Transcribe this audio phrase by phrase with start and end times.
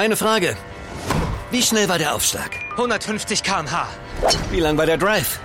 [0.00, 0.56] Eine Frage.
[1.50, 2.52] Wie schnell war der Aufschlag?
[2.70, 3.86] 150 km/h.
[4.50, 5.40] Wie lang war der Drive?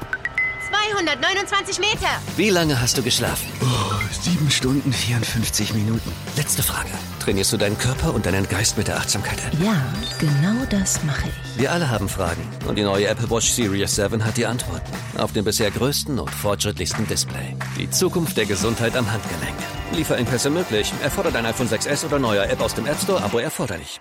[0.70, 2.08] 229 Meter.
[2.38, 3.50] Wie lange hast du geschlafen?
[3.62, 6.10] Oh, sieben Stunden 54 Minuten.
[6.38, 6.88] Letzte Frage.
[7.20, 9.60] Trainierst du deinen Körper und deinen Geist mit der Achtsamkeit-App?
[9.62, 9.76] Ja,
[10.20, 11.60] genau das mache ich.
[11.60, 14.90] Wir alle haben Fragen und die neue Apple Watch Series 7 hat die Antworten.
[15.18, 17.58] Auf dem bisher größten und fortschrittlichsten Display.
[17.78, 19.58] Die Zukunft der Gesundheit am Handgelenk.
[19.92, 20.94] Lieferengpässe möglich.
[21.04, 24.00] Erfordert ein iPhone 6s oder neuer App aus dem App Store, Abo erforderlich.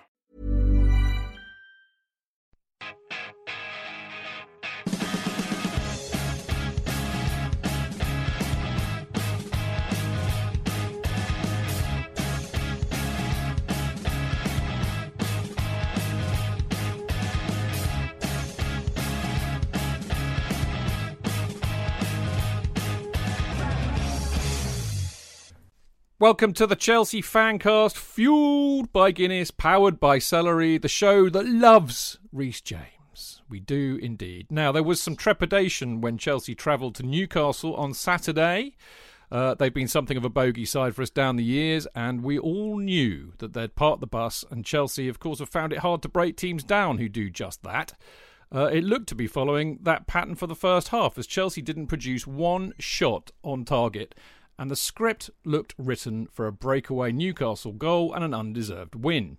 [26.24, 32.18] Welcome to the Chelsea Fancast, fueled by Guinness, powered by Celery, the show that loves
[32.32, 33.42] Reece James.
[33.46, 34.46] We do indeed.
[34.48, 38.74] Now, there was some trepidation when Chelsea travelled to Newcastle on Saturday.
[39.30, 42.38] Uh, they've been something of a bogey side for us down the years, and we
[42.38, 46.00] all knew that they'd part the bus, and Chelsea, of course, have found it hard
[46.00, 47.92] to break teams down who do just that.
[48.50, 51.88] Uh, it looked to be following that pattern for the first half, as Chelsea didn't
[51.88, 54.14] produce one shot on target
[54.58, 59.38] and the script looked written for a breakaway Newcastle goal and an undeserved win.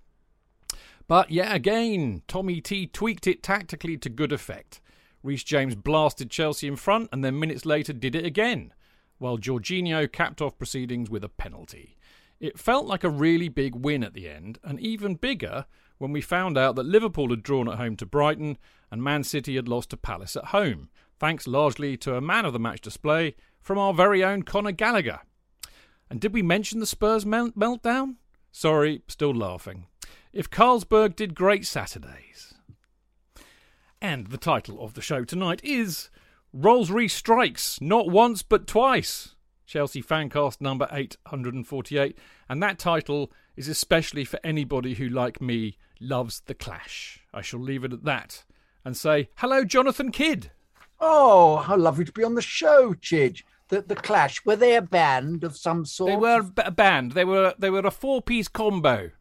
[1.08, 4.81] But yet again, Tommy T tweaked it tactically to good effect.
[5.23, 8.73] Reece James blasted Chelsea in front and then minutes later did it again,
[9.17, 11.97] while Jorginho capped off proceedings with a penalty.
[12.39, 15.66] It felt like a really big win at the end, and even bigger
[15.97, 18.58] when we found out that Liverpool had drawn at home to Brighton
[18.91, 22.53] and Man City had lost to Palace at home, thanks largely to a man of
[22.53, 25.21] the match display from our very own Conor Gallagher.
[26.08, 28.17] And did we mention the Spurs meltdown?
[28.52, 29.88] Sorry, still laughing.
[30.31, 32.53] If Carlsberg did great Saturdays.
[33.99, 36.11] And the title of the show tonight is
[36.53, 39.33] Rolls Reece Strikes, not once but twice.
[39.65, 42.15] Chelsea Fancast number 848.
[42.47, 47.26] And that title is especially for anybody who, like me, loves the clash.
[47.33, 48.43] I shall leave it at that
[48.86, 50.52] and say, hello, Jonathan Kydd.
[50.99, 54.81] Oh, how lovely to be on the show, Chidge the, the Clash were they a
[54.81, 56.11] band of some sort?
[56.11, 57.14] They were a band.
[57.14, 59.11] They were they were a four piece combo.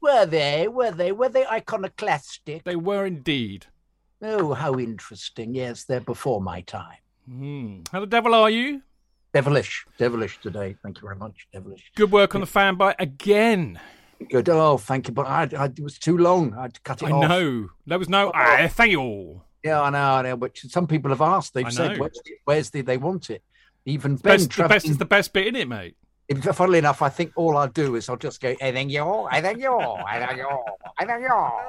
[0.00, 0.68] Were they?
[0.68, 1.12] Were they?
[1.12, 2.64] Were they iconoclastic?
[2.64, 3.66] They were indeed.
[4.20, 5.54] Oh, how interesting!
[5.54, 6.98] Yes, they're before my time.
[7.28, 7.88] Mm.
[7.90, 8.82] How the devil are you?
[9.32, 10.76] Devilish, devilish today.
[10.82, 11.90] Thank you very much, devilish.
[11.96, 13.80] Good work on the fan bite again.
[14.30, 14.48] Good.
[14.48, 15.14] Oh, thank you.
[15.14, 16.54] But I, I, it was too long.
[16.54, 17.24] I had to cut it I off.
[17.24, 17.68] I know.
[17.86, 18.30] There was no.
[18.34, 18.68] Oh.
[18.68, 19.00] thank you.
[19.00, 19.44] all.
[19.64, 19.98] Yeah, I know.
[19.98, 20.36] I know.
[20.36, 21.54] But some people have asked.
[21.54, 22.82] They've said, where's the, where's the?
[22.82, 23.42] They want it.
[23.86, 25.96] Even Ben best, the best is the best bit in it, mate.
[26.54, 29.42] Funnily enough, I think all I'll do is I'll just go, I think you're, I
[29.42, 30.64] think you're, I think you're,
[30.98, 31.62] I think you're.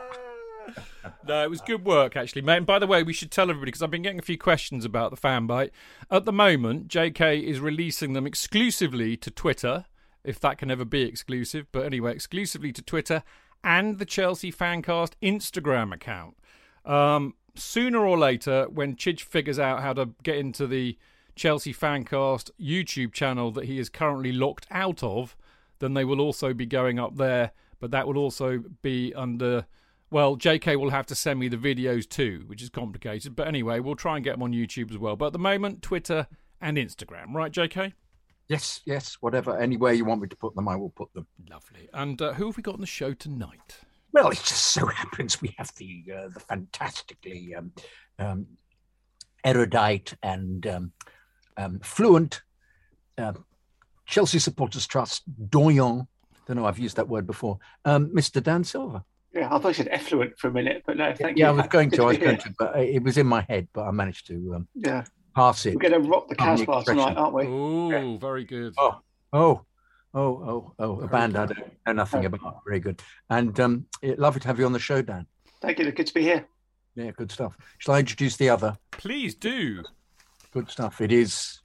[1.28, 2.58] No, it was good work, actually, mate.
[2.58, 4.84] And by the way, we should tell everybody because I've been getting a few questions
[4.84, 5.72] about the fan bite.
[6.10, 9.86] At the moment, JK is releasing them exclusively to Twitter,
[10.24, 11.68] if that can ever be exclusive.
[11.72, 13.24] But anyway, exclusively to Twitter
[13.64, 16.38] and the Chelsea Fancast Instagram account.
[16.86, 20.98] Um, sooner or later, when Chidge figures out how to get into the
[21.36, 25.36] Chelsea Fancast YouTube channel that he is currently locked out of,
[25.80, 27.52] then they will also be going up there.
[27.80, 29.66] But that will also be under.
[30.10, 33.36] Well, JK will have to send me the videos too, which is complicated.
[33.36, 35.16] But anyway, we'll try and get them on YouTube as well.
[35.16, 36.28] But at the moment, Twitter
[36.62, 37.94] and Instagram, right, JK?
[38.48, 39.58] Yes, yes, whatever.
[39.58, 41.28] Anywhere you want me to put them, I will put them.
[41.50, 41.90] Lovely.
[41.94, 43.80] And uh, who have we got on the show tonight?
[44.14, 47.72] Well, it just so happens we have the uh, the fantastically um,
[48.20, 48.46] um,
[49.44, 50.92] erudite and um,
[51.58, 52.42] um, fluent
[53.18, 53.34] uh,
[54.06, 56.08] Chelsea Supporters Trust doyen.
[56.48, 56.66] Don't know.
[56.66, 57.60] I've used that word before.
[57.86, 58.42] Um, Mr.
[58.42, 59.04] Dan Silver.
[59.34, 61.58] Yeah, I thought you said effluent for a minute, but no, thank yeah, you.
[61.58, 62.04] I was going to.
[62.04, 63.68] I was going to, but it was in my head.
[63.74, 64.56] But I managed to.
[64.56, 65.04] Um, yeah.
[65.36, 65.76] Pass it.
[65.76, 67.46] We're going to rock the Casbah tonight, aren't we?
[67.46, 68.18] Oh, yeah.
[68.18, 68.74] very good.
[68.78, 69.02] Oh,
[69.34, 69.66] oh,
[70.14, 71.02] oh, oh, oh!
[71.02, 72.62] A band I don't know nothing about.
[72.66, 73.02] Very good.
[73.30, 75.28] And um, it, lovely to have you on the show, Dan.
[75.62, 75.92] Thank you.
[75.92, 76.46] Good to be here.
[76.96, 77.58] Yeah, good stuff.
[77.80, 78.78] Shall I introduce the other?
[78.92, 79.84] Please do.
[80.56, 81.02] Good stuff.
[81.02, 81.60] It is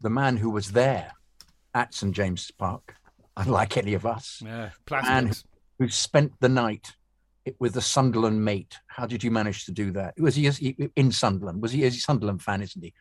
[0.00, 1.12] the man who was there
[1.74, 2.94] at St James's Park,
[3.36, 4.40] unlike any of us.
[4.42, 5.34] Yeah, man
[5.78, 6.94] who spent the night
[7.58, 8.78] with the Sunderland mate.
[8.86, 10.18] How did you manage to do that?
[10.18, 11.60] Was he, he in Sunderland?
[11.60, 11.84] Was he?
[11.84, 12.62] a Sunderland fan?
[12.62, 12.94] Isn't he?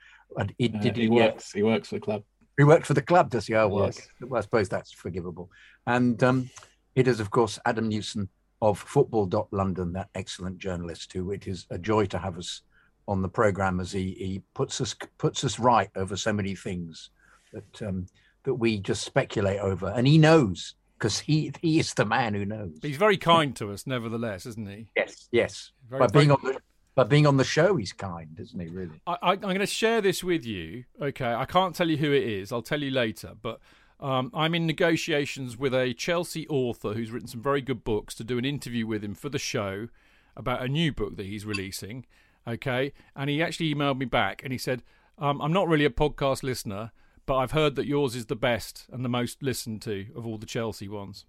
[0.58, 1.54] he uh, did he, he works.
[1.54, 2.24] He works for the club.
[2.58, 3.56] He worked for the club, does he?
[3.56, 4.06] Oh, well, yes.
[4.20, 5.50] well I suppose that's forgivable.
[5.88, 6.50] And um,
[6.94, 8.28] it is, of course, Adam Newson
[8.62, 12.64] of Football.London, that excellent journalist who it is a joy to have us
[13.08, 17.10] on the program as he, he puts us puts us right over so many things
[17.54, 18.08] that um,
[18.44, 22.46] that we just speculate over, and he knows because he he is the man who
[22.46, 22.80] knows.
[22.80, 24.88] But he's very kind to us, nevertheless, isn't he?
[24.96, 25.72] Yes, yes.
[25.90, 26.60] Very, by being on the
[26.96, 28.68] by being on the show, he's kind, isn't he?
[28.68, 29.02] Really.
[29.06, 30.86] I, am going to share this with you.
[31.02, 32.52] Okay, I can't tell you who it is.
[32.52, 33.34] I'll tell you later.
[33.40, 33.60] But
[34.00, 38.24] um, I'm in negotiations with a Chelsea author who's written some very good books to
[38.24, 39.90] do an interview with him for the show
[40.38, 42.06] about a new book that he's releasing.
[42.48, 44.84] Okay, and he actually emailed me back and he said,
[45.18, 46.92] um, "I'm not really a podcast listener."
[47.26, 50.38] but I've heard that yours is the best and the most listened to of all
[50.38, 51.26] the Chelsea ones.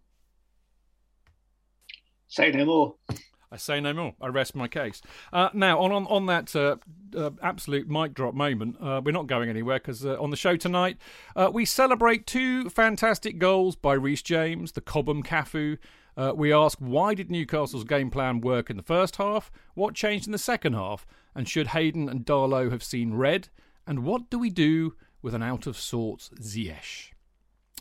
[2.29, 2.95] Say no more.
[3.51, 4.15] I say no more.
[4.21, 5.01] I rest my case.
[5.33, 6.77] Uh, now, on on, on that uh,
[7.17, 10.57] uh, absolute mic drop moment, uh, we're not going anywhere because uh, on the show
[10.57, 10.99] tonight
[11.37, 15.79] uh, we celebrate two fantastic goals by Reece James, the Cobham Cafu.
[16.17, 19.51] Uh, we ask why did Newcastle's game plan work in the first half?
[19.75, 21.07] What changed in the second half?
[21.35, 23.49] And should Hayden and Darlow have seen red?
[23.87, 24.95] And what do we do
[25.27, 27.11] with an out of sorts Ziyech.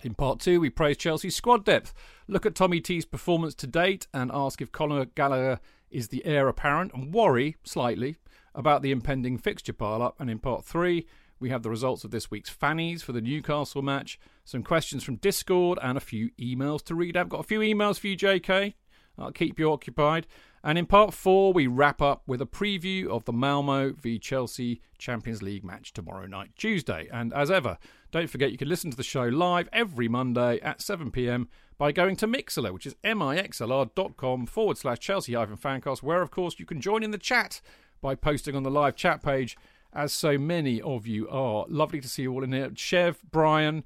[0.01, 1.93] In part two, we praise Chelsea's squad depth,
[2.27, 5.59] look at Tommy T's performance to date, and ask if Conor Gallagher
[5.91, 8.17] is the heir apparent, and worry slightly
[8.55, 10.19] about the impending fixture pile up.
[10.19, 11.05] And in part three,
[11.39, 15.17] we have the results of this week's fannies for the Newcastle match, some questions from
[15.17, 17.29] Discord, and a few emails to read out.
[17.29, 18.73] Got a few emails for you, JK.
[19.17, 20.27] I'll keep you occupied.
[20.63, 24.81] And in part four, we wrap up with a preview of the Malmo v Chelsea
[24.97, 27.07] Champions League match tomorrow night, Tuesday.
[27.13, 27.77] And as ever,
[28.11, 31.91] don't forget you can listen to the show live every Monday at 7 pm by
[31.91, 36.65] going to Mixlr, which is mixlr.com forward slash Chelsea hyphen fancast, where of course you
[36.65, 37.61] can join in the chat
[38.01, 39.55] by posting on the live chat page,
[39.95, 41.65] as so many of you are.
[41.69, 42.71] Lovely to see you all in here.
[42.75, 43.83] Chev, Brian,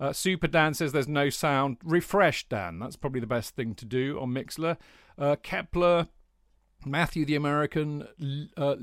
[0.00, 1.76] uh, Super Dan says there's no sound.
[1.84, 2.78] Refresh, Dan.
[2.78, 4.78] That's probably the best thing to do on Mixlr.
[5.18, 6.08] Uh, Kepler,
[6.86, 8.08] Matthew the American,
[8.56, 8.76] uh,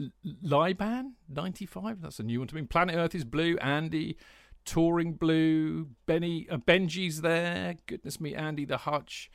[0.43, 2.01] Liban 95.
[2.01, 2.61] That's a new one to me.
[2.61, 3.57] Planet Earth is blue.
[3.57, 4.15] Andy,
[4.63, 5.87] Touring Blue.
[6.05, 7.77] Benny, uh, Benji's there.
[7.87, 9.31] Goodness me, Andy the Hutch.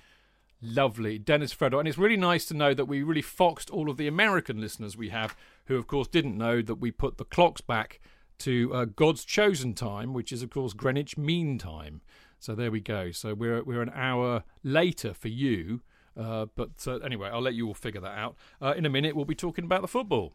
[0.60, 1.18] Lovely.
[1.18, 1.80] Dennis Fredo.
[1.80, 4.96] And it's really nice to know that we really foxed all of the American listeners
[4.96, 5.34] we have,
[5.66, 8.00] who, of course, didn't know that we put the clocks back
[8.38, 12.00] to uh, God's chosen time, which is, of course, Greenwich Mean Time.
[12.38, 13.12] So there we go.
[13.12, 15.80] So we're we're an hour later for you.
[16.16, 18.36] Uh, but uh, anyway, I'll let you all figure that out.
[18.60, 20.34] Uh, in a minute, we'll be talking about the football.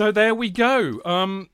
[0.00, 0.98] So there we go.
[1.04, 1.50] Um,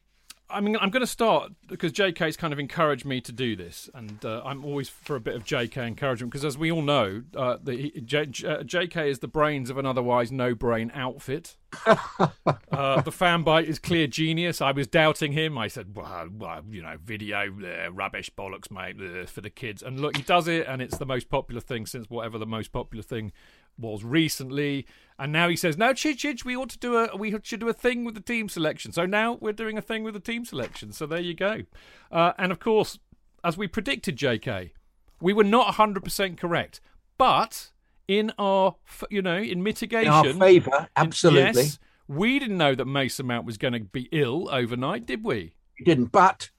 [0.49, 3.91] I mean, I'm going to start because JK's kind of encouraged me to do this,
[3.93, 7.25] and uh, I'm always for a bit of JK encouragement because, as we all know,
[7.37, 11.57] uh, the, J, J, JK is the brains of an otherwise no-brain outfit.
[11.87, 14.61] uh, the fan bite is clear genius.
[14.61, 15.59] I was doubting him.
[15.59, 19.83] I said, "Well, well you know, video uh, rubbish bollocks, mate, uh, for the kids."
[19.83, 22.71] And look, he does it, and it's the most popular thing since whatever the most
[22.71, 23.33] popular thing
[23.79, 24.87] was recently,
[25.19, 27.69] and now he says, "No, Chidge, Chidge, we ought to do a we should do
[27.69, 30.45] a thing with the team selection." So now we're doing a thing with the team
[30.45, 30.93] selection.
[30.93, 31.63] So there you go.
[32.11, 32.99] Uh, and of course,
[33.45, 34.73] as we predicted, J.K.,
[35.21, 36.81] we were not hundred percent correct,
[37.19, 37.71] but
[38.09, 38.77] in our
[39.11, 41.63] you know in mitigation, in our favour, absolutely.
[41.63, 41.79] Yes,
[42.09, 45.55] we didn't know that Mason Mount was going to be ill overnight, did we?
[45.79, 46.51] We didn't, but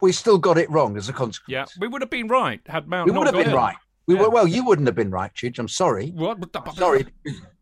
[0.00, 1.76] we still got it wrong as a consequence.
[1.76, 3.10] Yeah, we would have been right had Mount.
[3.10, 3.56] We would have been Ill.
[3.56, 3.76] right.
[4.06, 4.22] We yeah.
[4.22, 4.46] were well.
[4.46, 5.58] You wouldn't have been right, Chidge.
[5.58, 6.10] I'm sorry.
[6.10, 6.38] What?
[6.76, 7.06] sorry.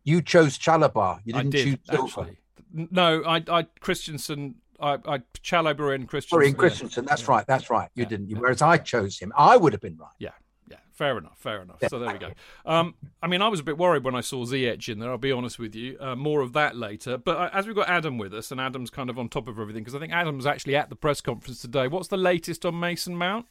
[0.03, 1.19] You chose Chalobah.
[1.25, 2.29] You didn't did, choose Silva.
[2.71, 4.55] No, I, I Christensen.
[4.79, 6.37] I, I Chalobah and Christensen.
[6.37, 7.05] Sorry, Christensen.
[7.05, 7.31] That's yeah.
[7.31, 7.47] right.
[7.47, 7.89] That's right.
[7.95, 8.09] You yeah.
[8.09, 8.39] didn't.
[8.39, 9.33] Whereas I chose him.
[9.35, 10.09] I would have been right.
[10.19, 10.31] Yeah.
[10.69, 10.77] Yeah.
[10.93, 11.37] Fair enough.
[11.39, 11.77] Fair enough.
[11.89, 12.31] So there we go.
[12.65, 15.09] Um, I mean, I was a bit worried when I saw Ziyech in there.
[15.09, 15.97] I'll be honest with you.
[15.99, 17.17] Uh, more of that later.
[17.17, 19.57] But uh, as we've got Adam with us, and Adam's kind of on top of
[19.57, 21.87] everything because I think Adam's actually at the press conference today.
[21.87, 23.47] What's the latest on Mason Mount?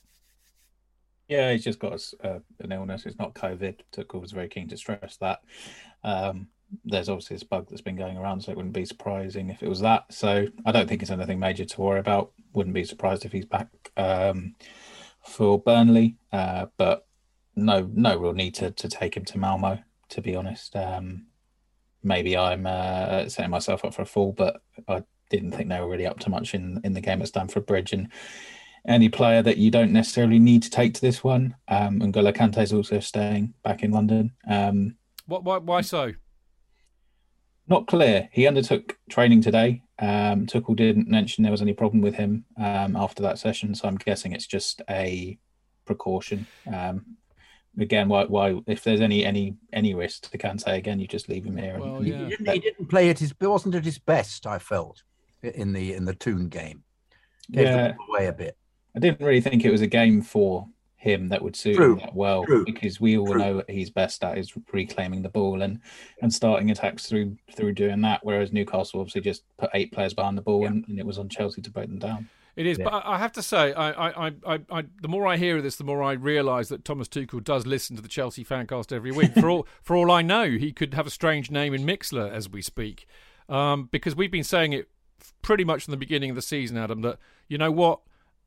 [1.28, 3.06] Yeah, he's just got a, uh, an illness.
[3.06, 3.80] It's not COVID.
[3.92, 5.40] Tuchel was very keen to stress that.
[6.02, 6.48] Um,
[6.84, 9.68] there's obviously this bug that's been going around, so it wouldn't be surprising if it
[9.68, 10.12] was that.
[10.12, 12.32] So I don't think it's anything major to worry about.
[12.52, 14.54] Wouldn't be surprised if he's back um,
[15.22, 17.06] for Burnley, uh, but
[17.56, 19.78] no, no real need to, to take him to Malmo.
[20.10, 21.26] To be honest, um,
[22.02, 25.88] maybe I'm uh, setting myself up for a fall, but I didn't think they were
[25.88, 28.08] really up to much in in the game at Stamford Bridge, and
[28.86, 31.54] any player that you don't necessarily need to take to this one.
[31.68, 34.32] Um, N'Golo Kante is also staying back in London.
[34.48, 36.12] Um, what, why, why so?
[37.66, 38.28] Not clear.
[38.30, 39.82] He undertook training today.
[39.98, 43.88] Um, Tuchel didn't mention there was any problem with him um, after that session, so
[43.88, 45.38] I'm guessing it's just a
[45.86, 46.46] precaution.
[46.70, 47.16] Um,
[47.78, 51.44] again, why, why, if there's any any any risk to Kante again, you just leave
[51.46, 51.78] him here.
[51.78, 52.24] Well, yeah.
[52.24, 53.32] He, didn't, he didn't play at his.
[53.40, 54.46] It wasn't at his best.
[54.46, 55.02] I felt
[55.42, 56.82] in the in the Toon game.
[57.50, 57.92] Gave Yeah.
[57.92, 58.58] the away a bit.
[58.96, 61.98] I didn't really think it was a game for him that would suit True, him
[61.98, 63.38] that well true, because we all true.
[63.38, 65.80] know what he's best at is reclaiming the ball and
[66.22, 68.20] and starting attacks through through doing that.
[68.22, 71.28] Whereas Newcastle obviously just put eight players behind the ball and, and it was on
[71.28, 72.28] Chelsea to break them down.
[72.56, 72.84] It is, Yeah.
[72.84, 75.56] but I I have to say, I, I, I, I, I, the more I hear
[75.56, 78.92] of this, the more I realise that Thomas Tuchel does listen to the Chelsea fancast
[78.92, 79.34] every week.
[79.34, 82.48] For all, for all I know, he could have a strange name in Mixlr as
[82.48, 83.06] we speak,
[83.48, 84.88] um, because we've been saying it
[85.42, 87.02] pretty much from the beginning of the season, Adam.
[87.02, 88.00] That you know what,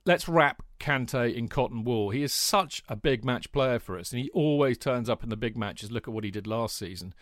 [0.07, 2.09] let's wrap Kante in cotton wool.
[2.09, 5.29] He is such a big match player for us, and he always turns up in
[5.29, 5.91] the big matches.
[5.91, 7.13] Look at what he did last season.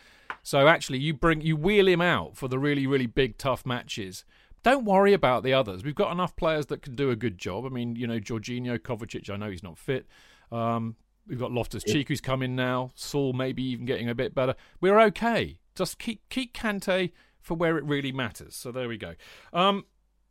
[0.44, 4.24] So actually, you bring you wheel him out for the really, really big, tough matches.
[4.64, 5.84] Don't worry about the others.
[5.84, 7.66] We've got enough players that can do a good job.
[7.66, 9.30] I mean, you know, Jorginho, Kovacic.
[9.30, 10.08] I know he's not fit.
[10.52, 10.96] Um,
[11.28, 12.92] we've got Loftus Cheek who's come in now.
[12.96, 14.56] Saul maybe even getting a bit better.
[14.82, 15.58] We're okay.
[15.76, 17.12] Just keep keep Kante
[17.42, 18.56] for where it really matters.
[18.56, 19.14] So there we go.
[19.54, 19.86] Um,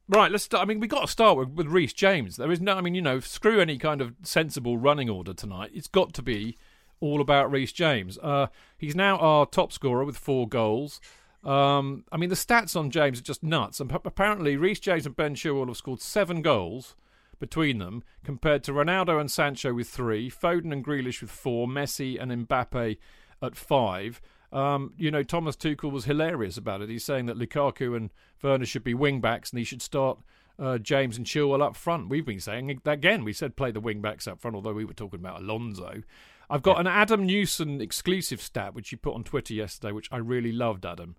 [0.09, 0.63] right, let's start.
[0.63, 2.37] I mean, we've got to start with, with Reece James.
[2.37, 2.75] There is no.
[2.75, 5.71] I mean, you know, screw any kind of sensible running order tonight.
[5.75, 6.57] It's got to be
[7.01, 8.19] all about Reece James.
[8.19, 8.47] Uh,
[8.79, 11.01] he's now our top scorer with four goals.
[11.43, 13.81] Um, I mean, the stats on James are just nuts.
[13.81, 16.97] And p- apparently, Reece James and Ben Chilwell have scored seven goals
[17.39, 22.21] between them, compared to Ronaldo and Sancho with three, Foden and Grealish with four, Messi
[22.21, 22.97] and Mbappe
[23.43, 24.23] at five.
[24.55, 26.89] Um, you know, Thomas Tuchel was hilarious about it.
[26.89, 30.21] He's saying that Lukaku and Werner should be wing backs and he should start
[30.61, 32.09] uh, James and Chilwell up front.
[32.09, 33.25] We've been saying that again.
[33.25, 36.05] We said play the wing backs up front, although we were talking about Alonso.
[36.49, 40.19] I've got an Adam Newson exclusive stat which you put on Twitter yesterday, which I
[40.19, 41.17] really loved, Adam.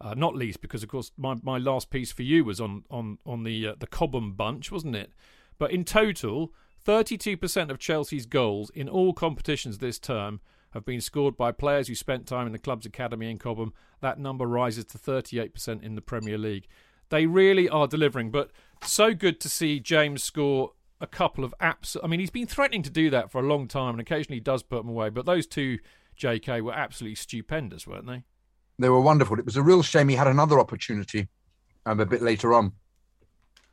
[0.00, 3.18] Uh, not least because, of course, my, my last piece for you was on on
[3.26, 5.12] on the uh, the Cobham bunch, wasn't it?
[5.58, 6.54] But in total,
[6.86, 10.40] 32% of Chelsea's goals in all competitions this term
[10.72, 13.72] have been scored by players who spent time in the club's academy in Cobham.
[14.00, 16.66] That number rises to 38% in the Premier League.
[17.08, 18.50] They really are delivering, but
[18.82, 21.96] so good to see James score a couple of apps.
[22.02, 24.62] I mean, he's been threatening to do that for a long time, and occasionally does
[24.62, 25.08] put them away.
[25.10, 25.78] But those two,
[26.20, 28.24] JK, were absolutely stupendous, weren't they?
[28.78, 29.38] They were wonderful.
[29.38, 31.28] It was a real shame he had another opportunity
[31.86, 32.72] um, a bit later on,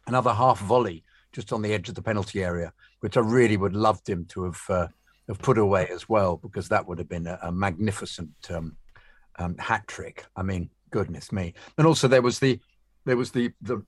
[0.08, 1.04] another half volley
[1.36, 2.72] just on the edge of the penalty area,
[3.02, 4.88] which I really would have loved him to have uh,
[5.28, 8.78] have put away as well, because that would have been a, a magnificent um,
[9.40, 10.26] um, hat trick.
[10.36, 11.54] I mean, goodness me!
[11.78, 12.60] And also there was the
[13.06, 13.84] there was the the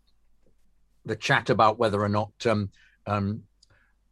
[1.05, 2.69] the chat about whether or not um,
[3.05, 3.43] um,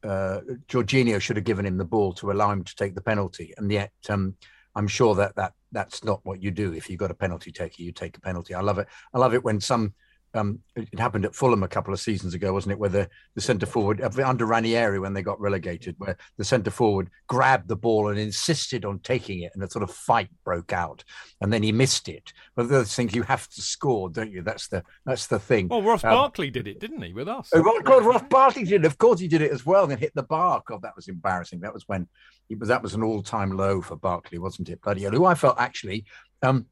[0.03, 3.53] uh, Jorginho should have given him the ball to allow him to take the penalty,
[3.58, 4.36] and yet um,
[4.75, 6.74] I'm sure that that that's not what you do.
[6.74, 8.53] If you've got a penalty taker, you take a penalty.
[8.53, 8.88] I love it.
[9.13, 9.94] I love it when some.
[10.36, 12.80] Um, it happened at Fulham a couple of seasons ago, wasn't it?
[12.80, 16.72] Where the, the centre forward uh, under Ranieri when they got relegated, where the centre
[16.72, 20.74] forward grabbed the ball and insisted on taking it, and a sort of fight broke
[20.74, 21.04] out,
[21.42, 22.34] and then he missed it.
[22.56, 24.42] But those things you have to score, don't you?
[24.42, 25.70] That's the that's the thing.
[25.70, 27.50] Well, Ross Um, Barkley did it, didn't he, with us?
[27.54, 28.84] Oh, Ro- God, Ross Barkley did.
[28.84, 28.86] it.
[28.86, 29.89] Of course, he did it as well.
[29.89, 30.62] And hit the bar.
[30.68, 31.62] God, that was embarrassing.
[31.62, 32.08] That was when
[32.50, 32.68] he was.
[32.68, 34.82] That was an all-time low for Barkley, wasn't it?
[34.82, 35.12] Bloody hell.
[35.12, 36.04] Who I felt actually,
[36.44, 36.65] um,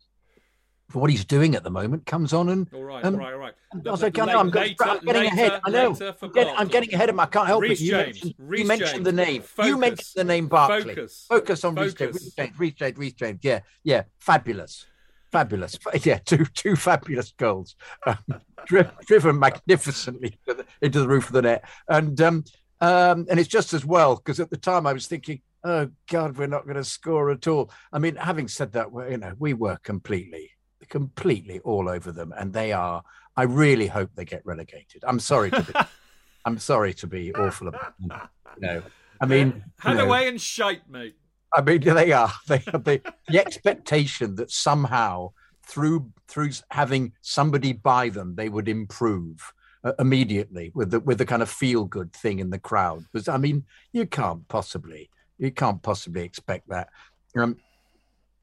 [0.89, 2.67] for what he's doing at the moment, comes on and.
[2.73, 3.53] All right, um, all right, all right.
[3.85, 5.61] I was like, I know, I'm, Later- I'm getting later- ahead.
[5.65, 5.97] I know.
[6.21, 7.23] I'm getting, I'm getting ahead of my.
[7.23, 7.85] I can't help Reece it.
[7.85, 9.43] You James, mentioned, you mentioned the name.
[9.63, 10.95] You mentioned the name Barkley.
[10.95, 11.25] Focus.
[11.27, 11.75] Focus on.
[11.75, 11.99] Focus.
[11.99, 12.59] Reece James.
[12.59, 12.97] Reece James.
[12.97, 13.39] Reece James.
[13.41, 14.03] Yeah, yeah.
[14.19, 14.85] Fabulous.
[15.31, 15.79] Fabulous.
[16.03, 17.75] Yeah, two two fabulous goals,
[18.05, 18.17] um,
[18.67, 20.37] dri- driven magnificently
[20.81, 22.43] into the, roof of the net, and um,
[22.81, 26.37] um, and it's just as well because at the time I was thinking, oh God,
[26.37, 27.71] we're not going to score at all.
[27.91, 30.51] I mean, having said that, you know, we were completely,
[30.89, 33.03] completely all over them, and they are.
[33.35, 35.03] I really hope they get relegated.
[35.07, 35.73] I'm sorry to be,
[36.45, 38.11] I'm sorry to be awful about them.
[38.59, 38.83] You know,
[39.19, 41.15] I mean, you Hand know, away and shite, mate.
[41.53, 42.31] I mean, they are.
[42.47, 45.31] They are the, the expectation that somehow
[45.65, 51.25] through through having somebody buy them, they would improve uh, immediately with the with the
[51.25, 53.05] kind of feel good thing in the crowd.
[53.11, 56.89] Because I mean, you can't possibly you can't possibly expect that.
[57.35, 57.57] Um,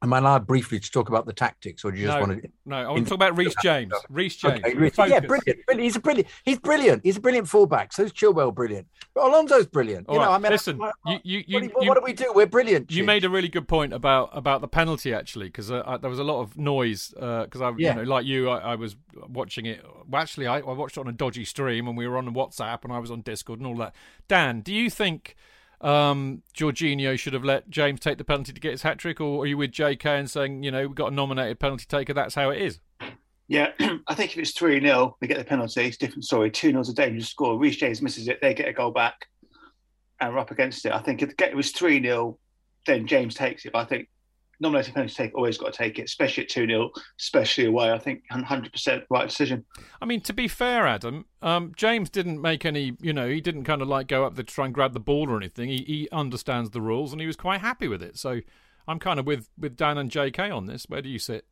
[0.03, 2.41] am I allowed briefly to talk about the tactics, or do you just No, want
[2.41, 2.49] to?
[2.65, 3.93] no, I want to talk about Reece James.
[4.09, 4.63] Reece James.
[4.65, 5.11] Okay, Focus.
[5.11, 5.79] yeah, brilliant, brilliant.
[5.83, 6.27] He's a brilliant.
[6.43, 7.01] He's brilliant.
[7.03, 7.93] He's a brilliant fullback.
[7.93, 8.87] So's Chilwell, brilliant.
[9.13, 10.07] But Alonso's brilliant.
[10.09, 12.01] All you know, I mean, listen, I- I- you, you, what, you, do, what do
[12.03, 12.31] we do?
[12.33, 12.89] We're brilliant.
[12.91, 13.05] You Chief.
[13.05, 16.23] made a really good point about about the penalty actually, because uh, there was a
[16.23, 17.09] lot of noise.
[17.09, 17.91] Because I, Yeah.
[17.91, 18.95] you know, like you, I, I was
[19.27, 19.85] watching it.
[20.09, 22.83] Well, actually, I, I watched it on a dodgy stream, and we were on WhatsApp,
[22.83, 23.93] and I was on Discord and all that.
[24.27, 25.35] Dan, do you think
[25.81, 29.43] um, Jorginho should have let James take the penalty to get his hat trick, or
[29.43, 32.13] are you with JK and saying, you know, we've got a nominated penalty taker?
[32.13, 32.79] That's how it is.
[33.47, 33.71] Yeah,
[34.07, 36.51] I think if it's 3 0, we get the penalty, it's a different story.
[36.51, 37.59] 2 0 is a dangerous score.
[37.59, 39.27] Reece James misses it, they get a goal back
[40.21, 40.93] and we're up against it.
[40.93, 42.37] I think if it was 3 0,
[42.85, 43.73] then James takes it.
[43.73, 44.07] But I think
[44.61, 47.91] nominating penalty take always got to take it, especially at 2 0, especially away.
[47.91, 49.65] I think 100% right decision.
[50.01, 53.63] I mean, to be fair, Adam, um, James didn't make any, you know, he didn't
[53.63, 55.67] kind of like go up there to try and grab the ball or anything.
[55.67, 58.17] He, he understands the rules and he was quite happy with it.
[58.17, 58.41] So
[58.87, 60.85] I'm kind of with, with Dan and JK on this.
[60.87, 61.45] Where do you sit?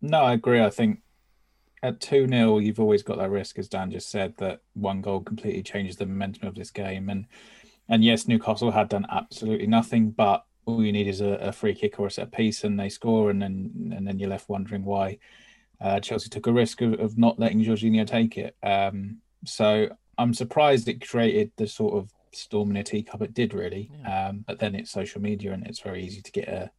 [0.00, 0.62] No, I agree.
[0.62, 1.00] I think
[1.82, 5.20] at 2 0, you've always got that risk, as Dan just said, that one goal
[5.20, 7.08] completely changes the momentum of this game.
[7.08, 7.26] And
[7.88, 11.74] and yes, Newcastle had done absolutely nothing, but all you need is a, a free
[11.74, 14.84] kick or a set piece, and they score, and then and then you're left wondering
[14.84, 15.18] why
[15.80, 18.56] uh, Chelsea took a risk of, of not letting Jorginho take it.
[18.62, 19.88] Um, so
[20.18, 23.90] I'm surprised it created the sort of storm in a teacup it did really.
[24.00, 24.28] Yeah.
[24.28, 26.70] Um, but then it's social media, and it's very easy to get a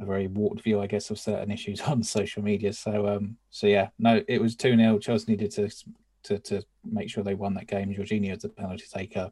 [0.00, 2.72] a very warped view, I guess, of certain issues on social media.
[2.72, 5.68] So, um, so yeah, no, it was two 0 Chelsea needed to
[6.24, 7.94] to to make sure they won that game.
[7.94, 9.30] Jorginho, the penalty taker,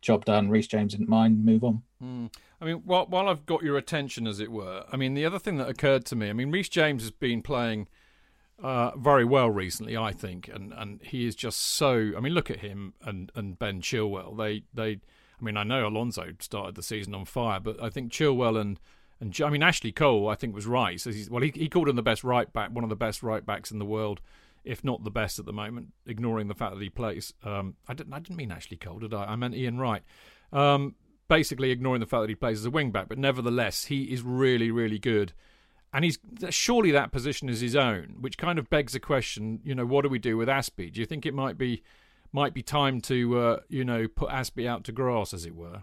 [0.00, 0.48] job done.
[0.50, 1.44] Reece James didn't mind.
[1.44, 1.82] Move on.
[2.02, 2.32] Mm.
[2.60, 5.38] I mean, while while I've got your attention, as it were, I mean, the other
[5.38, 7.88] thing that occurred to me, I mean, Reece James has been playing.
[8.62, 12.12] Uh, very well recently, I think, and, and he is just so.
[12.14, 14.36] I mean, look at him and, and Ben Chilwell.
[14.36, 15.00] They they.
[15.40, 18.78] I mean, I know Alonso started the season on fire, but I think Chilwell and
[19.20, 21.00] and I mean Ashley Cole, I think was right.
[21.00, 23.44] So well, he, he called him the best right back, one of the best right
[23.44, 24.20] backs in the world,
[24.64, 25.88] if not the best at the moment.
[26.06, 29.14] Ignoring the fact that he plays, um, I didn't I didn't mean Ashley Cole, did
[29.14, 29.24] I?
[29.24, 30.02] I meant Ian Wright.
[30.52, 30.94] Um,
[31.28, 34.22] basically ignoring the fact that he plays as a wing back, but nevertheless he is
[34.22, 35.32] really really good.
[35.92, 36.18] And he's
[36.50, 39.60] surely that position is his own, which kind of begs the question.
[39.64, 40.92] You know, what do we do with Azpi?
[40.92, 41.82] Do you think it might be
[42.32, 45.82] might be time to uh, you know put Azpi out to grass, as it were?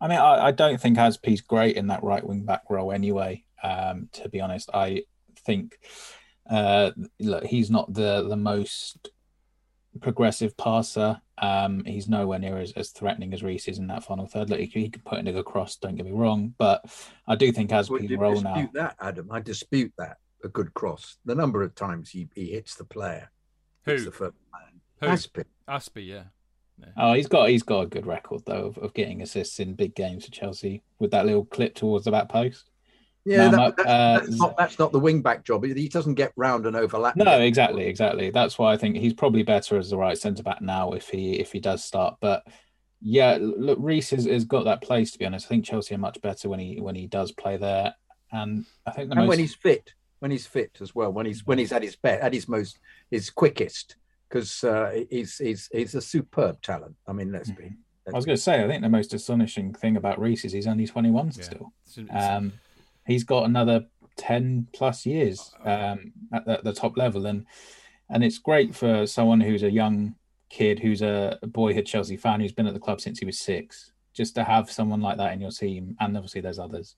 [0.00, 3.44] I mean, I, I don't think Azpi's great in that right wing back role anyway.
[3.62, 5.02] Um, to be honest, I
[5.44, 5.78] think
[6.50, 6.90] uh,
[7.20, 9.10] look, he's not the the most
[10.00, 11.20] progressive passer.
[11.38, 14.50] Um, he's nowhere near as, as threatening as Reece is in that final third.
[14.50, 15.76] Look, he, he can put in a good cross.
[15.76, 16.84] Don't get me wrong, but
[17.26, 18.68] I do think Azpi's well, role now.
[18.74, 19.30] that, Adam.
[19.30, 20.18] I dispute that.
[20.44, 21.18] A good cross.
[21.24, 23.30] The number of times he, he hits the player.
[23.84, 23.98] Who?
[23.98, 24.80] the first man.
[25.00, 25.06] Who?
[25.06, 25.44] Azpi.
[25.68, 26.22] Azpi, yeah.
[26.96, 29.94] Oh, he's got he's got a good record though of, of getting assists in big
[29.94, 32.69] games for Chelsea with that little clip towards the back post.
[33.24, 35.64] Yeah, that, that's, uh, that's, not, that's not the wing back job.
[35.64, 37.16] He doesn't get round and overlap.
[37.16, 38.30] No, exactly, exactly.
[38.30, 41.34] That's why I think he's probably better as the right centre back now if he
[41.34, 42.16] if he does start.
[42.20, 42.46] But
[43.02, 45.12] yeah, look, Reece has, has got that place.
[45.12, 47.58] To be honest, I think Chelsea are much better when he when he does play
[47.58, 47.94] there,
[48.32, 49.28] and I think and most...
[49.28, 52.22] when he's fit, when he's fit as well, when he's when he's at his best,
[52.22, 52.78] at his most
[53.10, 53.96] his quickest
[54.30, 56.96] because uh, he's he's he's a superb talent.
[57.06, 57.72] I mean, let's be.
[58.06, 60.52] Let's I was going to say, I think the most astonishing thing about Reese is
[60.52, 61.42] he's only 21 yeah.
[61.42, 61.72] still.
[62.10, 62.54] Um,
[63.10, 63.84] he's got another
[64.16, 67.44] 10 plus years um, at the, the, top level, and
[68.08, 70.14] and it's great for someone who's a young
[70.48, 73.92] kid who's a, boyhood Chelsea fan who's been at the club since he was six.
[74.12, 76.96] Just to have someone like that in your team, and obviously there's others,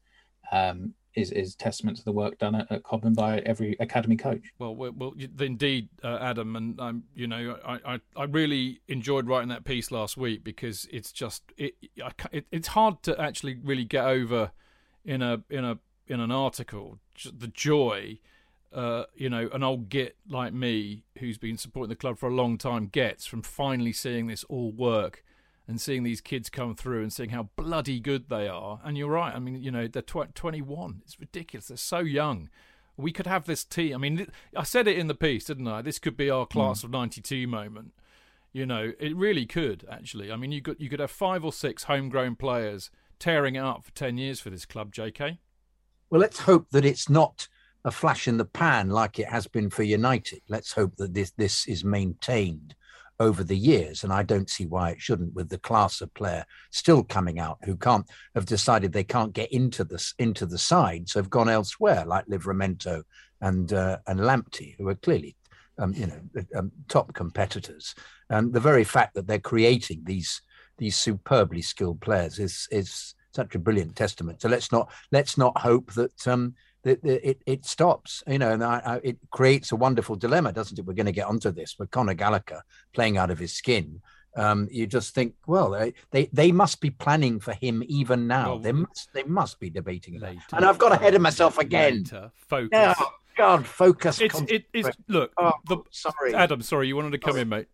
[0.51, 4.53] um, is is testament to the work done at, at Cobham by every academy coach.
[4.59, 9.51] Well, well, well indeed, uh, Adam, and you know, I, I, I really enjoyed writing
[9.51, 11.75] that piece last week because it's just it,
[12.33, 14.53] it, it's hard to actually really get over
[15.05, 16.98] in a in a in an article
[17.38, 18.18] the joy.
[18.72, 22.34] Uh, you know, an old git like me who's been supporting the club for a
[22.34, 25.22] long time gets from finally seeing this all work
[25.68, 28.80] and seeing these kids come through and seeing how bloody good they are.
[28.84, 29.34] And you're right.
[29.34, 31.02] I mean, you know, they're tw- 21.
[31.04, 31.68] It's ridiculous.
[31.68, 32.48] They're so young.
[32.96, 33.94] We could have this team.
[33.94, 35.82] I mean, I said it in the piece, didn't I?
[35.82, 36.84] This could be our class mm.
[36.84, 37.94] of '92 moment.
[38.52, 40.30] You know, it really could actually.
[40.30, 43.84] I mean, you could you could have five or six homegrown players tearing it up
[43.84, 44.92] for ten years for this club.
[44.92, 45.38] J.K.
[46.12, 47.48] Well, let's hope that it's not
[47.87, 50.42] a flash in the pan like it has been for United.
[50.46, 52.75] Let's hope that this this is maintained
[53.18, 54.05] over the years.
[54.05, 57.61] And I don't see why it shouldn't with the class of player still coming out
[57.64, 61.48] who can't have decided they can't get into this into the side, so have gone
[61.48, 63.05] elsewhere, like Livramento
[63.40, 65.35] and uh, and Lamptey, who are clearly
[65.79, 66.20] um, you know
[66.55, 67.94] um, top competitors.
[68.29, 70.42] And the very fact that they're creating these
[70.77, 74.40] these superbly skilled players is is such a brilliant testament.
[74.42, 78.64] So let's not let's not hope that um, it, it, it stops, you know, and
[78.64, 80.84] I, I, it creates a wonderful dilemma, doesn't it?
[80.84, 84.00] We're going to get onto this, but Conor Gallagher playing out of his skin.
[84.34, 88.52] Um, you just think, well, they, they, they must be planning for him even now.
[88.52, 90.40] Well, they must they must be debating later.
[90.50, 90.56] that.
[90.56, 91.98] And I've got ahead of myself again.
[91.98, 92.30] Later.
[92.34, 92.96] Focus.
[92.98, 94.20] Oh, God, focus.
[94.20, 95.32] It's, it, it's look.
[95.36, 96.62] Oh, the, sorry, Adam.
[96.62, 97.42] Sorry, you wanted to come sorry.
[97.42, 97.66] in, mate.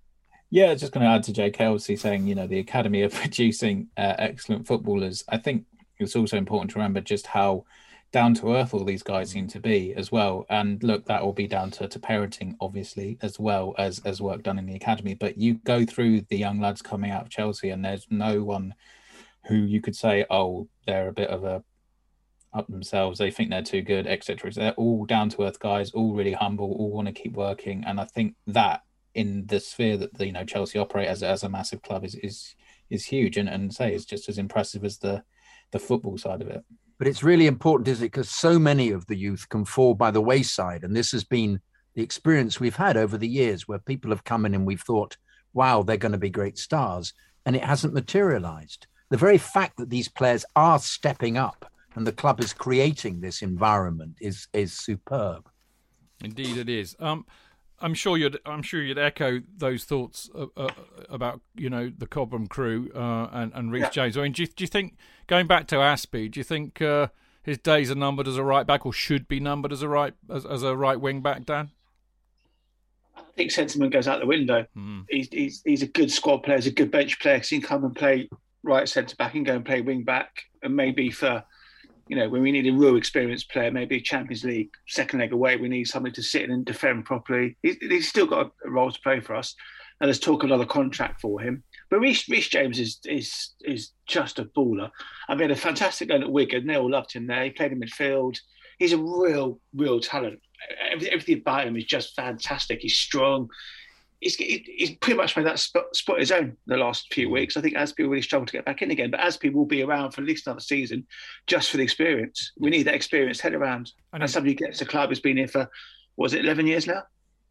[0.50, 3.88] Yeah, just going to add to Jay Kelsey saying, you know, the academy are producing
[3.96, 5.24] uh, excellent footballers.
[5.28, 5.64] I think
[5.98, 7.64] it's also important to remember just how
[8.10, 10.46] down to earth all these guys seem to be as well.
[10.48, 14.42] And look, that will be down to, to parenting, obviously, as well as as work
[14.42, 15.14] done in the academy.
[15.14, 18.74] But you go through the young lads coming out of Chelsea, and there's no one
[19.46, 21.62] who you could say, oh, they're a bit of a
[22.54, 23.18] up themselves.
[23.18, 24.50] They think they're too good, etc.
[24.52, 27.84] They're all down to earth guys, all really humble, all want to keep working.
[27.86, 28.82] And I think that
[29.18, 32.14] in the sphere that the, you know Chelsea operate as as a massive club is
[32.16, 32.54] is
[32.88, 35.22] is huge, and and say is just as impressive as the
[35.72, 36.64] the football side of it.
[36.98, 38.12] But it's really important, is it?
[38.12, 40.82] Because so many of the youth can fall by the wayside.
[40.82, 41.60] And this has been
[41.94, 45.16] the experience we've had over the years where people have come in and we've thought,
[45.52, 47.12] wow, they're going to be great stars.
[47.46, 48.88] And it hasn't materialized.
[49.10, 53.42] The very fact that these players are stepping up and the club is creating this
[53.42, 55.48] environment is is superb.
[56.22, 56.96] Indeed, it is.
[56.98, 57.26] Um,
[57.80, 60.68] I'm sure you'd I'm sure you'd echo those thoughts uh, uh,
[61.08, 63.90] about you know the Cobham crew uh, and and Reece yeah.
[63.90, 64.16] James.
[64.16, 67.08] I mean, do you, do you think going back to Azpi, do you think uh,
[67.42, 70.14] his days are numbered as a right back, or should be numbered as a right
[70.28, 71.46] as, as a right wing back?
[71.46, 71.70] Dan,
[73.16, 74.66] I think sentiment goes out the window.
[74.76, 75.04] Mm.
[75.08, 77.38] He's, he's he's a good squad player, he's a good bench player.
[77.38, 78.28] He can come and play
[78.64, 81.44] right centre back and go and play wing back, and maybe for
[82.08, 85.56] you know, when we need a real experienced player, maybe Champions League second leg away,
[85.56, 87.56] we need somebody to sit in and defend properly.
[87.62, 89.54] He's, he's still got a role to play for us,
[90.00, 91.62] and there's talk of another contract for him.
[91.90, 94.90] But Reece, James is is is just a baller.
[95.28, 96.66] I mean, a fantastic game at Wigan.
[96.66, 97.44] They all loved him there.
[97.44, 98.38] He played in midfield.
[98.78, 100.40] He's a real, real talent.
[100.92, 102.80] Everything about him is just fantastic.
[102.80, 103.48] He's strong
[104.20, 107.32] he's, he's pretty much made that spot, spot his own the last few mm.
[107.32, 107.56] weeks.
[107.56, 110.12] I think will really struggle to get back in again, but Azpi will be around
[110.12, 111.06] for at least another season
[111.46, 112.52] just for the experience.
[112.58, 113.92] We need that experience head around.
[114.12, 115.68] And, and somebody who gets the club who's been here for,
[116.16, 117.02] was it 11 years now?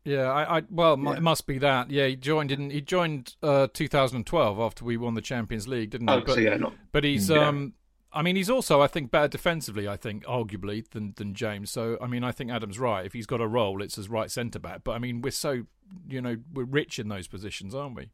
[0.03, 1.15] Yeah, I, I well, yeah.
[1.15, 1.91] it must be that.
[1.91, 2.69] Yeah, he joined in.
[2.69, 6.13] He joined uh, 2012 after we won the Champions League, didn't he?
[6.13, 7.45] Oh, but, so yeah, not, but he's yeah.
[7.45, 7.73] um
[8.13, 9.87] I mean, he's also, I think, better defensively.
[9.87, 11.71] I think, arguably, than than James.
[11.71, 13.05] So, I mean, I think Adam's right.
[13.05, 14.83] If he's got a role, it's as right centre back.
[14.83, 15.63] But I mean, we're so,
[16.07, 18.09] you know, we're rich in those positions, aren't we?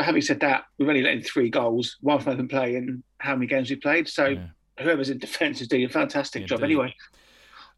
[0.00, 3.34] Having said that, we've only let in three goals, one from them play, in how
[3.34, 4.08] many games we played.
[4.08, 4.46] So, yeah.
[4.80, 6.48] whoever's in defence is doing a fantastic Indeed.
[6.48, 6.94] job anyway.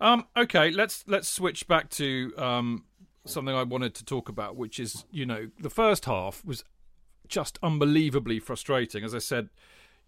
[0.00, 2.84] Um, okay, let's let's switch back to um,
[3.26, 6.64] something I wanted to talk about, which is, you know, the first half was
[7.28, 9.04] just unbelievably frustrating.
[9.04, 9.50] As I said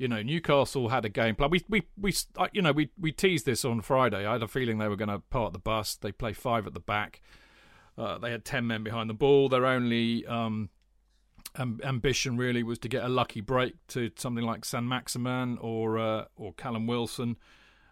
[0.03, 1.49] you know, Newcastle had a game plan.
[1.49, 2.13] We we we
[2.53, 4.27] you know we we teased this on Friday.
[4.27, 5.95] I had a feeling they were going to part the bus.
[5.95, 7.23] They play five at the back.
[7.97, 9.49] Uh, they had ten men behind the ball.
[9.49, 10.71] Their only um,
[11.57, 16.53] ambition really was to get a lucky break to something like Saint-Maximin or uh, or
[16.55, 17.37] Callum Wilson,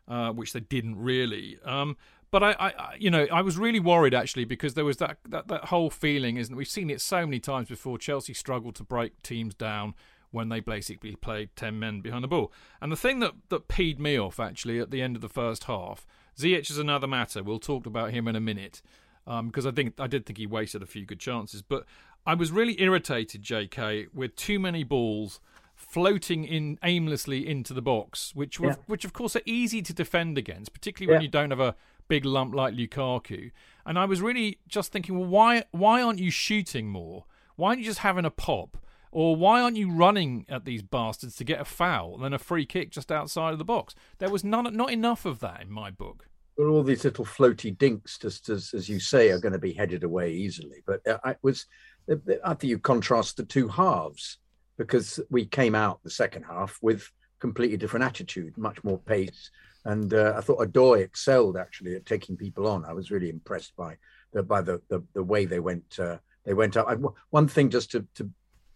[0.09, 1.61] uh, which they didn't really.
[1.65, 1.97] Um,
[2.33, 5.47] but I, I, you know, I was really worried actually because there was that, that
[5.47, 6.57] that whole feeling, isn't?
[6.57, 7.99] We've seen it so many times before.
[7.99, 9.95] Chelsea struggled to break teams down
[10.31, 12.53] when they basically played 10 men behind the ball.
[12.81, 15.65] And the thing that, that peed me off, actually, at the end of the first
[15.65, 16.07] half,
[16.39, 17.43] Ziyech is another matter.
[17.43, 18.83] We'll talk about him in a minute
[19.25, 21.63] because um, I think I did think he wasted a few good chances.
[21.63, 21.85] But
[22.27, 25.41] I was really irritated, JK, with too many balls
[25.75, 28.77] floating in aimlessly into the box, which were, yeah.
[28.87, 31.27] which of course are easy to defend against, particularly when yeah.
[31.27, 31.75] you don't have a
[32.09, 33.51] big lump like Lukaku.
[33.87, 37.25] And I was really just thinking, well, why why aren't you shooting more?
[37.57, 38.77] Why aren't you just having a pop?
[39.13, 42.39] Or why aren't you running at these bastards to get a foul and then a
[42.39, 43.95] free kick just outside of the box?
[44.19, 46.27] There was none, not enough of that in my book.
[46.57, 49.73] Well, all these little floaty dinks, just as, as you say, are going to be
[49.73, 50.83] headed away easily.
[50.87, 51.67] But uh, I was,
[52.09, 54.39] I think you contrast the two halves
[54.77, 59.51] because we came out the second half with completely different attitude, much more pace.
[59.85, 62.85] And uh, I thought Odoi excelled actually at taking people on.
[62.85, 63.97] I was really impressed by
[64.33, 66.87] the by the the, the way they went uh, they went up.
[66.89, 66.97] I,
[67.31, 68.31] one thing just to, to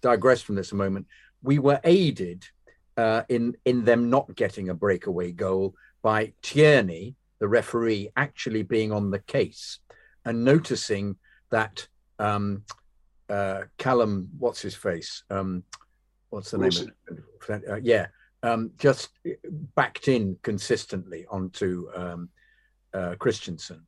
[0.04, 1.06] digress from this a moment,
[1.42, 2.44] we were aided
[2.98, 8.92] uh, in in them not getting a breakaway goal by Tierney, the referee, actually being
[8.92, 9.80] on the case
[10.26, 11.16] and noticing
[11.50, 11.88] that
[12.18, 12.62] um,
[13.30, 15.64] uh, Callum, what's his face, um,
[16.28, 16.92] what's the Wilson.
[17.10, 17.24] name?
[17.48, 18.06] Of, uh, yeah,
[18.42, 19.08] um, just
[19.74, 22.28] backed in consistently onto um,
[22.92, 23.86] uh, Christensen,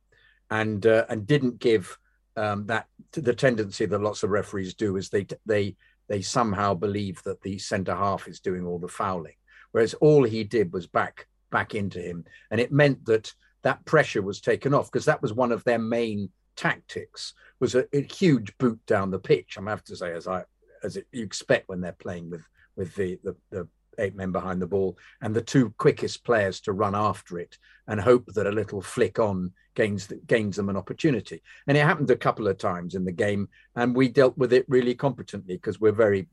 [0.49, 1.95] and uh, and didn't give
[2.35, 5.75] um, that the tendency that lots of referees do is they they
[6.07, 9.35] they somehow believe that the centre half is doing all the fouling,
[9.71, 14.21] whereas all he did was back back into him, and it meant that that pressure
[14.21, 18.57] was taken off because that was one of their main tactics was a, a, huge
[18.57, 19.55] boot down the pitch.
[19.57, 20.43] I'm have to say, as I
[20.83, 23.67] as it, you expect when they're playing with with the, the the
[23.99, 27.99] eight men behind the ball and the two quickest players to run after it and
[27.99, 31.41] hope that a little flick on gains gains them an opportunity.
[31.67, 34.65] And it happened a couple of times in the game, and we dealt with it
[34.67, 36.27] really competently because we're very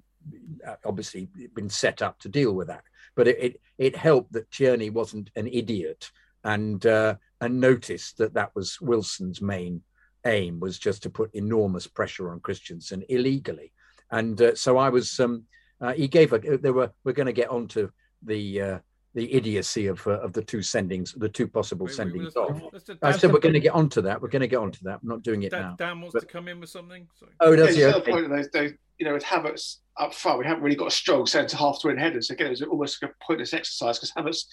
[0.66, 2.84] uh, obviously been set up to deal with that.
[3.14, 6.10] But it, it, it helped that Tierney wasn't an idiot
[6.42, 9.82] and uh, and noticed that that was Wilson's main
[10.26, 13.72] aim was just to put enormous pressure on Christensen illegally,
[14.10, 15.20] and uh, so I was.
[15.20, 15.44] Um,
[15.80, 16.38] uh, he gave a.
[16.38, 16.92] There were.
[17.04, 17.90] We're going to get onto
[18.22, 18.78] the uh,
[19.14, 22.62] the idiocy of uh, of the two sendings, the two possible wait, sendings wait, off.
[22.72, 24.20] Let's, let's, I said we're going to get onto that.
[24.20, 25.00] We're going to get onto that.
[25.02, 25.74] I'm not doing it Dan, now.
[25.78, 27.06] Dan wants but, to come in with something.
[27.18, 27.32] Sorry.
[27.40, 27.94] Oh, does yeah, he?
[27.94, 28.10] Okay.
[28.10, 30.90] Point of those, those, you know, with Havertz up front, we haven't really got a
[30.90, 32.30] strong centre half to win headers.
[32.30, 34.46] Again, it was almost like a pointless exercise because Havertz,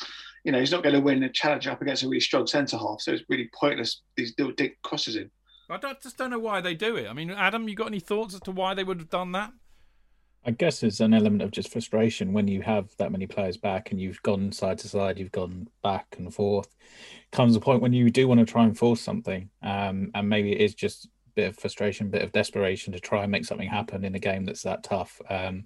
[0.43, 2.77] you know, he's not going to win a challenge up against a really strong centre
[2.77, 3.01] half.
[3.01, 4.01] So it's really pointless.
[4.15, 5.31] These little dig crosses in.
[5.69, 7.07] I just don't know why they do it.
[7.07, 9.53] I mean, Adam, you got any thoughts as to why they would have done that?
[10.43, 13.91] I guess there's an element of just frustration when you have that many players back
[13.91, 16.75] and you've gone side to side, you've gone back and forth.
[17.31, 20.51] Comes a point when you do want to try and force something, um, and maybe
[20.51, 23.45] it is just a bit of frustration, a bit of desperation to try and make
[23.45, 25.21] something happen in a game that's that tough.
[25.29, 25.65] Um,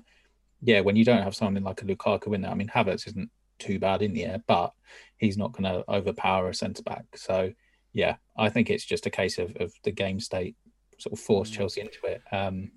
[0.62, 3.30] yeah, when you don't have someone like a Lukaku in there, I mean, Havertz isn't
[3.60, 4.74] too bad in the air, but
[5.18, 7.06] he's not going to overpower a centre back.
[7.16, 7.54] So,
[7.94, 10.56] yeah, I think it's just a case of, of the game state
[10.98, 11.58] sort of forced mm.
[11.58, 12.22] Chelsea into it.
[12.32, 12.72] Um,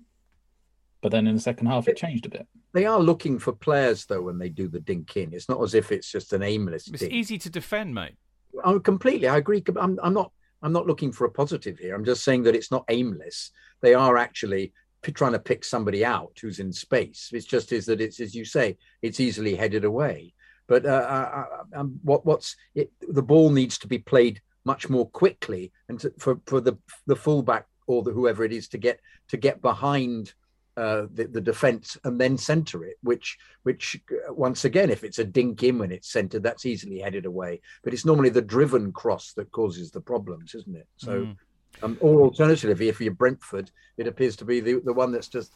[1.01, 2.47] but then in the second half, it changed a bit.
[2.73, 5.33] They are looking for players though when they do the dink in.
[5.33, 6.87] It's not as if it's just an aimless.
[6.87, 7.13] It's dink.
[7.13, 8.15] easy to defend, mate.
[8.63, 9.27] Oh, completely.
[9.27, 9.63] I agree.
[9.79, 10.31] I'm, I'm not.
[10.61, 11.95] I'm not looking for a positive here.
[11.95, 13.51] I'm just saying that it's not aimless.
[13.81, 17.29] They are actually p- trying to pick somebody out who's in space.
[17.31, 20.33] It's just is that it's as you say, it's easily headed away.
[20.67, 24.89] But uh, I, I, um, what what's it, the ball needs to be played much
[24.89, 28.77] more quickly, and to, for for the the fullback or the whoever it is to
[28.77, 30.33] get to get behind
[30.79, 35.19] uh, the, the defense and then center it, which which uh, once again, if it's
[35.19, 37.59] a dink in when it's centered, that's easily headed away.
[37.83, 40.87] But it's normally the driven cross that causes the problems, isn't it?
[40.95, 41.35] So, mm.
[41.83, 45.51] um, or alternatively, if you're Brentford, it appears to be the, the one that's just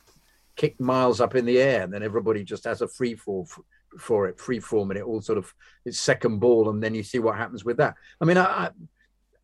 [0.58, 3.64] kicked miles up in the air, and then everybody just has a free fall for,
[3.98, 5.54] for it, free form, and it all sort of
[5.86, 7.96] it's second ball, and then you see what happens with that.
[8.20, 8.72] I mean, I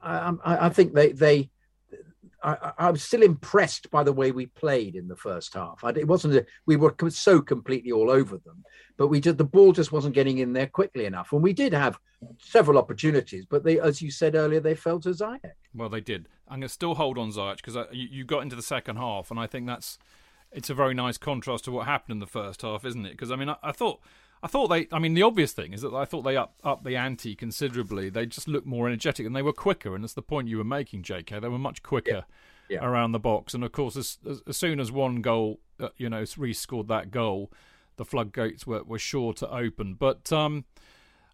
[0.01, 1.49] I, I, I think they they
[2.43, 5.83] I, I, was still impressed by the way we played in the first half.
[5.83, 8.63] I, it wasn't a, we were so completely all over them,
[8.97, 11.33] but we did the ball just wasn't getting in there quickly enough.
[11.33, 11.99] And we did have
[12.37, 15.39] several opportunities, but they, as you said earlier, they fell to Ziyech.
[15.73, 16.27] Well, they did.
[16.47, 19.31] I'm going to still hold on Ziyech because you, you got into the second half,
[19.31, 19.97] and I think that's
[20.51, 23.11] it's a very nice contrast to what happened in the first half, isn't it?
[23.11, 23.99] Because I mean, I, I thought
[24.41, 24.87] I thought they.
[24.91, 28.09] I mean, the obvious thing is that I thought they up up the ante considerably.
[28.09, 29.95] They just looked more energetic and they were quicker.
[29.95, 31.39] And that's the point you were making, J.K.
[31.39, 32.25] They were much quicker
[32.69, 32.79] yeah.
[32.81, 32.85] Yeah.
[32.85, 33.53] around the box.
[33.53, 36.87] And of course, as, as, as soon as one goal, uh, you know, Reece scored
[36.87, 37.51] that goal,
[37.97, 39.95] the floodgates were, were sure to open.
[39.95, 40.63] But um,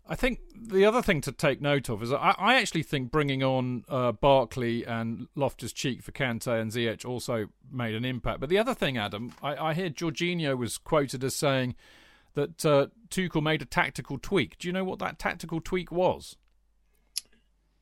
[0.07, 3.43] I think the other thing to take note of is I, I actually think bringing
[3.43, 8.39] on uh, Barkley and Loftus Cheek for Kante and Ziyech also made an impact.
[8.39, 11.75] But the other thing, Adam, I, I hear Jorginho was quoted as saying
[12.35, 14.57] that uh, Tuchel made a tactical tweak.
[14.57, 16.37] Do you know what that tactical tweak was?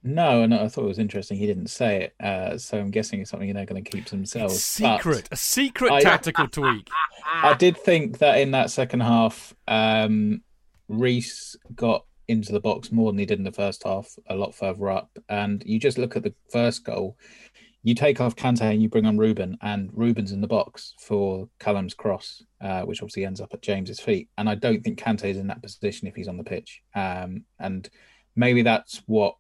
[0.06, 1.38] No, no, I thought it was interesting.
[1.38, 4.16] He didn't say it, uh, so I'm guessing it's something they're going to keep to
[4.16, 4.56] themselves.
[4.56, 6.90] It's secret, but a secret I, tactical tweak.
[7.26, 10.42] I did think that in that second half, um,
[10.90, 14.54] Reece got into the box more than he did in the first half, a lot
[14.54, 15.18] further up.
[15.30, 17.18] And you just look at the first goal,
[17.84, 21.50] you take off Kante and you bring on Ruben, and Ruben's in the box for
[21.60, 24.30] Callum's cross, uh, which obviously ends up at James's feet.
[24.38, 26.82] And I don't think Kante is in that position if he's on the pitch.
[26.96, 27.90] Um, and
[28.38, 29.36] maybe that's what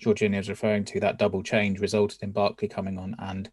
[0.00, 1.00] Jorginho is referring to.
[1.00, 3.50] That double change resulted in Barkley coming on and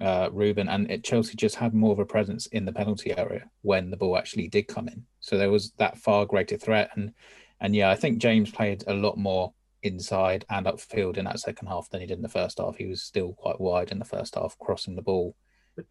[0.00, 3.50] uh, Ruben, and it, Chelsea just had more of a presence in the penalty area
[3.62, 5.04] when the ball actually did come in.
[5.20, 7.12] So there was that far greater threat, and
[7.60, 9.52] and yeah, I think James played a lot more
[9.84, 12.76] inside and upfield in that second half than he did in the first half.
[12.76, 15.36] He was still quite wide in the first half, crossing the ball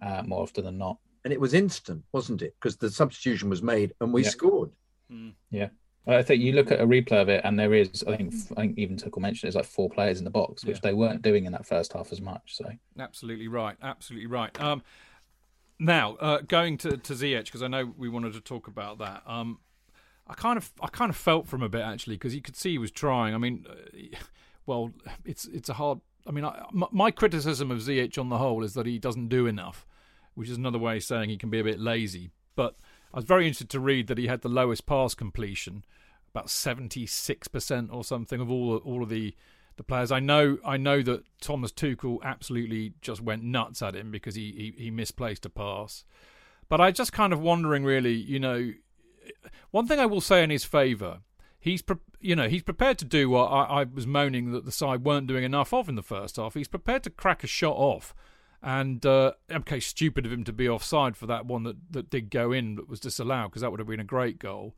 [0.02, 0.98] uh, more often than not.
[1.24, 2.56] And it was instant, wasn't it?
[2.60, 4.30] Because the substitution was made and we yeah.
[4.30, 4.72] scored.
[5.12, 5.34] Mm.
[5.52, 5.70] Yeah.
[6.06, 8.62] I think you look at a replay of it, and there is, I think, I
[8.62, 10.82] think even Tuchel mentioned there's like four players in the box, which yeah.
[10.84, 12.58] they weren't doing in that first half as much.
[12.58, 14.60] So absolutely right, absolutely right.
[14.60, 14.84] Um,
[15.80, 19.24] now uh, going to to Ziyech because I know we wanted to talk about that.
[19.26, 19.60] Um,
[20.28, 22.72] I kind of I kind of felt from a bit actually because you could see
[22.72, 23.34] he was trying.
[23.34, 23.66] I mean,
[24.66, 24.92] well,
[25.26, 26.00] it's it's a hard.
[26.26, 29.46] I mean, I, my, criticism of Ziyech on the whole is that he doesn't do
[29.46, 29.86] enough,
[30.36, 32.32] which is another way of saying he can be a bit lazy.
[32.56, 32.78] But
[33.14, 35.84] I was very interested to read that he had the lowest pass completion,
[36.34, 39.36] about seventy six percent or something of all all of the
[39.76, 40.12] the players.
[40.12, 44.74] I know I know that Thomas Tuchel absolutely just went nuts at him because he,
[44.78, 46.06] he, he misplaced a pass.
[46.70, 48.72] But I just kind of wondering, really, you know,
[49.72, 51.20] one thing I will say in his favour,
[51.60, 54.72] he's pre- you know he's prepared to do what I, I, was moaning that the
[54.72, 56.54] side weren't doing enough of in the first half.
[56.54, 58.14] He's prepared to crack a shot off,
[58.62, 62.30] and uh, okay, stupid of him to be offside for that one that that did
[62.30, 64.76] go in but was disallowed because that would have been a great goal.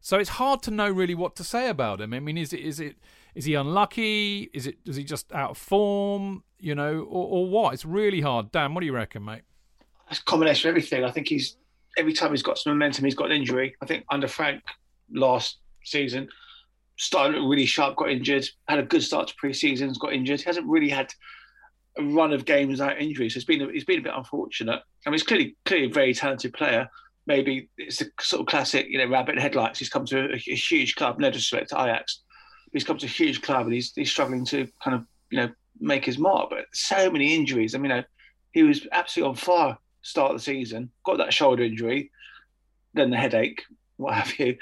[0.00, 2.14] So it's hard to know really what to say about him.
[2.14, 2.96] I mean, is it is it
[3.34, 4.50] is he unlucky?
[4.54, 6.44] Is it is he just out of form?
[6.58, 7.74] You know, or, or what?
[7.74, 8.52] It's really hard.
[8.52, 9.42] Dan, what do you reckon, mate?
[10.10, 11.04] It's a combination of everything.
[11.04, 11.56] I think he's
[11.98, 13.74] every time he's got some momentum, he's got an injury.
[13.82, 14.62] I think under Frank
[15.12, 16.28] last season,
[17.00, 20.40] started really sharp, got injured, had a good start to pre-seasons, got injured.
[20.40, 21.12] He hasn't really had
[21.98, 23.34] a run of games without injuries.
[23.34, 24.80] So it's been it's been a bit unfortunate.
[25.06, 26.88] I mean, he's clearly clearly a very talented player.
[27.26, 29.78] Maybe it's a sort of classic, you know, rabbit headlights.
[29.78, 32.22] He's come to a, a huge club, no disrespect to Ajax.
[32.72, 35.50] He's come to a huge club and he's he's struggling to kind of you know
[35.80, 36.50] make his mark.
[36.50, 37.74] But so many injuries.
[37.74, 38.04] I mean, you know,
[38.52, 42.10] he was absolutely on fire start of the season, got that shoulder injury,
[42.94, 43.62] then the headache,
[43.96, 44.56] what have you,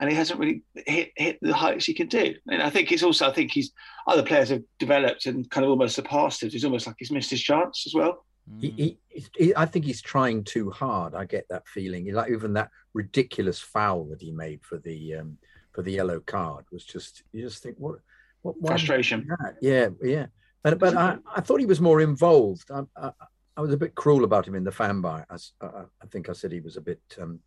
[0.00, 2.34] and he hasn't really hit hit the heights he can do.
[2.48, 3.72] And I think it's also I think he's
[4.06, 6.50] other players have developed and kind of almost surpassed him.
[6.50, 8.24] He's almost like he's missed his chance as well.
[8.60, 11.14] He, he, he, I think he's trying too hard.
[11.14, 12.12] I get that feeling.
[12.12, 15.38] Like even that ridiculous foul that he made for the um,
[15.72, 18.00] for the yellow card was just you just think what
[18.42, 19.26] what frustration.
[19.62, 20.26] Yeah, yeah.
[20.62, 22.70] But but I, I thought he was more involved.
[22.70, 23.12] I, I,
[23.56, 25.52] I was a bit cruel about him in the fan bias.
[25.60, 25.66] I,
[26.02, 27.40] I think I said he was a bit um,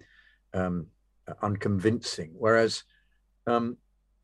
[0.53, 0.87] um,
[1.41, 2.83] unconvincing, whereas
[3.45, 3.77] um,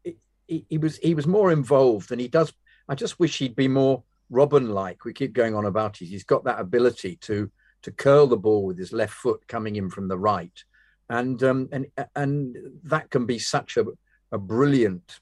[0.03, 2.53] he, he, was he was more involved, and he does.
[2.87, 5.05] I just wish he'd be more Robben-like.
[5.05, 6.05] We keep going on about it.
[6.05, 7.51] He's got that ability to
[7.83, 10.63] to curl the ball with his left foot coming in from the right,
[11.09, 13.85] and um, and and that can be such a,
[14.31, 15.19] a brilliant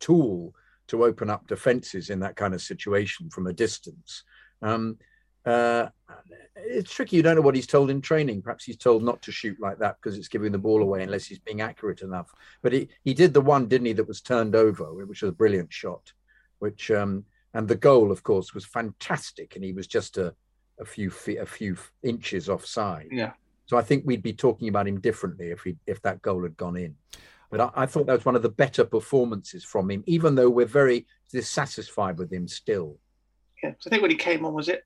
[0.00, 0.54] tool
[0.88, 4.24] to open up defenses in that kind of situation from a distance.
[4.60, 4.98] Um,
[5.44, 5.88] uh,
[6.56, 7.16] it's tricky.
[7.16, 8.42] You don't know what he's told in training.
[8.42, 11.26] Perhaps he's told not to shoot like that because it's giving the ball away unless
[11.26, 12.32] he's being accurate enough.
[12.62, 15.32] But he, he did the one, didn't he, that was turned over, which was a
[15.32, 16.12] brilliant shot.
[16.58, 17.24] Which um,
[17.54, 20.34] and the goal, of course, was fantastic, and he was just a,
[20.78, 23.08] a few feet, a few inches offside.
[23.10, 23.32] Yeah.
[23.66, 26.56] So I think we'd be talking about him differently if he if that goal had
[26.56, 26.94] gone in.
[27.50, 30.50] But I, I thought that was one of the better performances from him, even though
[30.50, 32.98] we're very dissatisfied with him still.
[33.62, 34.84] Yeah, so I think when he came on, was it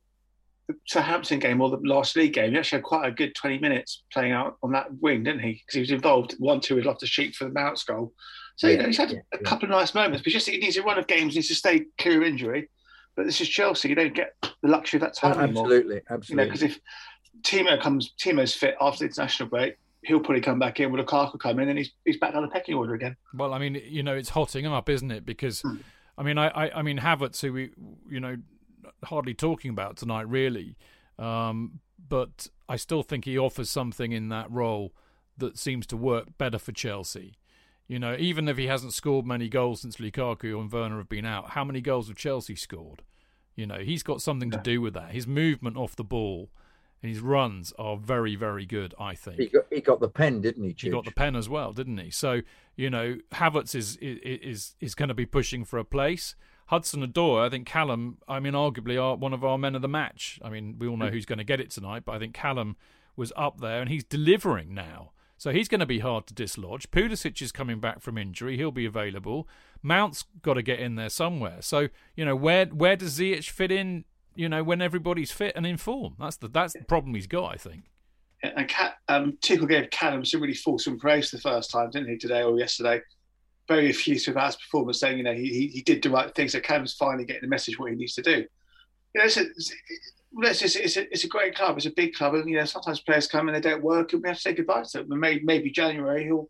[0.68, 3.59] the Southampton game or the last league game, he actually had quite a good 20
[3.59, 5.52] minutes playing out on that wing, didn't he?
[5.52, 8.12] Because he was involved one, two, he'd love to shoot for the Mounts goal.
[8.57, 9.74] So, yeah, you know, he's had yeah, a couple yeah.
[9.74, 12.22] of nice moments, but just he needs a run of games, needs to stay clear
[12.22, 12.68] of injury.
[13.14, 16.02] But this is Chelsea, you don't get the luxury of that time oh, absolutely, anymore.
[16.11, 16.81] Absolutely, You know, because if
[17.42, 20.90] Timo comes, Timo's fit after the international break, he'll probably come back in.
[20.90, 23.16] with Will Lukaku come in, and he's he's back down the pecking order again.
[23.35, 25.24] Well, I mean, you know, it's hotting up, isn't it?
[25.26, 25.76] Because, hmm.
[26.18, 27.70] I mean, I, I, I mean, Havertz, who we,
[28.09, 28.37] you know,
[29.05, 30.77] hardly talking about tonight, really
[31.18, 34.92] um, but I still think he offers something in that role
[35.38, 37.38] that seems to work better for Chelsea.
[37.88, 41.25] You know, even if he hasn't scored many goals since Lukaku and Werner have been
[41.25, 43.03] out, how many goals have Chelsea scored?
[43.55, 45.12] You know, he's got something to do with that.
[45.12, 46.51] His movement off the ball
[47.03, 49.38] and his runs are very, very good, I think.
[49.38, 50.75] He got, he got the pen, didn't he?
[50.77, 52.11] He got the pen as well, didn't he?
[52.11, 52.42] So,
[52.75, 56.35] you know, Havertz is is is, is going to be pushing for a place.
[56.66, 59.88] Hudson Odoi, I think Callum, I mean, arguably are one of our men of the
[59.88, 60.40] match.
[60.42, 62.76] I mean, we all know who's going to get it tonight, but I think Callum
[63.14, 65.12] was up there and he's delivering now.
[65.38, 66.90] So he's going to be hard to dislodge.
[66.90, 69.46] Pulisic is coming back from injury; he'll be available.
[69.83, 71.59] Mount's got to get in there somewhere.
[71.61, 74.05] So you know where where does Ziyech fit in?
[74.35, 76.16] You know when everybody's fit and in form.
[76.18, 77.52] That's the that's the problem he's got.
[77.52, 77.85] I think.
[78.42, 78.70] And
[79.09, 82.16] um, Tuchel gave Callum some really fulsome praise the first time, didn't he?
[82.16, 83.00] Today or yesterday,
[83.68, 86.48] very effusive about his performance, saying you know he, he did the right thing.
[86.48, 88.44] So Cam's finally getting the message what he needs to do.
[89.14, 89.46] You know, it's a,
[90.38, 91.76] it's, it's, a, it's a great club.
[91.76, 94.22] It's a big club, and you know sometimes players come and they don't work, and
[94.22, 95.20] we have to say goodbye to them.
[95.20, 96.48] Maybe, maybe January he'll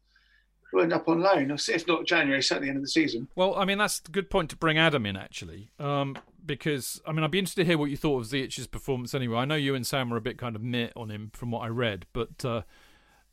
[0.71, 3.29] he'll end up on loan, if not January, certainly end of the season.
[3.35, 7.13] Well, I mean that's a good point to bring Adam in actually, um, because I
[7.13, 9.39] mean I'd be interested to hear what you thought of Ziyech's performance anyway.
[9.39, 11.61] I know you and Sam were a bit kind of mitt on him from what
[11.61, 12.45] I read, but.
[12.45, 12.63] Uh,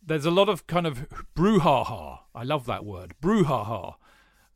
[0.06, 2.20] there's a lot of kind of brouhaha.
[2.36, 3.96] I love that word, brouhaha.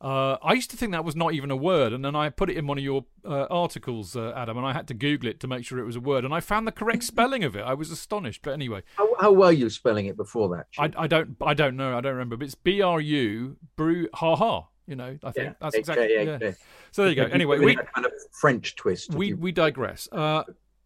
[0.00, 2.48] Uh, I used to think that was not even a word, and then I put
[2.50, 5.40] it in one of your uh, articles, uh, Adam, and I had to Google it
[5.40, 7.62] to make sure it was a word, and I found the correct spelling of it.
[7.62, 8.82] I was astonished, but anyway.
[8.94, 10.66] How, how were you spelling it before that?
[10.78, 14.08] I, I, don't, I don't know, I don't remember, but it's B R U brew
[14.14, 14.68] ha ha.
[14.86, 16.14] You know, I think yeah, that's exactly.
[16.14, 16.38] Yeah.
[16.40, 16.52] yeah.
[16.92, 17.24] So there you go.
[17.24, 19.12] Anyway, we kind of French twist.
[19.12, 20.08] We we digress.
[20.10, 20.44] Uh,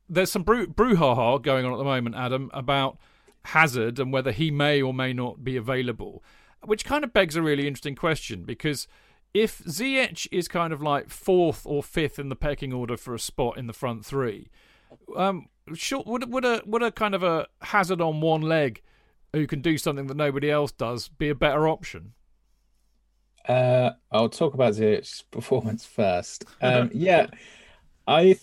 [0.09, 2.99] there's some brew brouhaha going on at the moment, Adam, about
[3.47, 6.23] Hazard and whether he may or may not be available,
[6.65, 8.87] which kind of begs a really interesting question because
[9.35, 13.19] if Ziyech is kind of like fourth or fifth in the pecking order for a
[13.19, 14.51] spot in the front three,
[15.17, 18.83] um, sure, would would a would a kind of a Hazard on one leg
[19.33, 22.13] who can do something that nobody else does be a better option?
[23.49, 26.45] Uh, I'll talk about Ziyech's performance first.
[26.61, 27.27] Um, yeah,
[28.07, 28.39] I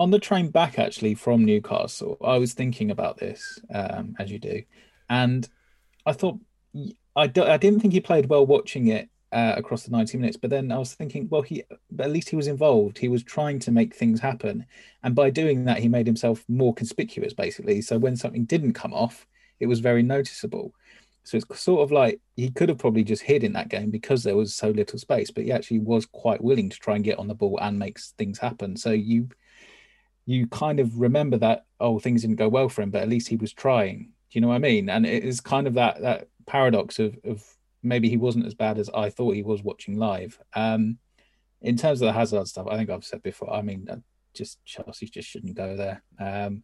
[0.00, 4.38] on the train back actually from Newcastle, I was thinking about this um, as you
[4.38, 4.62] do,
[5.08, 5.48] and
[6.06, 6.38] I thought
[7.16, 10.36] I, didn't think he played well watching it uh, across the 90 minutes.
[10.36, 11.64] But then I was thinking, well, he
[11.98, 12.98] at least he was involved.
[12.98, 14.66] He was trying to make things happen,
[15.02, 17.80] and by doing that, he made himself more conspicuous, basically.
[17.82, 19.26] So when something didn't come off,
[19.60, 20.72] it was very noticeable.
[21.24, 24.22] So it's sort of like he could have probably just hid in that game because
[24.22, 27.18] there was so little space, but he actually was quite willing to try and get
[27.18, 28.76] on the ball and make things happen.
[28.76, 29.28] So you
[30.28, 33.28] you kind of remember that oh things didn't go well for him, but at least
[33.28, 34.12] he was trying.
[34.30, 34.90] Do you know what I mean?
[34.90, 37.42] And it is kind of that that paradox of of
[37.82, 40.38] maybe he wasn't as bad as I thought he was watching live.
[40.54, 40.98] Um,
[41.62, 43.50] in terms of the Hazard stuff, I think I've said before.
[43.50, 43.96] I mean, uh,
[44.34, 46.02] just Chelsea just shouldn't go there.
[46.20, 46.62] Um,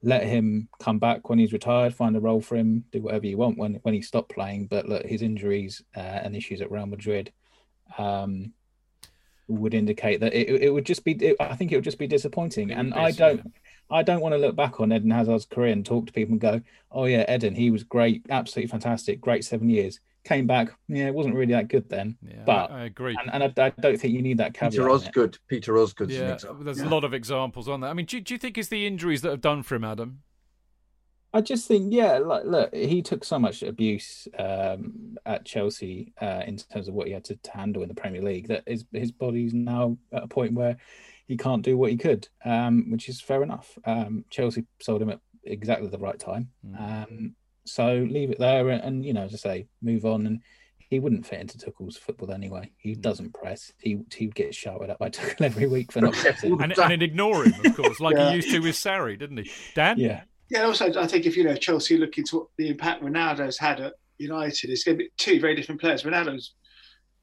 [0.00, 3.38] let him come back when he's retired, find a role for him, do whatever you
[3.38, 4.66] want when when he stopped playing.
[4.66, 7.32] But look, his injuries uh, and issues at Real Madrid
[7.98, 8.52] um,
[9.48, 11.12] would indicate that it, it would just be.
[11.12, 13.52] It, I think it would just be disappointing, and I don't.
[13.90, 16.40] I don't want to look back on Eden Hazard's career and talk to people and
[16.40, 20.70] go, "Oh yeah, Eden, he was great, absolutely fantastic, great seven years." came back.
[20.88, 22.16] Yeah, it wasn't really that good then.
[22.26, 24.72] Yeah, but I, I agree, and, and I, I, don't think you need that caveat.
[24.72, 25.38] Peter Osgood.
[25.48, 26.10] Peter Osgood.
[26.10, 26.86] Yeah, there's yeah.
[26.86, 27.88] a lot of examples on that.
[27.88, 30.22] I mean, do, do you think it's the injuries that have done for him, Adam?
[31.34, 36.42] I just think, yeah, like, look, he took so much abuse um, at Chelsea uh,
[36.46, 38.84] in terms of what he had to, to, handle in the Premier League that his
[38.92, 40.76] his body's now at a point where
[41.26, 43.76] he can't do what he could, um, which is fair enough.
[43.84, 46.50] Um, Chelsea sold him at exactly the right time.
[46.64, 47.32] Mm.
[47.66, 50.26] So leave it there, and, and, you know, as I say, move on.
[50.26, 50.40] And
[50.78, 52.70] he wouldn't fit into Tuchel's football anyway.
[52.76, 53.00] He mm.
[53.00, 53.72] doesn't press.
[53.80, 57.02] He he would get shouted at by Tuchel every week for not pressing, and, and
[57.02, 58.30] ignore him, of course, like yeah.
[58.30, 59.50] he used to with Sarri, didn't he?
[59.74, 59.98] Dan?
[59.98, 60.22] Yeah.
[60.54, 60.64] Yeah.
[60.64, 64.70] Also, I think if you know Chelsea looking to the impact Ronaldo's had at United,
[64.70, 66.04] it's going to be two very different players.
[66.04, 66.54] Ronaldo's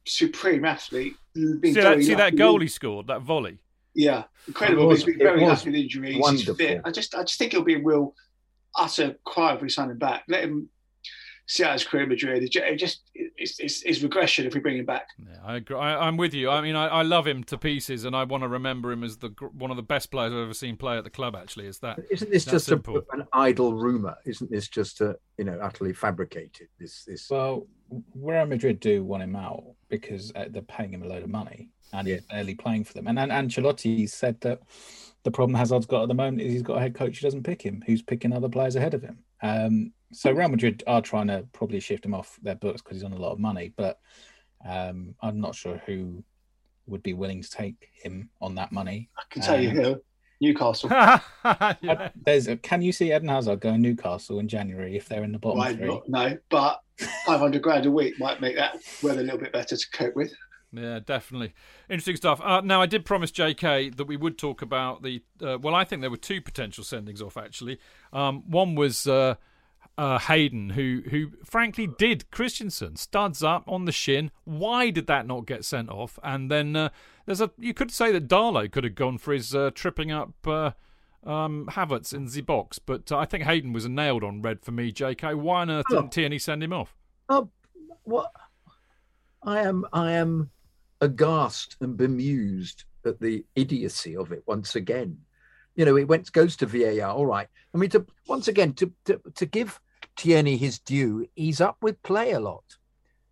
[0.06, 1.16] supreme athlete.
[1.36, 3.58] See that, see that goal he scored, that volley.
[3.94, 4.88] Yeah, incredible.
[4.88, 6.18] Was, He's been very lucky with injuries.
[6.20, 6.82] Wonderful.
[6.86, 8.16] I just, I just think he'll be a real
[8.76, 10.24] utter cry if we sign him back.
[10.28, 10.70] Let him
[11.52, 12.44] see out his career in Madrid.
[12.44, 15.08] It just it's, it's, it's, regression if we bring him back.
[15.20, 15.76] Yeah, I agree.
[15.76, 16.50] I, am with you.
[16.50, 19.18] I mean, I, I, love him to pieces, and I want to remember him as
[19.18, 21.36] the one of the best players I've ever seen play at the club.
[21.36, 22.00] Actually, is that?
[22.10, 22.82] Isn't this just a,
[23.12, 24.16] an idle rumor?
[24.26, 26.70] Isn't this just a you know utterly fabricated?
[26.80, 27.30] This this.
[27.30, 27.68] Well,
[28.16, 31.70] Real Madrid do want him out because uh, they're paying him a load of money,
[31.92, 32.16] and yeah.
[32.16, 33.08] he's barely playing for them.
[33.08, 34.62] And and Ancelotti said that
[35.24, 37.44] the problem Hazard's got at the moment is he's got a head coach who doesn't
[37.44, 39.20] pick him, who's picking other players ahead of him.
[39.42, 43.04] Um, so Real Madrid are trying to probably shift him off their books because he's
[43.04, 44.00] on a lot of money, but
[44.68, 46.24] um, I'm not sure who
[46.88, 49.10] would be willing to take him on that money.
[49.18, 50.02] I can tell um, you who.
[50.42, 50.90] Newcastle.
[50.92, 52.10] yeah.
[52.26, 55.38] There's a, can you see Eden Hazard going Newcastle in January if they're in the
[55.38, 55.88] bottom Why three?
[55.88, 56.10] Not?
[56.10, 56.82] No, but
[57.28, 60.34] 500 grand a week might make that weather a little bit better to cope with.
[60.74, 61.54] Yeah, definitely.
[61.90, 62.40] Interesting stuff.
[62.42, 65.22] Uh, now, I did promise JK that we would talk about the.
[65.42, 67.78] Uh, well, I think there were two potential sendings off, actually.
[68.14, 69.36] Um, one was uh,
[69.98, 74.32] uh, Hayden, who, who frankly did Christensen, studs up on the shin.
[74.46, 76.18] Why did that not get sent off?
[76.24, 76.90] And then uh,
[77.26, 77.52] there's a.
[77.58, 80.48] You could say that Darlow could have gone for his uh, tripping up.
[81.24, 84.92] Um, Havertz in the box, but I think Hayden was nailed on red for me.
[84.92, 85.36] J.K.
[85.36, 86.96] Why on earth didn't Tierney send him off?
[87.30, 87.52] Oh,
[88.02, 88.32] what?
[89.44, 89.86] I am.
[89.94, 90.50] I am
[91.02, 95.18] aghast and bemused at the idiocy of it once again.
[95.76, 97.12] You know, it went goes to VAR.
[97.12, 97.48] All right.
[97.74, 99.80] I mean, to once again to to, to give
[100.16, 102.64] Tierney his due, he's up with play a lot.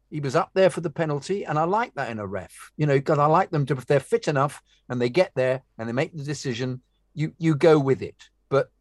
[0.10, 2.72] He was up there for the penalty, and I like that in a ref.
[2.78, 5.62] You know, because I like them to if they're fit enough and they get there
[5.78, 6.82] and they make the decision,
[7.14, 8.30] you you go with it.
[8.50, 8.72] But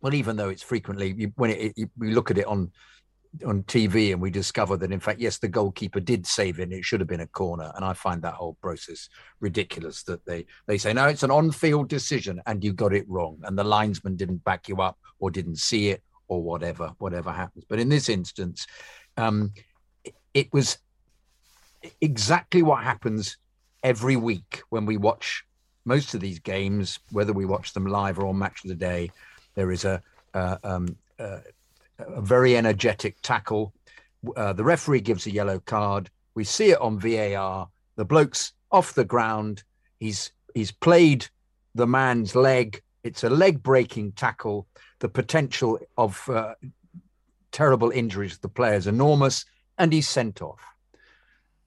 [0.00, 2.70] well, even though it's frequently you, when it, it, we look at it on
[3.46, 6.72] on TV and we discover that in fact yes the goalkeeper did save it and
[6.72, 7.70] it should have been a corner.
[7.74, 9.08] And I find that whole process
[9.40, 13.38] ridiculous that they they say no it's an on-field decision and you got it wrong.
[13.44, 17.64] And the linesman didn't back you up or didn't see it or whatever whatever happens.
[17.68, 18.66] But in this instance
[19.16, 19.52] um,
[20.34, 20.78] it was
[22.00, 23.36] exactly what happens
[23.82, 25.44] every week when we watch
[25.84, 29.10] most of these games whether we watch them live or on match of the day
[29.54, 30.02] there is a
[30.34, 31.38] uh, um, uh,
[31.98, 33.72] a very energetic tackle.
[34.36, 36.10] Uh, the referee gives a yellow card.
[36.34, 37.68] We see it on VAR.
[37.96, 39.62] The bloke's off the ground.
[39.98, 41.26] He's he's played
[41.74, 42.82] the man's leg.
[43.04, 44.66] It's a leg breaking tackle.
[45.00, 46.54] The potential of uh,
[47.52, 49.44] terrible injuries to the player is enormous,
[49.78, 50.60] and he's sent off.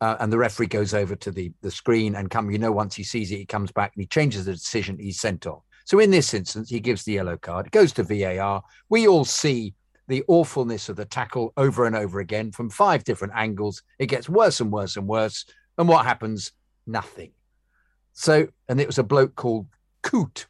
[0.01, 2.95] Uh, and the referee goes over to the, the screen and come, you know, once
[2.95, 4.97] he sees it, he comes back and he changes the decision.
[4.97, 5.61] He's sent off.
[5.85, 7.67] So in this instance, he gives the yellow card.
[7.67, 8.63] It goes to VAR.
[8.89, 9.75] We all see
[10.11, 13.81] the awfulness of the tackle over and over again from five different angles.
[13.97, 15.45] It gets worse and worse and worse.
[15.77, 16.51] And what happens?
[16.85, 17.31] Nothing.
[18.11, 19.67] So, and it was a bloke called
[20.03, 20.47] Coote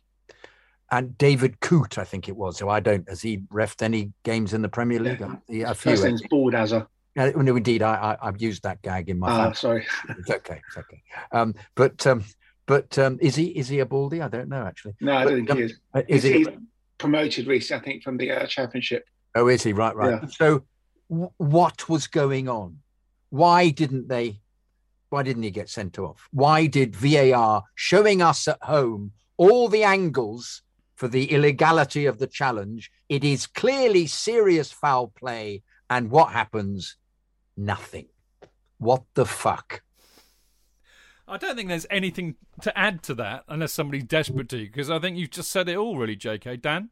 [0.90, 2.58] and David Coote, I think it was.
[2.58, 5.24] So I don't, has he refed any games in the Premier League?
[5.48, 5.70] Yeah.
[5.70, 5.92] A few.
[5.92, 6.88] First name's Baldazza.
[7.16, 9.30] Uh, no, indeed, I, I, have used that gag in my.
[9.30, 9.86] Ah, sorry.
[10.18, 10.60] It's okay.
[10.68, 11.04] It's okay.
[11.32, 12.24] Um, but um,
[12.66, 14.22] but um, is he is he a baldy?
[14.22, 14.96] I don't know actually.
[15.02, 15.80] No, I don't but, think he is.
[15.94, 16.38] Uh, is he's, he?
[16.40, 16.48] he's
[16.98, 19.04] promoted recently, I think, from the uh, championship.
[19.36, 19.74] Oh, is he?
[19.74, 20.20] Right, right.
[20.22, 20.28] Yeah.
[20.30, 20.64] So,
[21.10, 22.80] w- what was going on?
[23.30, 24.42] Why didn't they?
[25.10, 26.28] Why didn't he get sent off?
[26.32, 30.62] Why did VAR showing us at home all the angles
[30.96, 32.92] for the illegality of the challenge?
[33.10, 36.98] It is clearly serious foul play, and what happens?
[37.58, 38.08] Nothing.
[38.78, 39.84] What the fuck?
[41.28, 45.00] I don't think there's anything to add to that unless somebody's desperate to, because I
[45.00, 46.62] think you've just said it all, really, JK.
[46.62, 46.90] Dan?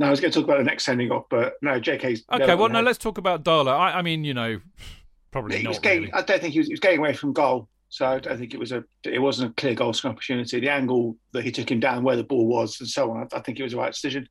[0.00, 2.24] No, I was going to talk about the next sending off, but no, JK's.
[2.32, 3.76] Okay, well, no, let's talk about Darlow.
[3.78, 4.58] I, I mean, you know,
[5.30, 5.68] probably He not.
[5.68, 6.12] was getting, really.
[6.14, 8.54] I don't think he was, he was getting away from goal, so I don't think
[8.54, 10.58] it was a it wasn't a clear goal scoring opportunity.
[10.58, 13.36] The angle that he took him down, where the ball was, and so on, I,
[13.36, 14.26] I think it was the right decision.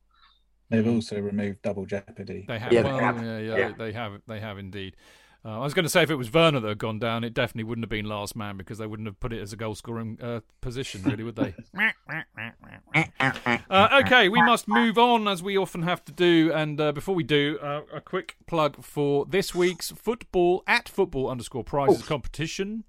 [0.70, 2.46] They've also removed double jeopardy.
[2.48, 2.72] They have.
[2.72, 3.22] Yeah, they have.
[3.24, 3.72] Yeah, yeah, Yeah.
[3.78, 4.20] they have.
[4.26, 4.96] They have indeed.
[5.42, 7.32] Uh, I was going to say if it was Werner that had gone down, it
[7.32, 9.74] definitely wouldn't have been last man because they wouldn't have put it as a goal
[9.74, 11.54] scoring uh, position, really, would they?
[13.70, 16.52] uh, okay, we must move on as we often have to do.
[16.52, 21.30] And uh, before we do, uh, a quick plug for this week's football at football
[21.30, 22.06] underscore prizes Oh.
[22.06, 22.84] competition.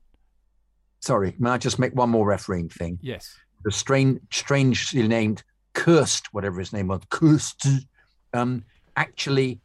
[1.00, 3.00] Sorry, may I just make one more refereeing thing?
[3.02, 3.36] Yes.
[3.64, 5.44] the strange, strangely named
[5.74, 7.66] Cursed, whatever his name was, Cursed,
[8.34, 8.66] um,
[8.98, 9.62] actually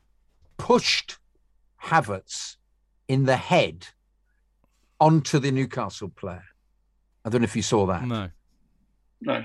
[0.57, 1.19] pushed
[1.83, 2.57] Havertz
[3.09, 3.89] in the head
[5.01, 6.45] onto the Newcastle player.
[7.25, 8.05] I don't know if you saw that.
[8.07, 8.31] No.
[9.21, 9.45] No,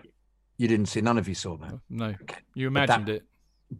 [0.58, 1.02] You didn't see.
[1.02, 1.80] None of you saw that.
[1.90, 2.16] No.
[2.54, 3.24] You But that- imagined it.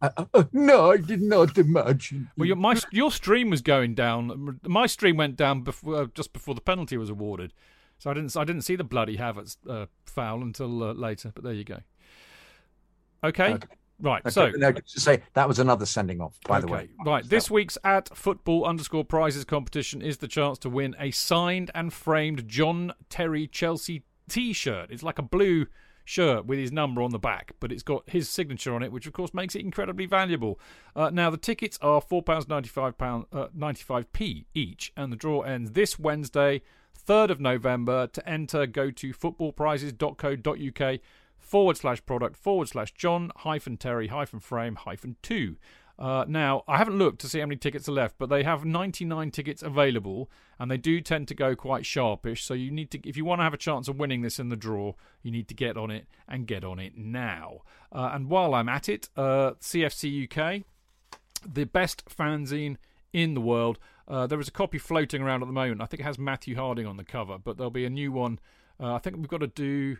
[0.02, 2.30] Uh, uh, no, I did not imagine.
[2.38, 4.60] Well, your my your stream was going down.
[4.66, 7.52] My stream went down before uh, just before the penalty was awarded,
[8.00, 11.34] so I didn't I didn't see the bloody Havertz uh, foul until uh, later.
[11.36, 11.80] But there you go.
[13.22, 13.68] Okay, Okay.
[14.02, 14.22] Right.
[14.26, 16.90] Okay, So no, just to say that was another sending off, by the way.
[17.06, 17.28] right.
[17.28, 21.94] This week's at football underscore prizes competition is the chance to win a signed and
[21.94, 24.92] framed John Terry Chelsea T-shirt.
[24.92, 25.68] It's like a blue
[26.04, 29.06] shirt with his number on the back, but it's got his signature on it, which
[29.08, 30.60] of course makes it incredibly valuable.
[30.96, 34.92] Uh, now the tickets are four pounds ninety five pound uh, ninety five p each,
[34.98, 36.62] and the draw ends this Wednesday,
[36.96, 38.08] third of November.
[38.08, 41.00] To enter, go to footballprizes.co.uk
[41.42, 45.58] forward slash product forward slash John hyphen Terry hyphen frame hyphen two.
[46.00, 48.66] Uh, now, I haven't looked to see how many tickets are left, but they have
[48.66, 52.44] 99 tickets available, and they do tend to go quite sharpish.
[52.44, 54.50] So you need to, if you want to have a chance of winning this in
[54.50, 57.60] the draw, you need to get on it and get on it now.
[57.92, 60.64] Uh, and while I'm at it, uh, CFC UK,
[61.46, 62.78] the best fanzine
[63.14, 63.78] in the world.
[64.08, 65.82] Uh, there is a copy floating around at the moment.
[65.82, 68.40] I think it has Matthew Harding on the cover, but there'll be a new one.
[68.80, 69.98] Uh, I think we've got to do.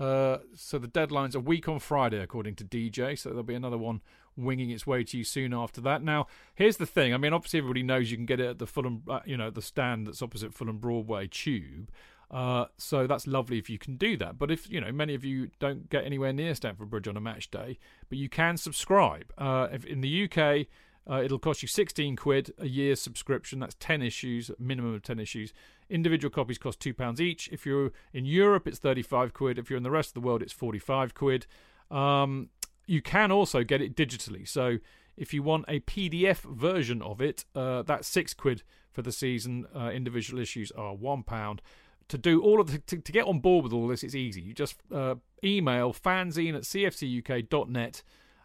[0.00, 3.18] Uh, so the deadline's a week on Friday, according to DJ.
[3.18, 4.00] So there'll be another one
[4.36, 6.02] winging its way to you soon after that.
[6.02, 7.12] Now, here's the thing.
[7.12, 9.50] I mean, obviously everybody knows you can get it at the Fulham, uh, you know,
[9.50, 11.90] the stand that's opposite Fulham Broadway Tube.
[12.30, 14.38] Uh, so that's lovely if you can do that.
[14.38, 17.20] But if you know many of you don't get anywhere near Stamford Bridge on a
[17.20, 17.78] match day,
[18.08, 19.32] but you can subscribe.
[19.36, 20.68] Uh, if in the UK,
[21.10, 23.58] uh, it'll cost you 16 quid a year subscription.
[23.58, 25.52] That's 10 issues, minimum of 10 issues.
[25.88, 27.48] Individual copies cost two pounds each.
[27.50, 29.58] If you're in Europe, it's 35 quid.
[29.58, 31.46] If you're in the rest of the world, it's 45 quid.
[31.90, 32.50] Um,
[32.86, 34.46] you can also get it digitally.
[34.46, 34.78] So
[35.16, 39.66] if you want a PDF version of it, uh, that's six quid for the season.
[39.74, 41.60] Uh, individual issues are one pound.
[42.08, 44.40] To do all of the, to, to get on board with all this, it's easy.
[44.40, 48.02] You just uh, email fanzine at cfcuk.net.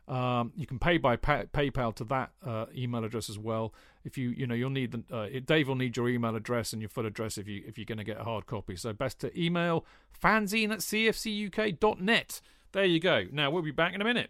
[0.08, 3.74] Um, you can pay by pa- PayPal to that uh, email address as well.
[4.04, 6.82] If you you know you'll need the uh, Dave will need your email address and
[6.82, 8.76] your full address if you if you're going to get a hard copy.
[8.76, 9.84] So best to email
[10.24, 12.42] fanzine at cfcuk.net.
[12.72, 13.24] There you go.
[13.32, 14.30] Now we'll be back in a minute.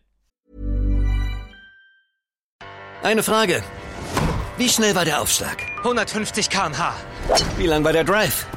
[3.03, 3.61] Eine Frage.
[4.57, 5.61] Wie schnell war der Aufschlag?
[5.83, 6.95] 150 km/h.
[7.57, 8.47] Wie lang war der Drive?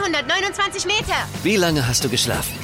[0.00, 1.14] 229 Meter.
[1.42, 2.54] Wie lange hast du geschlafen?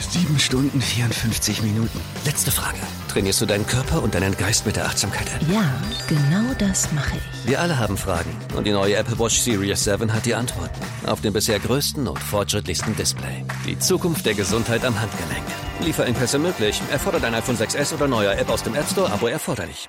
[0.00, 2.00] Sieben Stunden 54 Minuten.
[2.24, 2.78] Letzte Frage.
[3.08, 5.28] Trainierst du deinen Körper und deinen Geist mit der Achtsamkeit?
[5.48, 5.72] Ja,
[6.08, 7.48] genau das mache ich.
[7.48, 10.80] Wir alle haben Fragen und die neue Apple Watch Series 7 hat die Antworten.
[11.06, 13.44] Auf dem bisher größten und fortschrittlichsten Display.
[13.64, 15.46] Die Zukunft der Gesundheit am Handgelenk.
[15.84, 16.82] Lieferengpässe möglich.
[16.90, 19.88] Erfordert ein iPhone 6s oder neuer App aus dem App Store, Abo erforderlich.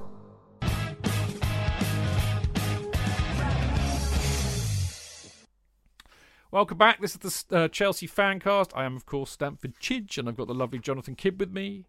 [6.51, 6.99] Welcome back.
[6.99, 8.71] This is the uh, Chelsea Fancast.
[8.75, 11.85] I am, of course, Stamford Chidge, and I've got the lovely Jonathan Kydd with me.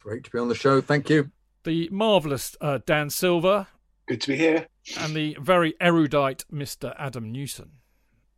[0.00, 0.80] Great to be on the show.
[0.80, 1.30] Thank you.
[1.62, 3.68] The marvellous uh, Dan Silver.
[4.08, 4.66] Good to be here.
[4.98, 6.92] And the very erudite Mr.
[6.98, 7.70] Adam Newson.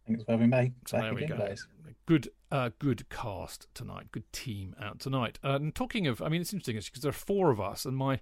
[0.06, 0.72] Thanks for having me.
[0.86, 1.38] So there we go.
[1.38, 1.66] Guys.
[2.04, 4.08] Good, uh, good cast tonight.
[4.12, 5.38] Good team out tonight.
[5.42, 7.96] Uh, and talking of, I mean, it's interesting because there are four of us, and
[7.96, 8.20] my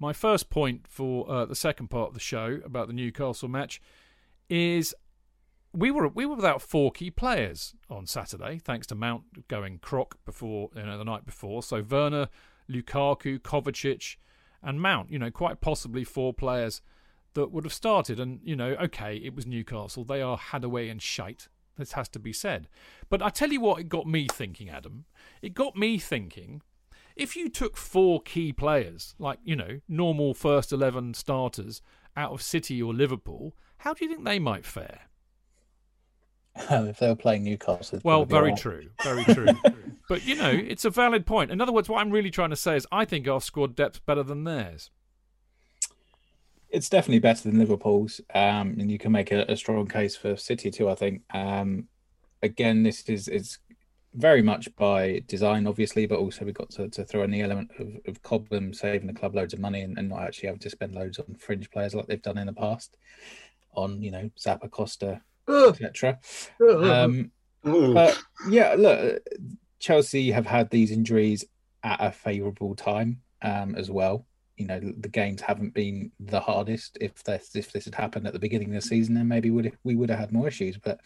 [0.00, 3.80] my first point for uh, the second part of the show about the Newcastle match
[4.48, 4.94] is
[5.72, 10.16] we were we were without four key players on Saturday, thanks to Mount going croc
[10.24, 11.62] before you know the night before.
[11.62, 12.28] So Werner,
[12.70, 14.16] Lukaku, Kovacic,
[14.62, 15.10] and Mount.
[15.10, 16.80] You know, quite possibly four players
[17.34, 18.18] that would have started.
[18.18, 20.04] And you know, okay, it was Newcastle.
[20.04, 21.48] They are Hadaway and shite.
[21.76, 22.68] This has to be said.
[23.08, 25.04] But I tell you what, it got me thinking, Adam.
[25.42, 26.62] It got me thinking.
[27.14, 31.82] If you took four key players, like you know, normal first eleven starters
[32.16, 35.07] out of City or Liverpool, how do you think they might fare?
[36.70, 38.00] If they were playing Newcastle.
[38.04, 38.58] Well, very right.
[38.58, 39.48] true, very true.
[40.08, 41.50] but you know, it's a valid point.
[41.50, 44.00] In other words, what I'm really trying to say is, I think our squad depth's
[44.00, 44.90] better than theirs.
[46.70, 50.36] It's definitely better than Liverpool's, um, and you can make a, a, strong case for
[50.36, 50.88] City too.
[50.90, 51.22] I think.
[51.32, 51.88] Um,
[52.42, 53.58] again, this is it's
[54.14, 57.70] very much by design, obviously, but also we've got to, to throw in the element
[57.78, 60.70] of, of Cobham saving the club loads of money and, and not actually having to
[60.70, 62.96] spend loads on fringe players like they've done in the past
[63.74, 66.18] on you know Zappacosta, etc.
[66.60, 67.30] Um,
[67.62, 69.22] but yeah, look,
[69.78, 71.44] Chelsea have had these injuries
[71.82, 74.26] at a favourable time um, as well.
[74.56, 76.98] You know, the games haven't been the hardest.
[77.00, 79.72] If this if this had happened at the beginning of the season, then maybe would
[79.84, 80.76] we would have had more issues.
[80.76, 81.00] But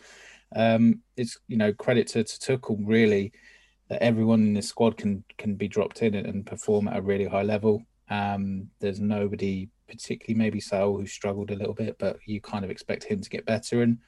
[0.56, 3.32] um, it's you know credit to, to Tuchel really
[3.88, 7.26] that everyone in the squad can can be dropped in and perform at a really
[7.26, 7.82] high level.
[8.08, 12.70] Um, there's nobody particularly maybe Saul who struggled a little bit, but you kind of
[12.70, 13.82] expect him to get better.
[13.82, 13.98] And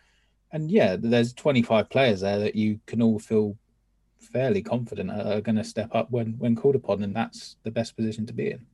[0.55, 3.59] and yeah, there's 25 players there that you can all feel
[4.21, 7.97] fairly confident are, going to step up when when called upon, and that's the best
[7.97, 8.65] position to be in.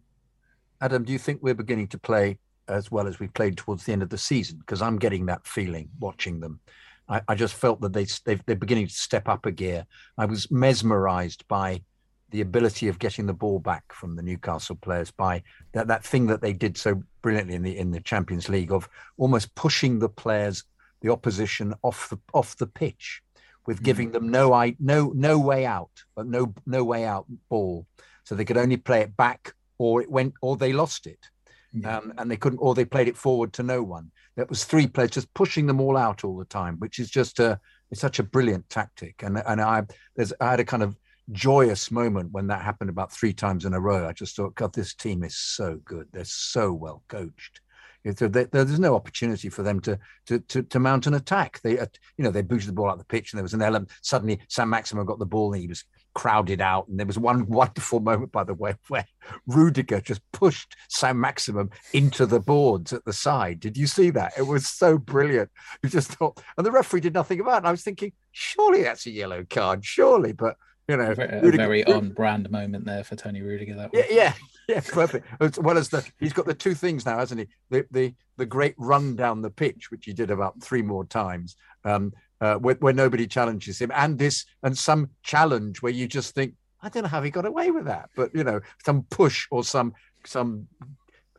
[0.82, 3.92] Adam, do you think we're beginning to play as well as we played towards the
[3.92, 4.58] end of the season?
[4.58, 6.60] Because I'm getting that feeling watching them.
[7.08, 9.86] I, I just felt that they they're beginning to step up a gear.
[10.18, 11.80] I was mesmerised by
[12.28, 16.26] the ability of getting the ball back from the Newcastle players by that, that thing
[16.26, 20.10] that they did so brilliantly in the in the Champions League of almost pushing the
[20.10, 20.64] players
[21.00, 23.22] the opposition off the off the pitch
[23.66, 23.84] with mm.
[23.84, 27.86] giving them no I no no way out, but no no way out ball,
[28.24, 31.26] so they could only play it back or it went or they lost it,
[31.72, 31.98] yeah.
[31.98, 34.10] um, and they couldn't or they played it forward to no one.
[34.36, 37.40] That was three players just pushing them all out all the time, which is just
[37.40, 39.22] a it's such a brilliant tactic.
[39.22, 39.84] And and I
[40.16, 40.96] there's I had a kind of
[41.32, 44.08] joyous moment when that happened about three times in a row.
[44.08, 46.08] I just thought, God, this team is so good.
[46.12, 47.60] They're so well coached
[48.04, 51.60] there's no opportunity for them to, to to to, mount an attack.
[51.62, 51.86] They, uh,
[52.16, 53.90] you know, they booted the ball out the pitch, and there was an element.
[54.02, 55.84] Suddenly, Saint-Maximin got the ball, and he was
[56.14, 56.88] crowded out.
[56.88, 59.06] And there was one wonderful moment, by the way, where
[59.46, 63.60] Rudiger just pushed Saint-Maximin into the boards at the side.
[63.60, 64.32] Did you see that?
[64.38, 65.50] It was so brilliant.
[65.82, 67.68] You just thought, and the referee did nothing about it.
[67.68, 70.56] I was thinking, surely that's a yellow card, surely, but
[70.90, 73.76] you know, a, Rudiger, very on-brand moment there for Tony Rudiger.
[73.76, 74.32] That yeah, yeah,
[74.68, 75.24] yeah, perfect.
[75.40, 77.46] As well as the, he's got the two things now, hasn't he?
[77.70, 81.54] The the the great run down the pitch, which he did about three more times,
[81.84, 86.34] um, uh, where, where nobody challenges him, and this and some challenge where you just
[86.34, 89.46] think, I don't know how he got away with that, but you know, some push
[89.52, 89.94] or some
[90.26, 90.66] some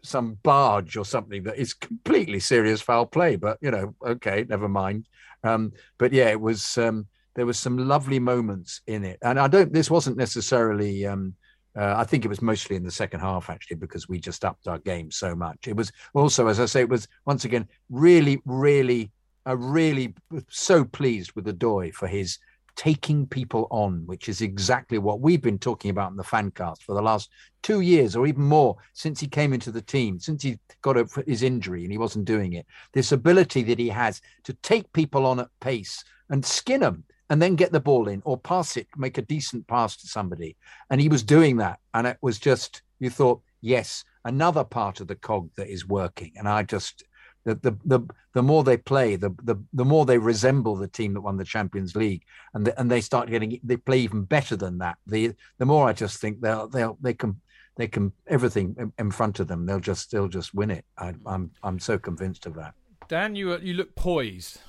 [0.01, 3.35] some barge or something that is completely serious foul play.
[3.35, 5.09] But you know, okay, never mind.
[5.43, 6.77] Um, but yeah, it was.
[6.77, 9.73] Um, there was some lovely moments in it, and I don't.
[9.73, 11.05] This wasn't necessarily.
[11.05, 11.35] Um,
[11.73, 14.67] uh, I think it was mostly in the second half, actually, because we just upped
[14.67, 15.67] our game so much.
[15.67, 19.11] It was also, as I say, it was once again really, really,
[19.45, 20.13] I really
[20.49, 22.39] so pleased with Odoi for his
[22.75, 26.93] taking people on, which is exactly what we've been talking about in the fancast for
[26.95, 27.29] the last
[27.63, 31.43] two years or even more since he came into the team, since he got his
[31.43, 32.65] injury and he wasn't doing it.
[32.93, 37.41] This ability that he has to take people on at pace and skin them and
[37.41, 40.57] then get the ball in or pass it, make a decent pass to somebody.
[40.89, 41.79] And he was doing that.
[41.93, 46.33] And it was just, you thought, yes, another part of the cog that is working.
[46.35, 47.05] And I just,
[47.45, 48.01] the, the, the,
[48.33, 51.45] the more they play, the, the, the more they resemble the team that won the
[51.45, 52.23] Champions League
[52.53, 54.97] and, the, and they start getting, they play even better than that.
[55.07, 57.39] The, the more I just think they'll, they'll, they can,
[57.77, 60.83] they can, everything in front of them, they'll just, they'll just win it.
[60.97, 62.73] I, I'm, I'm so convinced of that.
[63.07, 64.59] Dan, you, you look poised.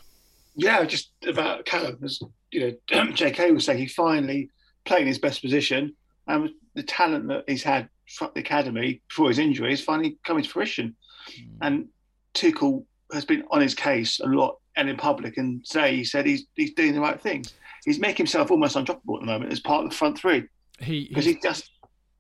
[0.55, 4.51] Yeah, just about Callum as you know, JK was saying he finally
[4.85, 5.95] playing his best position,
[6.27, 10.43] and the talent that he's had from the academy before his injury is finally coming
[10.43, 10.95] to fruition.
[11.31, 11.49] Mm.
[11.63, 11.89] And
[12.35, 16.27] Tuchel has been on his case a lot and in public and say he said
[16.27, 17.55] he's he's doing the right things.
[17.85, 20.45] He's making himself almost undroppable at the moment as part of the front three
[20.79, 21.71] He because he's just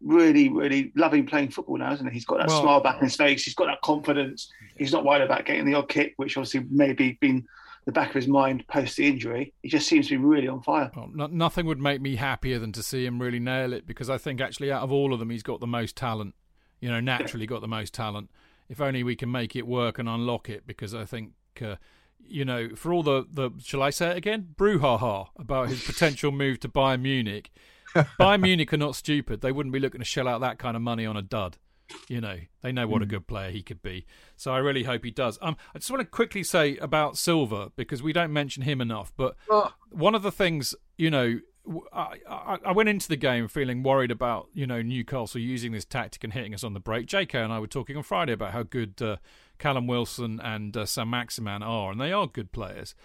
[0.00, 2.12] really, really loving playing football now, isn't he?
[2.12, 3.44] He's got that Well- smile back in his face.
[3.44, 4.50] He's got that confidence.
[4.76, 7.46] He's not worried about getting the odd kick, which obviously maybe been
[7.84, 9.52] the back of his mind post the injury.
[9.62, 10.90] He just seems to be really on fire.
[10.94, 14.08] Well, no, nothing would make me happier than to see him really nail it because
[14.08, 16.34] I think actually out of all of them, he's got the most talent.
[16.80, 18.30] You know, naturally got the most talent.
[18.68, 21.76] If only we can make it work and unlock it, because I think, uh,
[22.18, 26.32] you know, for all the the shall I say it again, brouhaha about his potential
[26.32, 27.50] move to Bayern Munich.
[27.94, 29.40] Bayern Munich are not stupid.
[29.40, 31.58] They wouldn't be looking to shell out that kind of money on a dud.
[32.08, 34.06] You know, they know what a good player he could be.
[34.36, 35.38] So I really hope he does.
[35.42, 39.12] Um, I just want to quickly say about Silva because we don't mention him enough.
[39.16, 39.72] But Oh.
[39.90, 41.40] one of the things, you know,
[41.92, 46.24] I I went into the game feeling worried about, you know, Newcastle using this tactic
[46.24, 47.06] and hitting us on the break.
[47.06, 49.16] JK and I were talking on Friday about how good uh,
[49.58, 52.96] Callum Wilson and uh, Saint-Maximin are, and they are good players.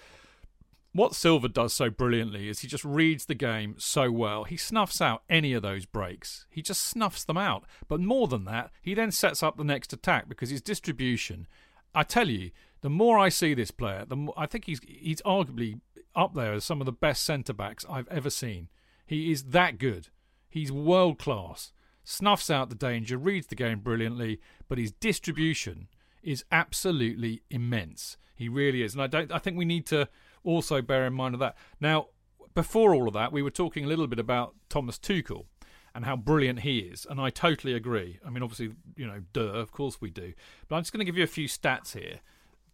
[0.94, 4.46] What Silva does so brilliantly is he just reads the game so well.
[4.46, 6.48] He snuffs out any of those breaks.
[6.50, 7.66] He just snuffs them out.
[7.88, 11.48] But more than that, he then sets up the next attack because his distribution.
[11.94, 15.22] I tell you, the more I see this player, the more I think he's he's
[15.22, 15.82] arguably
[16.16, 18.70] up there as some of the best centre backs I've ever seen.
[19.06, 20.10] He is that good.
[20.50, 21.72] He's world class.
[22.04, 25.88] Snuffs out the danger, reads the game brilliantly, but his distribution
[26.24, 28.18] is absolutely immense.
[28.34, 29.32] He really is, and I don't.
[29.32, 30.08] I think we need to
[30.44, 31.58] also bear in mind of that.
[31.80, 32.08] Now,
[32.54, 35.46] before all of that, we were talking a little bit about Thomas Tuchel
[35.94, 38.20] and how brilliant he is, and I totally agree.
[38.26, 40.34] I mean, obviously, you know, duh, of course we do.
[40.68, 42.20] But I'm just going to give you a few stats here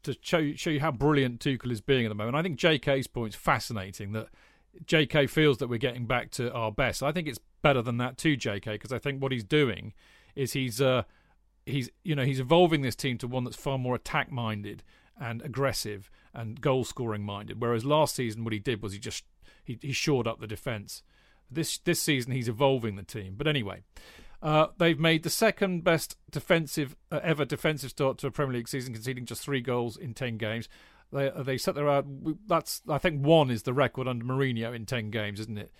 [0.03, 2.35] to show show you how brilliant Tuchel is being at the moment.
[2.35, 4.27] I think JK's point's fascinating that
[4.85, 7.01] JK feels that we're getting back to our best.
[7.03, 9.93] I think it's better than that too, JK, because I think what he's doing
[10.35, 11.03] is he's uh,
[11.65, 14.83] he's you know he's evolving this team to one that's far more attack minded
[15.19, 17.61] and aggressive and goal scoring minded.
[17.61, 19.23] Whereas last season, what he did was he just
[19.63, 21.03] he, he shored up the defence.
[21.49, 23.35] This this season, he's evolving the team.
[23.37, 23.83] But anyway,
[24.41, 28.67] uh, they've made the second best defensive uh, ever defensive start to a Premier League
[28.67, 30.67] season, conceding just three goals in ten games.
[31.11, 32.05] They they set their out.
[32.47, 35.71] That's I think one is the record under Mourinho in ten games, isn't it?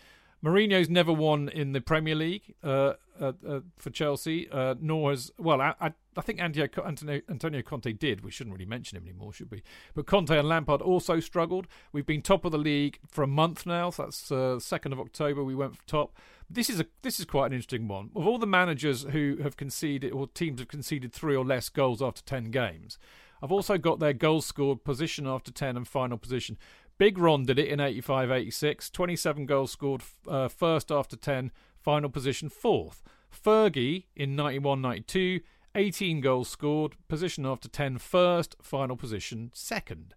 [0.44, 5.32] Mourinho's never won in the Premier League uh, uh, uh, for Chelsea, uh, nor has
[5.38, 5.62] well.
[5.62, 8.24] I, I, I think Antonio, Conte did.
[8.24, 9.64] We shouldn't really mention him anymore, should we?
[9.96, 11.68] But Conte and Lampard also struggled.
[11.92, 13.90] We've been top of the league for a month now.
[13.90, 15.44] So that's uh, second of October.
[15.44, 16.18] We went top.
[16.50, 18.12] This is a this is quite an interesting one.
[18.16, 22.02] Of all the managers who have conceded or teams have conceded three or less goals
[22.02, 22.98] after ten games,
[23.44, 26.58] I've also got their goals scored, position after 10, and final position.
[26.98, 32.10] Big Ron did it in 85 86, 27 goals scored, uh, first after 10, final
[32.10, 33.04] position fourth.
[33.34, 35.42] Fergie in 91 92,
[35.76, 40.14] 18 goals scored, position after 10, first, final position second.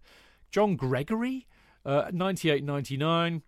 [0.51, 1.47] John Gregory,
[1.85, 3.41] uh, 98 99,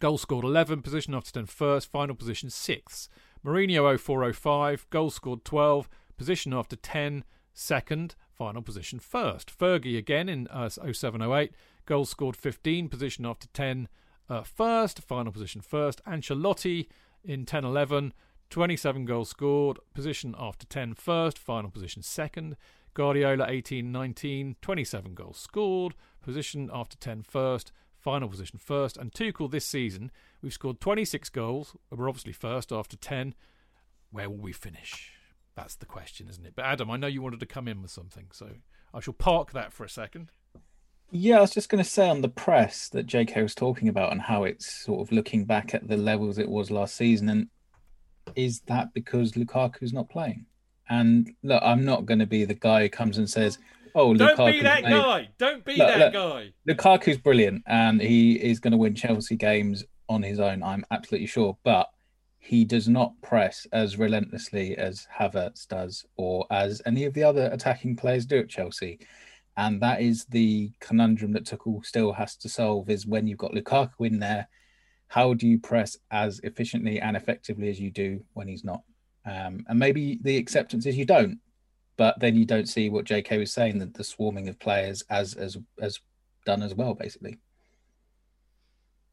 [0.00, 3.08] goals scored 11, position after 10, first, final position sixth.
[3.44, 9.56] Mourinho 04 05, goals scored 12, position after 10, second, final position first.
[9.56, 11.52] Fergie again in uh, 07 08,
[11.86, 13.88] goals scored 15, position after 10,
[14.28, 16.02] uh, first, final position first.
[16.04, 16.86] Ancelotti
[17.24, 18.12] in 10 11,
[18.50, 22.56] 27 goals scored, position after 10, first, final position second.
[22.94, 28.96] Guardiola 18 19, 27 goals scored, position after 10, first, final position first.
[28.96, 30.10] And Tuchel this season,
[30.42, 31.76] we've scored 26 goals.
[31.90, 33.34] We're obviously first after 10.
[34.10, 35.12] Where will we finish?
[35.54, 36.54] That's the question, isn't it?
[36.56, 38.48] But Adam, I know you wanted to come in with something, so
[38.94, 40.30] I shall park that for a second.
[41.10, 44.12] Yeah, I was just going to say on the press that JK was talking about
[44.12, 47.28] and how it's sort of looking back at the levels it was last season.
[47.28, 47.48] And
[48.36, 50.46] is that because Lukaku's not playing?
[50.88, 53.58] And look, I'm not going to be the guy who comes and says,
[53.94, 55.28] "Oh, Don't Lukaku be that made- guy.
[55.38, 56.52] Don't be Look, that look, guy.
[56.68, 60.62] Lukaku's brilliant and he is going to win Chelsea games on his own.
[60.62, 61.88] I'm absolutely sure, but
[62.38, 67.50] he does not press as relentlessly as Havertz does or as any of the other
[67.52, 69.00] attacking players do at Chelsea.
[69.58, 73.52] And that is the conundrum that Tuchel still has to solve is when you've got
[73.52, 74.48] Lukaku in there,
[75.08, 78.82] how do you press as efficiently and effectively as you do when he's not?
[79.24, 81.38] Um, and maybe the acceptance is you don't,
[81.96, 85.34] but then you don't see what JK was saying that the swarming of players as
[85.34, 85.98] as as
[86.46, 87.38] done as well, basically.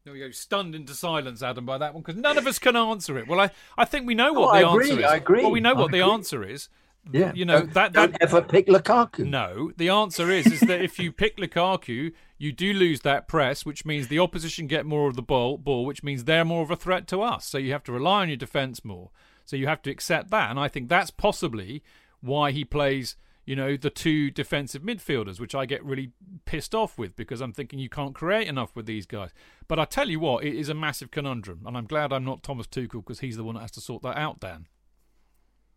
[0.04, 2.76] There we go, stunned into silence, Adam, by that one, because none of us can
[2.76, 3.26] answer it.
[3.26, 5.06] Well, I, I think we know Oh, what I the agree, answer is.
[5.06, 6.12] I agree, Well, we know I what the agree.
[6.12, 6.68] answer is.
[7.12, 9.24] Yeah, You know, don't- that, don't ever pick Lukaku.
[9.26, 13.64] No, the answer is is that if you pick Lukaku, you do lose that press,
[13.64, 16.70] which means the opposition get more of the ball, ball, which means they're more of
[16.70, 17.46] a threat to us.
[17.46, 19.10] So you have to rely on your defence more.
[19.44, 21.82] So you have to accept that, and I think that's possibly
[22.20, 26.10] why he plays, you know, the two defensive midfielders, which I get really
[26.44, 29.30] pissed off with because I'm thinking you can't create enough with these guys.
[29.68, 32.42] But I tell you what, it is a massive conundrum, and I'm glad I'm not
[32.42, 34.66] Thomas Tuchel because he's the one that has to sort that out, Dan.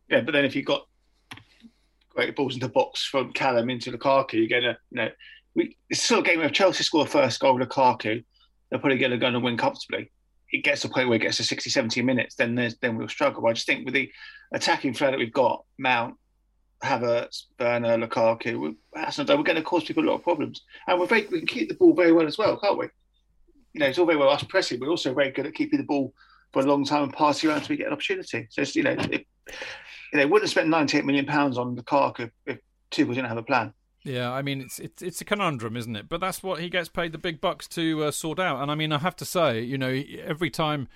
[0.09, 0.87] Yeah, but then if you've got
[2.19, 5.09] great balls in the box from Callum into Lukaku, you're to, you know,
[5.55, 8.25] we, it's still a game if Chelsea score first goal with Lukaku,
[8.69, 10.11] they're probably to go and win comfortably.
[10.51, 12.97] It gets to a point where it gets to 60, 70 minutes, then there's, then
[12.97, 13.47] we'll struggle.
[13.47, 14.11] I just think with the
[14.53, 16.15] attacking flow that we've got, Mount,
[16.83, 20.63] Havertz, Werner, Lukaku, we, we're going to cause people a lot of problems.
[20.87, 22.87] And we're very, we can keep the ball very well as well, can't we?
[23.71, 25.79] You know, it's all very well us pressing, but we're also very good at keeping
[25.79, 26.13] the ball
[26.51, 28.45] for a long time and passing around until we get an opportunity.
[28.49, 29.25] So, you know, it,
[30.17, 32.59] know, wouldn't have spent 98 million pounds on Lukaku if, if
[32.91, 33.73] Tuchel didn't have a plan.
[34.03, 36.07] Yeah, I mean it's it's it's a conundrum, isn't it?
[36.07, 38.61] But that's what he gets paid the big bucks to uh, sort out.
[38.61, 40.87] And I mean, I have to say, you know, every time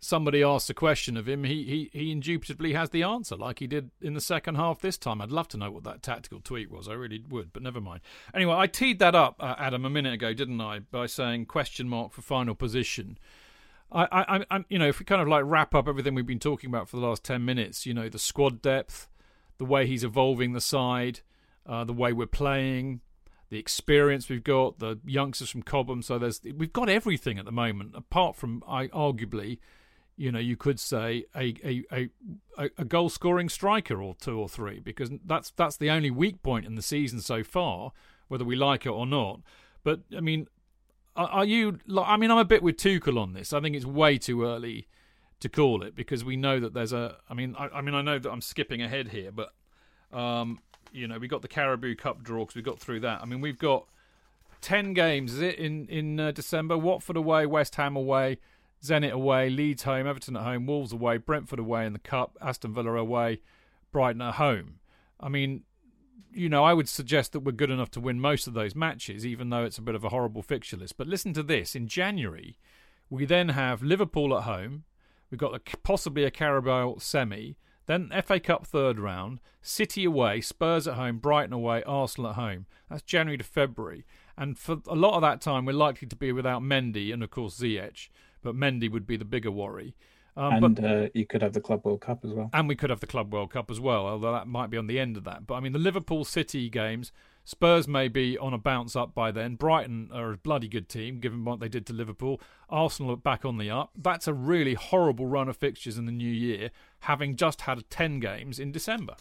[0.00, 3.68] somebody asks a question of him, he, he he indubitably has the answer, like he
[3.68, 5.20] did in the second half this time.
[5.20, 6.88] I'd love to know what that tactical tweet was.
[6.88, 8.00] I really would, but never mind.
[8.34, 11.88] Anyway, I teed that up, uh, Adam, a minute ago, didn't I, by saying question
[11.88, 13.18] mark for final position.
[13.90, 16.38] I, I, I, you know, if we kind of like wrap up everything we've been
[16.38, 19.08] talking about for the last ten minutes, you know, the squad depth,
[19.58, 21.20] the way he's evolving the side
[21.68, 23.00] uh, the way we're playing,
[23.50, 26.02] the experience we've got, the youngsters from Cobham.
[26.02, 29.58] So there's we've got everything at the moment, apart from I arguably,
[30.16, 31.84] you know, you could say a a,
[32.58, 36.42] a, a goal scoring striker or two or three, because that's that's the only weak
[36.42, 37.92] point in the season so far,
[38.28, 39.40] whether we like it or not.
[39.84, 40.48] But I mean,
[41.24, 41.78] are you?
[41.96, 43.52] I mean, I'm a bit with Tuchel on this.
[43.52, 44.86] I think it's way too early
[45.40, 47.16] to call it because we know that there's a.
[47.28, 49.52] I mean, I, I mean, I know that I'm skipping ahead here, but
[50.16, 50.60] um,
[50.92, 53.20] you know, we got the Carabao Cup draw because we got through that.
[53.20, 53.86] I mean, we've got
[54.60, 55.34] ten games.
[55.34, 56.78] Is it in in uh, December?
[56.78, 58.38] Watford away, West Ham away,
[58.82, 62.74] Zenit away, Leeds home, Everton at home, Wolves away, Brentford away in the Cup, Aston
[62.74, 63.40] Villa away,
[63.92, 64.80] Brighton at home.
[65.20, 65.64] I mean,
[66.32, 69.26] you know, I would suggest that we're good enough to win most of those matches,
[69.26, 70.96] even though it's a bit of a horrible fixture list.
[70.96, 72.58] But listen to this: in January,
[73.10, 74.84] we then have Liverpool at home.
[75.30, 77.56] We've got a, possibly a Carabao semi.
[77.86, 82.66] Then FA Cup third round, City away, Spurs at home, Brighton away, Arsenal at home.
[82.90, 84.04] That's January to February.
[84.36, 87.30] And for a lot of that time, we're likely to be without Mendy and, of
[87.30, 88.10] course, Ziyech.
[88.42, 89.96] But Mendy would be the bigger worry.
[90.38, 92.48] Um, and but, uh, you could have the Club World Cup as well.
[92.52, 94.86] And we could have the Club World Cup as well, although that might be on
[94.86, 95.48] the end of that.
[95.48, 97.10] But I mean, the Liverpool City games,
[97.44, 99.56] Spurs may be on a bounce up by then.
[99.56, 102.40] Brighton are a bloody good team, given what they did to Liverpool.
[102.68, 103.90] Arsenal are back on the up.
[103.96, 106.70] That's a really horrible run of fixtures in the new year,
[107.00, 109.16] having just had 10 games in December.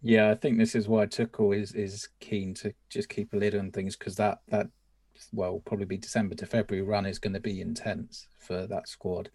[0.00, 3.54] Yeah, I think this is why Tuchel is is keen to just keep a lid
[3.54, 4.66] on things because that that
[5.32, 9.30] well probably be December to February run is going to be intense for that squad,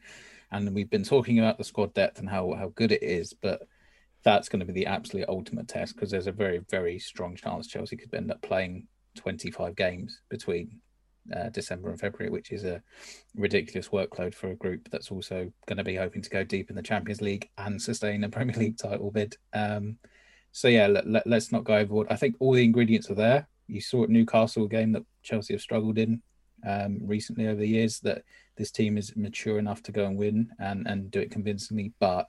[0.52, 3.62] and we've been talking about the squad depth and how how good it is, but
[4.24, 7.68] that's going to be the absolute ultimate test because there's a very, very strong chance
[7.68, 10.82] Chelsea could end up playing 25 games between
[11.36, 12.82] uh, December and February, which is a
[13.36, 16.76] ridiculous workload for a group that's also going to be hoping to go deep in
[16.76, 19.36] the Champions League and sustain a Premier League title bid.
[19.54, 19.98] Um,
[20.52, 22.08] so yeah, let, us let, not go overboard.
[22.10, 23.48] I think all the ingredients are there.
[23.68, 26.22] You saw at Newcastle game that Chelsea have struggled in
[26.68, 28.00] um, recently over the years.
[28.02, 28.24] That
[28.58, 32.28] this team is mature enough to go and win and and do it convincingly, but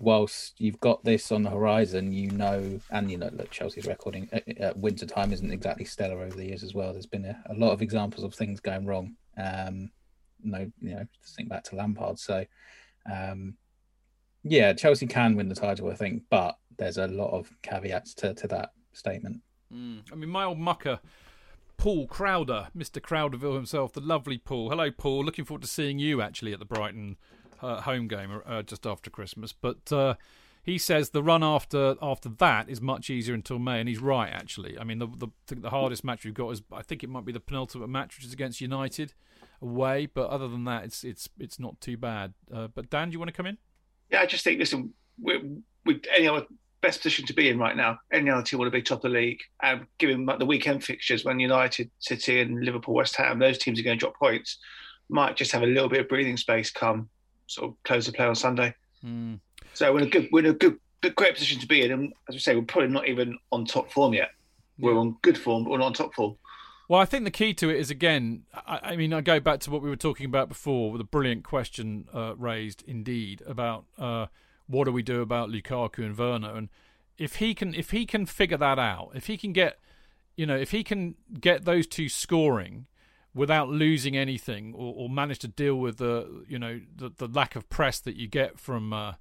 [0.00, 4.28] whilst you've got this on the horizon, you know, and you know, look, Chelsea's recording
[4.60, 6.92] uh, winter time isn't exactly stellar over the years as well.
[6.92, 9.14] There's been a, a lot of examples of things going wrong.
[9.36, 9.90] Um,
[10.42, 11.04] no, you know,
[11.36, 12.18] think back to Lampard.
[12.18, 12.46] So,
[13.10, 13.56] um,
[14.42, 18.32] yeah, Chelsea can win the title, I think, but there's a lot of caveats to,
[18.34, 19.42] to that statement.
[19.72, 20.00] Mm.
[20.10, 20.98] I mean, my old mucker.
[21.80, 23.00] Paul Crowder, Mr.
[23.00, 24.68] Crowderville himself, the lovely Paul.
[24.68, 25.24] Hello, Paul.
[25.24, 27.16] Looking forward to seeing you actually at the Brighton
[27.62, 29.54] uh, home game uh, just after Christmas.
[29.54, 30.16] But uh,
[30.62, 34.30] he says the run after after that is much easier until May, and he's right
[34.30, 34.78] actually.
[34.78, 37.32] I mean, the the, the hardest match we've got is I think it might be
[37.32, 39.14] the penultimate match, which is against United
[39.62, 40.04] away.
[40.04, 42.34] But other than that, it's it's it's not too bad.
[42.52, 43.56] Uh, but Dan, do you want to come in?
[44.10, 45.40] Yeah, I just think listen, we're,
[46.14, 46.44] any other
[46.82, 47.98] best position to be in right now.
[48.12, 50.84] Any other team want to be top of the league, and given like the weekend
[50.84, 54.58] fixtures when United, City, and Liverpool, West Ham, those teams are going to drop points,
[55.08, 57.08] might just have a little bit of breathing space come
[57.46, 58.74] sort of close the play on Sunday.
[59.04, 59.40] Mm.
[59.74, 61.90] So we're in a good, we're in a good, good, great position to be in.
[61.90, 64.30] And as we say, we're probably not even on top form yet.
[64.78, 66.36] We're on good form, but we're not on top form.
[66.88, 68.44] Well, I think the key to it is again.
[68.52, 71.04] I, I mean, I go back to what we were talking about before with a
[71.04, 74.26] brilliant question uh, raised, indeed, about uh,
[74.70, 76.68] what do we do about Lukaku and Werner, and
[77.18, 79.78] if he can, if he can figure that out, if he can get,
[80.36, 82.86] you know, if he can get those two scoring
[83.34, 87.54] without losing anything or, or manage to deal with the you know the, the lack
[87.56, 89.14] of press that you get from uh,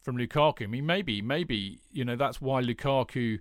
[0.00, 0.64] from Lukaku.
[0.64, 3.40] I mean, maybe, maybe you know that's why Lukaku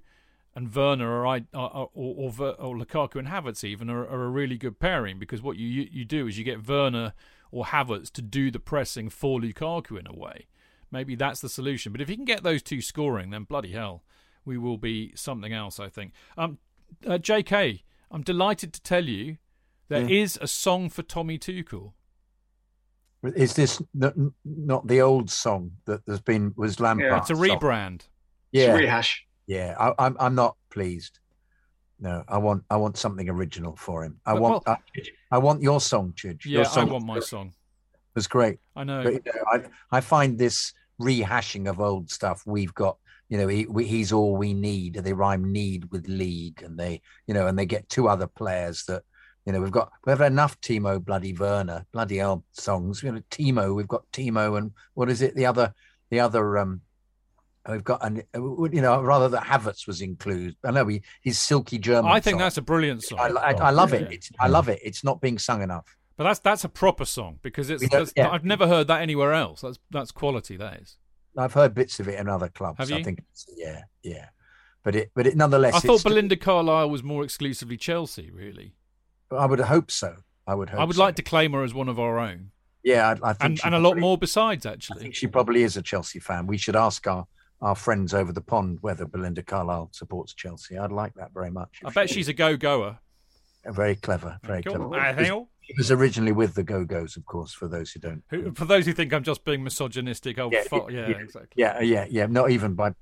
[0.56, 4.30] and Werner are, are, are or, or, or Lukaku and Havertz even are, are, a
[4.30, 7.14] really good pairing because what you, you do is you get Werner
[7.52, 10.47] or Havertz to do the pressing for Lukaku in a way.
[10.92, 11.92] Maybe that's the solution.
[11.92, 14.04] But if he can get those two scoring, then bloody hell,
[14.46, 15.80] we will be something else.
[15.80, 16.14] I think.
[16.38, 16.58] Um,
[17.06, 17.84] uh, J.K.
[18.12, 19.38] I'm delighted to tell you
[19.88, 20.24] there Yeah.
[20.24, 21.94] is a song for Tommy Tuchel.
[23.24, 24.14] Is this not,
[24.46, 27.20] not the old song that there's been was Lampard?
[27.22, 28.04] It's a rebrand.
[28.52, 29.26] Yeah, rehash.
[29.46, 31.20] Yeah, I, I'm I'm not pleased.
[32.00, 34.20] No, I want I want something original for him.
[34.26, 36.46] I But, want well- I, I want your song, Chidge.
[36.46, 37.54] Yeah, your I want my song.
[38.16, 38.60] was great.
[38.76, 39.04] I know.
[39.04, 42.43] But, you know, I I find this rehashing of old stuff.
[42.45, 42.97] We've got
[43.30, 44.95] you know he, we, he's all we need.
[44.95, 48.84] They rhyme need with league, and they you know and they get two other players
[48.86, 49.04] that
[49.45, 53.04] you know we've got we've had enough Timo bloody Werner bloody hell songs.
[53.04, 55.74] You know Timo, we've got Timo and what is it the other
[56.10, 56.82] the other um
[57.68, 60.56] we've got and you know rather that Havertz was included.
[60.64, 62.12] I know he he's silky German.
[62.12, 62.39] I think song.
[62.39, 63.20] that's a brilliant song.
[63.20, 64.12] I, I, I love it.
[64.12, 64.80] It's, I love it.
[64.84, 65.95] It's not being sung enough.
[66.20, 67.82] But that's that's a proper song because it's.
[68.17, 68.30] Yeah.
[68.30, 69.61] I've never heard that anywhere else.
[69.61, 70.57] That's that's quality.
[70.57, 70.97] That is.
[71.38, 72.78] I've heard bits of it in other clubs.
[72.80, 73.03] Have I you?
[73.05, 73.24] think,
[73.55, 74.26] yeah, yeah.
[74.84, 75.76] But it, but it nonetheless.
[75.76, 78.32] I thought Belinda Carlisle was more exclusively Chelsea.
[78.32, 78.74] Really,
[79.32, 80.17] I would hope so.
[80.45, 80.82] I would hope.
[80.82, 81.01] I would so.
[81.03, 82.51] like to claim her as one of our own,
[82.84, 84.65] Yeah, I, I think and she and a lot more besides.
[84.65, 86.47] Actually, I think she probably is a Chelsea fan.
[86.47, 87.28] We should ask our
[87.61, 90.78] our friends over the pond whether Belinda Carlisle supports Chelsea.
[90.78, 91.80] I'd like that very much.
[91.86, 92.99] I bet she's a go-goer.
[93.65, 94.89] Very clever, very Cool.
[94.89, 95.47] clever.
[95.70, 97.53] She was originally with the Go Go's, of course.
[97.53, 100.63] For those who don't, Who, for those who think I'm just being misogynistic, oh, Yeah,
[100.63, 101.49] fu- yeah, exactly.
[101.55, 102.26] Yeah, yeah, yeah.
[102.26, 102.93] Not even by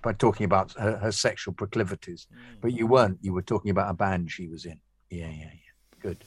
[0.00, 2.60] by talking about her, her sexual proclivities, Mm.
[2.62, 3.18] but you weren't.
[3.20, 4.80] You were talking about a band she was in.
[5.10, 6.00] Yeah, yeah, yeah.
[6.00, 6.24] Good.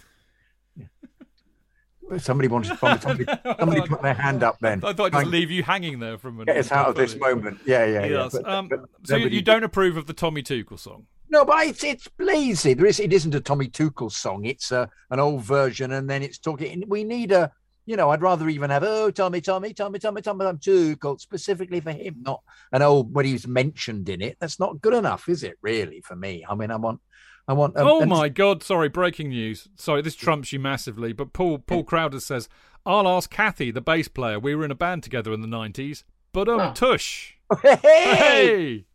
[0.78, 2.18] Yeah.
[2.20, 3.26] Somebody wanted to, somebody,
[3.60, 4.84] somebody put their hand up then.
[4.86, 6.46] I thought I'd just leave you hanging there for a minute.
[6.46, 7.62] Get us out of this moment.
[7.66, 8.24] Yeah, yeah, yeah.
[8.26, 8.34] Yes.
[8.34, 11.08] But- um, but so you, you don't approve of the Tommy Tuchel song?
[11.30, 12.74] No, but it's it's lazy.
[12.74, 14.46] There is it isn't a Tommy Tuchel song.
[14.46, 16.84] It's a an old version, and then it's talking.
[16.88, 17.52] We need a,
[17.86, 21.80] you know, I'd rather even have oh Tommy, Tommy, Tommy, Tommy, Tommy, Tommy Tuchel specifically
[21.80, 24.38] for him, not an old when he's mentioned in it.
[24.40, 25.58] That's not good enough, is it?
[25.62, 26.46] Really, for me.
[26.48, 27.02] I mean, I want,
[27.48, 27.76] I want.
[27.78, 28.64] um, oh and- my God!
[28.64, 29.68] Sorry, breaking news.
[29.76, 31.12] Sorry, this trumps you massively.
[31.14, 32.48] But Paul Paul Crowder says,
[32.86, 34.40] "I'll ask Kathy, the bass player.
[34.40, 36.04] We were in a band together in the '90s.
[36.32, 37.34] But um, tush.
[37.62, 38.86] Hey,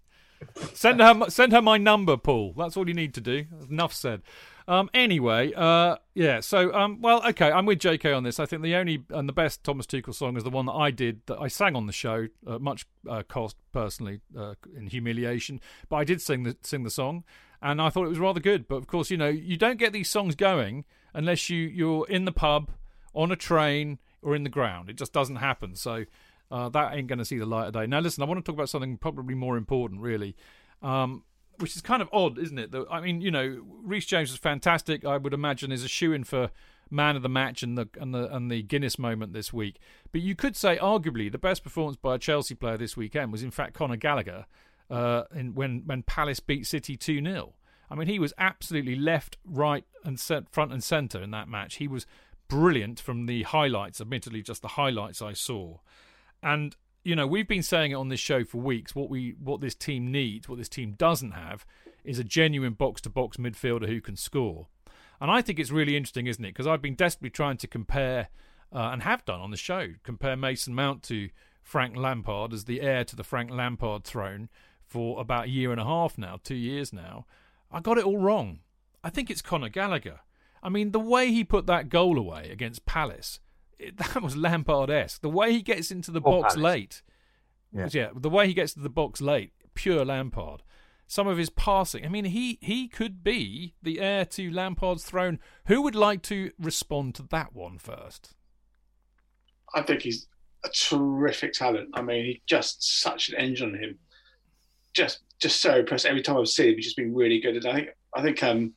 [0.74, 2.54] send her send her my number, Paul.
[2.56, 3.46] That's all you need to do.
[3.68, 4.22] Enough said.
[4.70, 6.38] Um, anyway, uh, yeah.
[6.38, 7.50] So, um, well, okay.
[7.50, 8.12] I'm with J.K.
[8.12, 8.38] on this.
[8.38, 10.92] I think the only and the best Thomas Tuchel song is the one that I
[10.92, 15.60] did that I sang on the show, at much uh, cost personally uh, in humiliation.
[15.88, 17.24] But I did sing the sing the song,
[17.60, 18.68] and I thought it was rather good.
[18.68, 20.84] But of course, you know, you don't get these songs going
[21.14, 22.70] unless you you're in the pub,
[23.12, 24.88] on a train, or in the ground.
[24.88, 25.74] It just doesn't happen.
[25.74, 26.04] So.
[26.50, 27.86] Uh, that ain't going to see the light of day.
[27.86, 30.36] Now, listen, I want to talk about something probably more important, really,
[30.82, 31.22] um,
[31.58, 32.74] which is kind of odd, isn't it?
[32.90, 35.04] I mean, you know, Reece James was fantastic.
[35.04, 36.50] I would imagine is a shoe in for
[36.90, 39.78] man of the match and the and the and the Guinness moment this week.
[40.10, 43.42] But you could say, arguably, the best performance by a Chelsea player this weekend was
[43.42, 44.46] in fact Conor Gallagher,
[44.90, 47.54] uh, in, when when Palace beat City two 0
[47.90, 51.76] I mean, he was absolutely left, right, and cent- front and centre in that match.
[51.76, 52.06] He was
[52.48, 54.00] brilliant from the highlights.
[54.00, 55.78] Admittedly, just the highlights I saw.
[56.42, 58.94] And you know, we've been saying it on this show for weeks.
[58.94, 61.64] What we what this team needs, what this team doesn't have,
[62.04, 64.68] is a genuine box to box midfielder who can score.
[65.20, 66.48] And I think it's really interesting, isn't it?
[66.48, 68.28] Because I've been desperately trying to compare,
[68.72, 71.28] uh, and have done on the show, compare Mason Mount to
[71.62, 74.48] Frank Lampard as the heir to the Frank Lampard throne
[74.86, 77.26] for about a year and a half now, two years now.
[77.70, 78.60] I got it all wrong.
[79.04, 80.20] I think it's Conor Gallagher.
[80.62, 83.40] I mean, the way he put that goal away against Palace,
[83.96, 85.20] that was Lampard esque.
[85.22, 86.62] The way he gets into the Or box Palace.
[86.62, 87.02] late,
[87.72, 87.88] Yeah.
[87.90, 90.62] yeah, the way he gets to the box late, pure Lampard.
[91.06, 95.40] Some of his passing, I mean, he he could be the heir to Lampard's throne.
[95.66, 98.34] Who would like to respond to that one first?
[99.74, 100.28] I think he's
[100.64, 101.88] a terrific talent.
[101.94, 103.98] I mean, he just such an engine on him.
[104.94, 106.06] Just just so impressed.
[106.06, 107.56] Every time I've seen him, he's just been really good.
[107.56, 108.72] And I think I think um,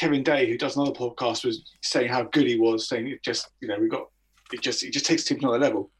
[0.00, 3.50] Kevin Day, who does another podcast, was saying how good he was, saying it just
[3.60, 4.06] you know we got
[4.50, 5.90] it just it just takes the team to another level.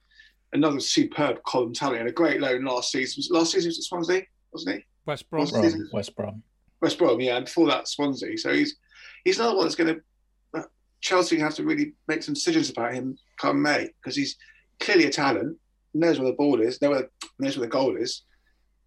[0.55, 3.23] Another superb column talent and a great loan last season.
[3.29, 4.23] Last season was at Swansea,
[4.53, 4.85] wasn't he?
[5.05, 5.43] West Brom.
[5.43, 5.89] West Brom.
[5.93, 6.43] West Brom.
[6.81, 8.39] West Brom, yeah, and before that Swansea.
[8.39, 8.77] So he's
[9.23, 10.65] he's another one that's going to
[11.03, 14.37] Chelsea have to really make some decisions about him come May because he's
[14.81, 15.59] clearly a talent,
[15.93, 18.23] knows where the ball is, knows where, knows where the goal is.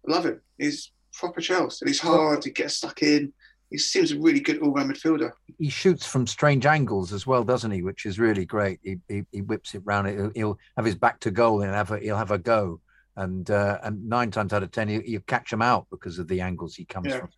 [0.08, 0.40] I love him.
[0.58, 2.42] He's proper Chelsea, and he's hard.
[2.42, 3.32] He gets stuck in.
[3.74, 5.32] He seems a really good all-round midfielder.
[5.58, 7.82] He shoots from strange angles as well, doesn't he?
[7.82, 8.78] Which is really great.
[8.84, 10.06] He he, he whips it round.
[10.06, 12.80] He'll, he'll have his back to goal and have a, he'll have a go.
[13.16, 16.28] And uh, and nine times out of ten, you you catch him out because of
[16.28, 17.18] the angles he comes Yeah.
[17.18, 17.28] from.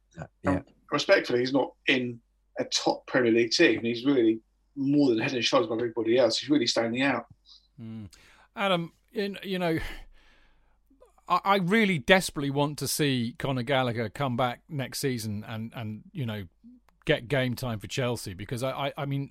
[0.45, 0.51] Yeah.
[0.51, 2.21] Um, respectfully, he's not in
[2.59, 3.81] a top Premier League team.
[3.81, 4.41] He's really
[4.77, 6.39] more than head and shoulders above everybody else.
[6.39, 7.25] He's really standing out.
[7.81, 8.09] Mm.
[8.55, 9.79] Adam, in, you know,
[11.29, 16.03] I, I really desperately want to see Conor Gallagher come back next season and, and
[16.13, 16.45] you know,
[17.05, 19.31] get game time for Chelsea because I, I, I mean,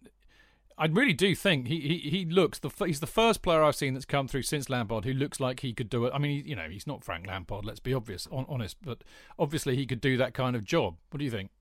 [0.77, 3.93] I really do think he, he, he looks the he's the first player I've seen
[3.93, 6.11] that's come through since Lampard who looks like he could do it.
[6.13, 7.63] I mean, he, you know, he's not Frank Lampard.
[7.63, 9.03] Let's be obvious, on, honest, but
[9.39, 10.97] obviously he could do that kind of job.
[11.11, 11.51] What do you think?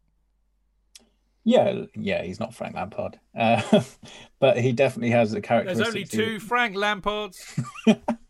[1.45, 3.82] Yeah, yeah, he's not Frank Lampard, uh,
[4.41, 5.93] but he definitely has the characteristics.
[5.93, 7.39] There's only two Frank Lampards.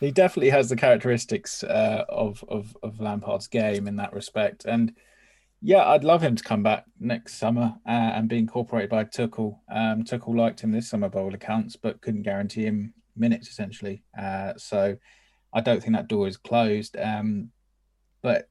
[0.00, 4.64] he definitely has the characteristics uh, of, of of Lampard's game in that respect.
[4.64, 4.94] And
[5.60, 9.58] yeah, I'd love him to come back next summer uh, and be incorporated by Tuchel.
[9.70, 14.02] Um, Tuchel liked him this summer by all accounts, but couldn't guarantee him minutes essentially.
[14.18, 14.96] Uh, so
[15.52, 16.96] I don't think that door is closed.
[16.96, 17.50] Um,
[18.22, 18.48] but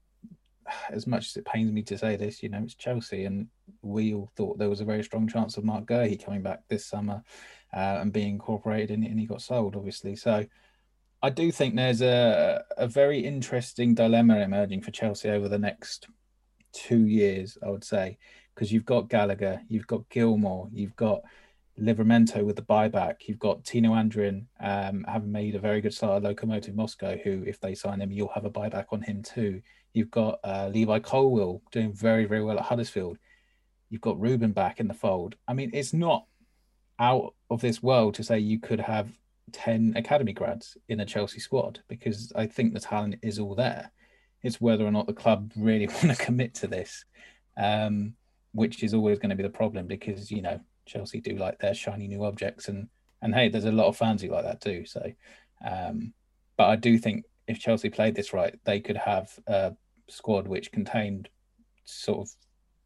[0.89, 3.47] as much as it pains me to say this, you know, it's Chelsea, and
[3.81, 6.85] we all thought there was a very strong chance of Marc Guehi coming back this
[6.85, 7.23] summer
[7.73, 10.15] uh, and being incorporated, and, and he got sold, obviously.
[10.15, 10.45] So
[11.23, 16.07] I do think there's a a very interesting dilemma emerging for Chelsea over the next
[16.73, 18.17] two years, I would say,
[18.55, 21.21] because you've got Gallagher, you've got Gilmour, you've got
[21.79, 26.23] Livramento with the buyback, you've got Tino Anjorin um, having made a very good start
[26.23, 29.61] at Lokomotiv Moscow, who, if they sign him, you'll have a buyback on him too.
[29.93, 33.17] You've got uh, Levi Colwill doing very, very well at Huddersfield.
[33.89, 35.35] You've got Ruben back in the fold.
[35.47, 36.25] I mean, it's not
[36.99, 39.09] out of this world to say you could have
[39.51, 43.91] 10 academy grads in a Chelsea squad because I think the talent is all there.
[44.43, 47.05] It's whether or not the club really want to commit to this,
[47.57, 48.13] um,
[48.53, 51.73] which is always going to be the problem because, you know, Chelsea do like their
[51.73, 52.67] shiny new objects.
[52.67, 52.87] And,
[53.21, 54.85] and hey, there's a lot of fans who like that too.
[54.85, 55.11] So,
[55.65, 56.13] um,
[56.57, 59.73] but I do think if Chelsea played this right, they could have a
[60.09, 61.29] squad which contained
[61.85, 62.35] sort of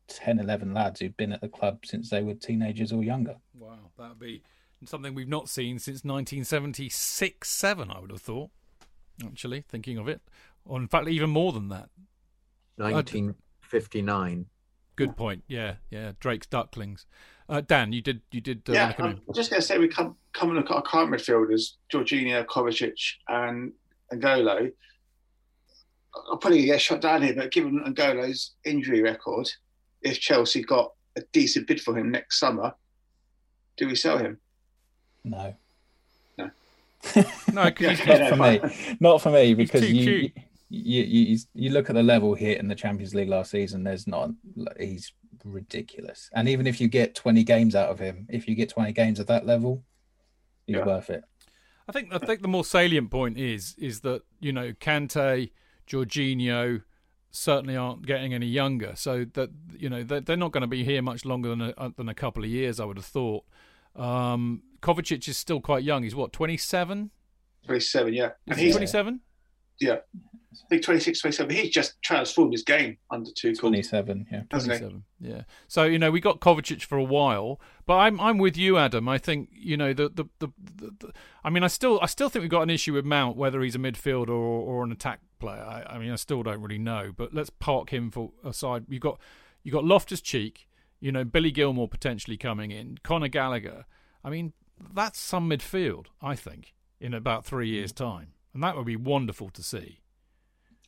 [0.08, 3.36] 10, 11 lads who've been at the club since they were teenagers or younger.
[3.53, 4.43] Wow, that would be
[4.89, 8.51] something we've not seen since 1976 7, I would have thought,
[9.23, 10.21] actually, thinking of it.
[10.65, 11.89] Or, in fact, even more than that.
[12.77, 14.47] 1959.
[14.95, 15.43] Good point.
[15.47, 16.13] Yeah, yeah.
[16.19, 17.05] Drake's Ducklings.
[17.47, 18.21] Uh, Dan, you did.
[18.31, 18.63] You did.
[18.67, 20.81] Uh, yeah, wanna I'm just going to say we come come and look at our
[20.81, 23.73] current midfielders: Jorginho, Kovacic, and
[24.11, 24.71] N'Golo.
[26.31, 29.51] I'm probably going to get shot down here, but given N'Golo's injury record,
[30.01, 32.73] if Chelsea got a decent bid for him next summer,
[33.75, 34.39] do we sell him?
[35.26, 35.55] No.
[36.38, 36.51] No.
[37.51, 38.97] no, because Yeah, not for me.
[38.99, 40.32] Not for me because you,
[40.69, 43.84] you you you look at the level here in the Champions League last season.
[43.84, 44.30] There's not.
[44.80, 45.11] He's
[45.43, 46.30] ridiculous.
[46.34, 49.19] And even if you get 20 games out of him, if you get 20 games
[49.19, 49.84] at that level,
[50.65, 51.23] he's worth it.
[51.88, 55.51] I think I think the more salient point is is that you know Kante,
[55.88, 56.82] Jorginho
[57.32, 60.84] certainly aren't getting any younger, so that you know they're, they're not going to be
[60.84, 62.80] here much longer than a, than a couple of years.
[62.80, 63.45] I would have thought.
[63.95, 66.03] Um, Kovacic is still quite young.
[66.03, 67.11] He's what twenty seven.
[67.65, 68.29] 27, yeah.
[68.47, 69.21] And he's twenty seven?
[69.79, 69.97] yeah.
[70.53, 71.55] I think 26, 27.
[71.55, 74.43] He's just transformed his game under two 27, yeah.
[74.49, 75.03] 27.
[75.19, 75.41] Yeah.
[75.67, 79.09] So you know we got Kovacic for a while, but I'm I'm with you, Adam.
[79.09, 81.13] I think you know the the, the, the, the
[81.43, 83.75] I mean I still I still think we've got an issue with Mount whether he's
[83.75, 85.61] a midfielder or, or an attack player.
[85.61, 88.86] I, I mean I still don't really know, but let's park him for aside.
[88.88, 89.19] You got
[89.63, 90.69] you got Loftus Cheek,
[91.01, 93.85] you know Billy Gilmour potentially coming in, Conor Gallagher.
[94.23, 94.53] I mean
[94.93, 96.07] that's some midfield.
[96.22, 97.97] I think in about three years' mm.
[97.97, 99.99] time, and that would be wonderful to see.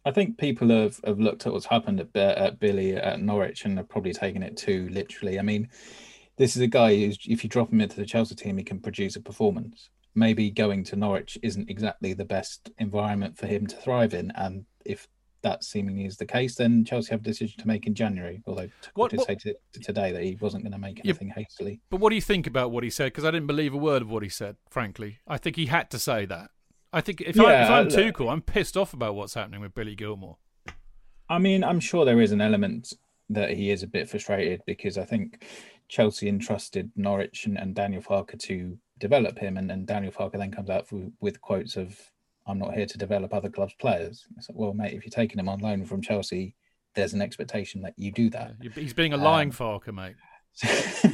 [0.06, 3.78] I think people have, have looked at what's happened at, at Billy at Norwich and
[3.78, 5.38] have probably taken it too literally.
[5.38, 5.70] I mean,
[6.38, 8.80] this is a guy who's, if you drop him into the Chelsea team, he can
[8.80, 9.90] produce a performance.
[10.16, 14.32] Maybe going to Norwich isn't exactly the best environment for him to thrive in.
[14.36, 15.10] And if
[15.48, 18.42] that seemingly is the case, then Chelsea have a decision to make in January.
[18.46, 21.30] Although What- did what- say to, to today that he wasn't going to make anything
[21.30, 21.80] hastily.
[21.90, 23.06] But what do you think about what he said?
[23.06, 24.58] Because I didn't believe a word of what he said.
[24.70, 26.50] Frankly, I think he had to say that.
[26.94, 29.74] I think if, I, if I'm look- Tuchel, I'm pissed off about what's happening with
[29.76, 30.36] Billy Gilmour.
[31.30, 32.94] I mean, I'm sure there is an element
[33.30, 35.46] that he is a bit frustrated because I think
[35.90, 40.52] Chelsea entrusted Norwich and, and Daniel Farker to develop him, and, and Daniel Farker then
[40.52, 42.00] comes out with, with quotes of,
[42.48, 44.26] I'm not here to develop other clubs' players.
[44.38, 46.56] It's like, well, mate, if you're taking him on loan from Chelsea,
[46.96, 48.56] there's an expectation that you do that.
[48.74, 50.16] He's being a lying Um, Farker, mate.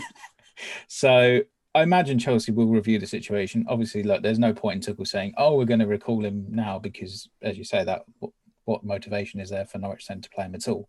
[0.88, 1.42] So
[1.76, 3.66] I imagine Chelsea will review the situation.
[3.68, 6.80] Obviously, look, there's no point in Tuchel saying, "Oh, we're going to recall him now,"
[6.80, 8.32] because, as you say, that what,
[8.66, 10.88] what motivation is there for Norwich then to play him at all?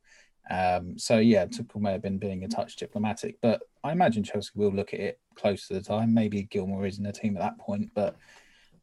[0.50, 4.50] Um, so yeah, Tuchel may have been being a touch diplomatic, but I imagine Chelsea
[4.54, 6.12] will look at it close to the time.
[6.12, 8.16] Maybe Gilmour is in the team at that point, but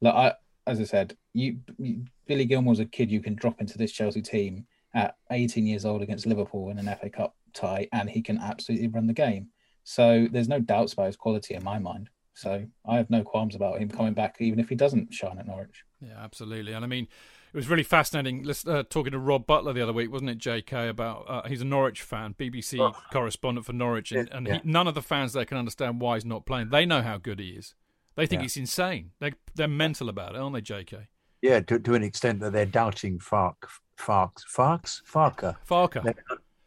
[0.02, 0.34] look, I,
[0.68, 4.22] as I said, you, you Billy Gilmour's a kid you can drop into this Chelsea
[4.22, 8.38] team at 18 years old against Liverpool in an FA Cup tie, and he can
[8.38, 9.48] absolutely run the game.
[9.84, 12.10] So there's no doubts about his quality in my mind.
[12.34, 15.48] So I have no qualms about him coming back, even if he doesn't shine at
[15.48, 15.84] Norwich.
[16.00, 16.74] Yeah, absolutely.
[16.74, 17.08] And I mean,
[17.54, 20.90] it was really fascinating uh, talking to Rob Butler the other week, wasn't it, JK?
[20.90, 22.98] About uh, he's a Norwich fan, BBC oh.
[23.12, 24.54] correspondent for Norwich, and, and yeah.
[24.56, 26.70] he, none of the fans there can understand why he's not playing.
[26.70, 27.76] They know how good he is.
[28.16, 28.44] They think yeah.
[28.44, 29.12] he's insane.
[29.20, 31.08] They they're mental about it, aren't they, JK?
[31.42, 36.14] Yeah, to, to an extent that they're doubting Fark, Farks, Farks, Farker, Farker,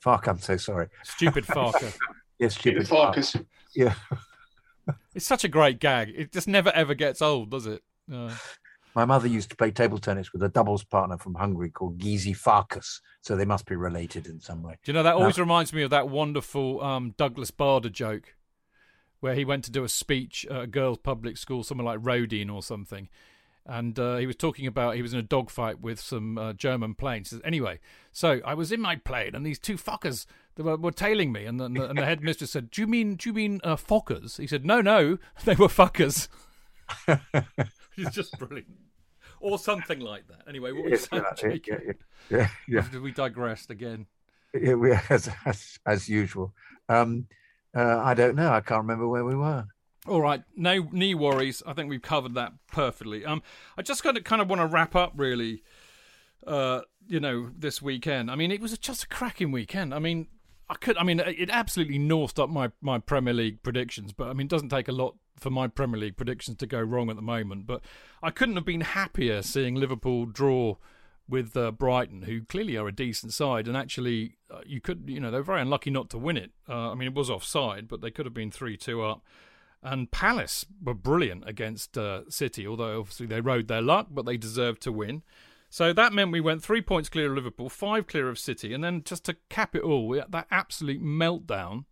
[0.00, 0.26] Fark.
[0.26, 0.88] I'm so sorry.
[1.04, 1.96] Stupid Farker.
[2.38, 3.44] yes, stupid Farkers.
[3.74, 3.94] Yeah.
[5.14, 6.12] it's such a great gag.
[6.14, 7.82] It just never ever gets old, does it?
[8.12, 8.34] Uh,
[8.94, 12.32] my mother used to play table tennis with a doubles partner from Hungary called Gizi
[12.32, 14.78] Farkas, so they must be related in some way.
[14.84, 18.34] Do you know that always reminds me of that wonderful um, Douglas Bader joke,
[19.24, 22.52] where he went to do a speech at a girls' public school, somewhere like Roedean
[22.52, 23.08] or something,
[23.64, 26.92] and uh, he was talking about he was in a dogfight with some uh, German
[26.92, 27.30] planes.
[27.30, 27.80] Says, anyway,
[28.12, 30.26] so I was in my plane, and these two fuckers
[30.58, 33.14] were, were tailing me, and the, and the, and the headmistress said, "Do you mean
[33.14, 36.28] do you mean uh, fuckers?" He said, "No, no, they were fuckers."
[37.96, 38.76] He's just brilliant.
[39.40, 40.42] Or something like that.
[40.46, 41.42] Anyway, what was yeah, that?
[41.42, 41.78] Yeah,
[42.28, 44.04] yeah, yeah, We digressed again.
[44.52, 46.52] Yeah, we, as, as, as usual.
[46.90, 47.26] Um,
[47.74, 48.50] uh, I don't know.
[48.50, 49.66] I can't remember where we were.
[50.06, 51.62] All right, no knee worries.
[51.66, 53.24] I think we've covered that perfectly.
[53.24, 53.42] Um,
[53.78, 55.62] I just kind of kind of want to wrap up really.
[56.46, 58.30] Uh, you know, this weekend.
[58.30, 59.94] I mean, it was just a cracking weekend.
[59.94, 60.28] I mean,
[60.68, 60.96] I could.
[60.96, 64.12] I mean, it absolutely northed up my my Premier League predictions.
[64.12, 66.80] But I mean, it doesn't take a lot for my Premier League predictions to go
[66.80, 67.66] wrong at the moment.
[67.66, 67.82] But
[68.22, 70.76] I couldn't have been happier seeing Liverpool draw
[71.28, 75.20] with uh, Brighton, who clearly are a decent side, and actually uh, you could, you
[75.20, 76.52] know, they're very unlucky not to win it.
[76.68, 79.22] Uh, I mean, it was offside, but they could have been three two up.
[79.82, 84.38] And Palace were brilliant against uh, City, although obviously they rode their luck, but they
[84.38, 85.22] deserved to win.
[85.68, 88.82] So that meant we went three points clear of Liverpool, five clear of City, and
[88.82, 91.84] then just to cap it all, we had that absolute meltdown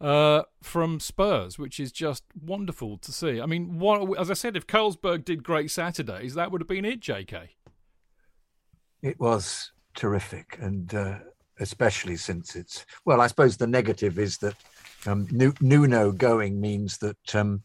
[0.00, 3.40] uh, from Spurs, which is just wonderful to see.
[3.40, 6.84] I mean, what, as I said, if Carlsberg did great Saturdays, that would have been
[6.84, 7.48] it, JK.
[9.02, 11.18] It was terrific, and uh,
[11.60, 14.54] especially since it's well, I suppose the negative is that
[15.06, 15.28] um,
[15.60, 17.62] Nuno going means that um,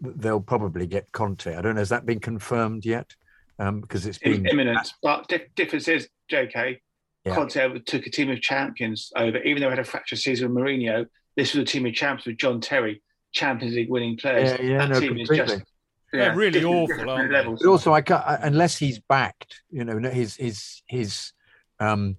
[0.00, 1.54] they'll probably get Conte.
[1.54, 1.80] I don't know.
[1.80, 3.14] Has that been confirmed yet?
[3.58, 4.92] Um, because it's been imminent.
[5.02, 6.78] But difference is, JK,
[7.24, 7.34] yeah.
[7.34, 10.64] Conte took a team of champions over, even though he had a fractured season with
[10.64, 11.06] Mourinho.
[11.36, 13.02] This was a team of champions with John Terry,
[13.32, 14.58] Champions League winning players.
[14.58, 15.38] Yeah, yeah, that no, team completely.
[15.38, 15.64] is just
[16.12, 16.96] yeah, really different, awful.
[17.26, 21.32] Different but also, I can't, unless he's backed, you know, his his his
[21.80, 22.16] um,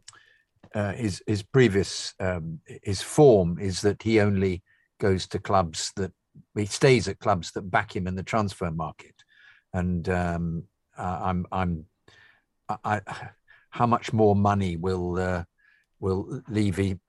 [0.74, 4.64] uh, his his previous um, his form is that he only
[5.00, 6.12] goes to clubs that
[6.56, 9.16] he stays at clubs that back him in the transfer market,
[9.74, 10.64] and um,
[10.98, 11.86] uh, I'm I'm
[12.84, 13.02] I,
[13.70, 15.44] how much more money will uh,
[16.00, 17.00] will Levy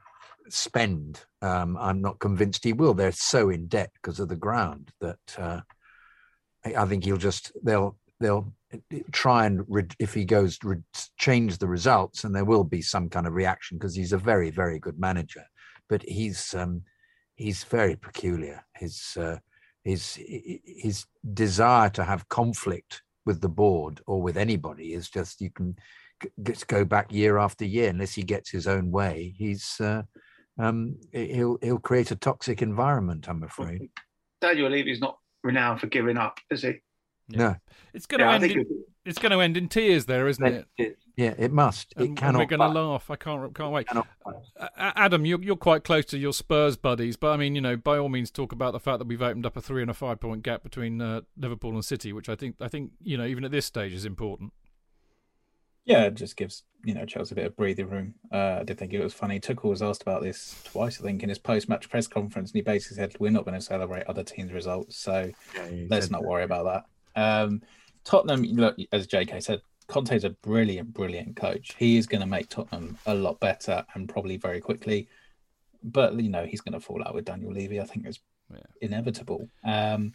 [0.49, 1.25] spend?
[1.43, 2.95] Um, I'm not convinced he will.
[2.95, 5.61] They're so in debt because of the ground that uh,
[6.65, 8.53] I think he'll just they'll they'll
[9.13, 9.65] try and
[9.99, 10.59] if he goes
[11.19, 14.51] change the results, and there will be some kind of reaction because he's a very
[14.51, 15.45] very good manager,
[15.89, 16.83] but he's um,
[17.37, 18.65] he's very peculiar.
[18.77, 19.39] His uh,
[19.85, 20.19] his
[20.65, 25.77] his desire to have conflict with the board or with anybody is just you can
[26.43, 29.35] just go back year after year unless he gets his own way.
[29.37, 30.03] He's uh,
[30.59, 33.29] um, he'll he'll create a toxic environment.
[33.29, 33.91] I'm afraid.
[34.41, 36.81] Daniel Levy's not renowned for giving up, is he?
[37.29, 37.39] Yeah.
[37.39, 37.57] No,
[37.95, 38.45] it's going to yeah, end.
[38.45, 40.67] In, it's going to end in tears, there, isn't it?
[40.77, 41.95] it yeah, it must.
[41.97, 42.41] It cannot.
[42.41, 43.11] we're going to laugh.
[43.11, 43.55] I can't.
[43.55, 43.87] Can't wait.
[44.77, 47.97] Adam, you're you're quite close to your Spurs buddies, but I mean, you know, by
[47.99, 50.21] all means, talk about the fact that we've opened up a three and a five
[50.21, 53.45] point gap between uh, Liverpool and City, which I think I think you know even
[53.45, 54.53] at this stage is important.
[55.85, 58.15] Yeah, it just gives you know Chelsea a bit of breathing room.
[58.33, 59.39] Uh, I did think it was funny.
[59.41, 62.63] Tuchel was asked about this twice, I think, in his post-match press conference, and he
[62.63, 66.45] basically said, "We're not going to celebrate other teams' results, so yeah, let's not worry
[66.45, 66.85] about
[67.15, 67.63] that." Um,
[68.05, 69.41] Tottenham, look, as J.K.
[69.41, 71.75] said, Conte's a brilliant, brilliant coach.
[71.79, 75.09] He is going to make Tottenham a lot better and probably very quickly.
[75.83, 77.81] But you know he's going to fall out with Daniel Levy.
[77.81, 78.21] I think it's
[78.51, 78.61] yeah.
[78.81, 79.49] inevitable.
[79.65, 80.13] Um,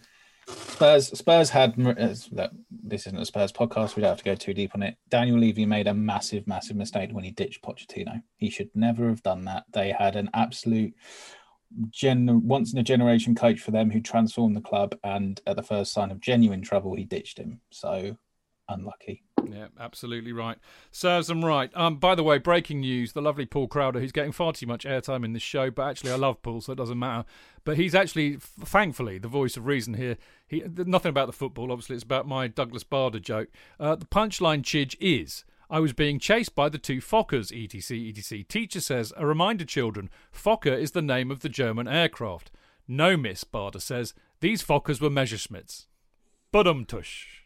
[0.50, 2.48] Spurs Spurs had uh,
[2.84, 3.96] this isn't a Spurs podcast.
[3.96, 4.96] We don't have to go too deep on it.
[5.10, 8.22] Daniel Levy made a massive, massive mistake when he ditched Pochettino.
[8.38, 9.66] He should never have done that.
[9.74, 10.94] They had an absolute
[11.90, 15.64] gen once in a generation coach for them who transformed the club, and at the
[15.64, 17.62] first sign of genuine trouble, he ditched him.
[17.72, 18.18] So
[18.70, 19.24] unlucky.
[19.54, 20.58] Yeah, absolutely right.
[20.92, 21.72] Serves them right.
[21.76, 24.86] Um, by the way, breaking news: the lovely Paul Crowder, who's getting far too much
[24.86, 27.26] airtime in this show, but actually I love Paul, so it doesn't matter.
[27.64, 30.18] But he's actually, thankfully, the voice of reason here.
[30.48, 31.72] He nothing about the football.
[31.72, 33.50] Obviously, it's about my Douglas Bader joke.
[33.80, 35.44] Uh, the punchline, Chidge, is.
[35.72, 38.44] I was being chased by the two Fokkers, etc., etc.
[38.44, 42.50] Teacher says, a reminder, children, Fokker is the name of the German aircraft.
[42.88, 45.86] No, miss, Bader says, these Fokkers were Messerschmitts.
[46.52, 47.44] Budum tush.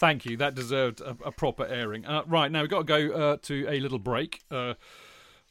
[0.00, 0.38] Thank you.
[0.38, 2.06] That deserved a, a proper airing.
[2.06, 4.40] Uh, right, now we've got to go uh, to a little break.
[4.50, 4.72] Uh,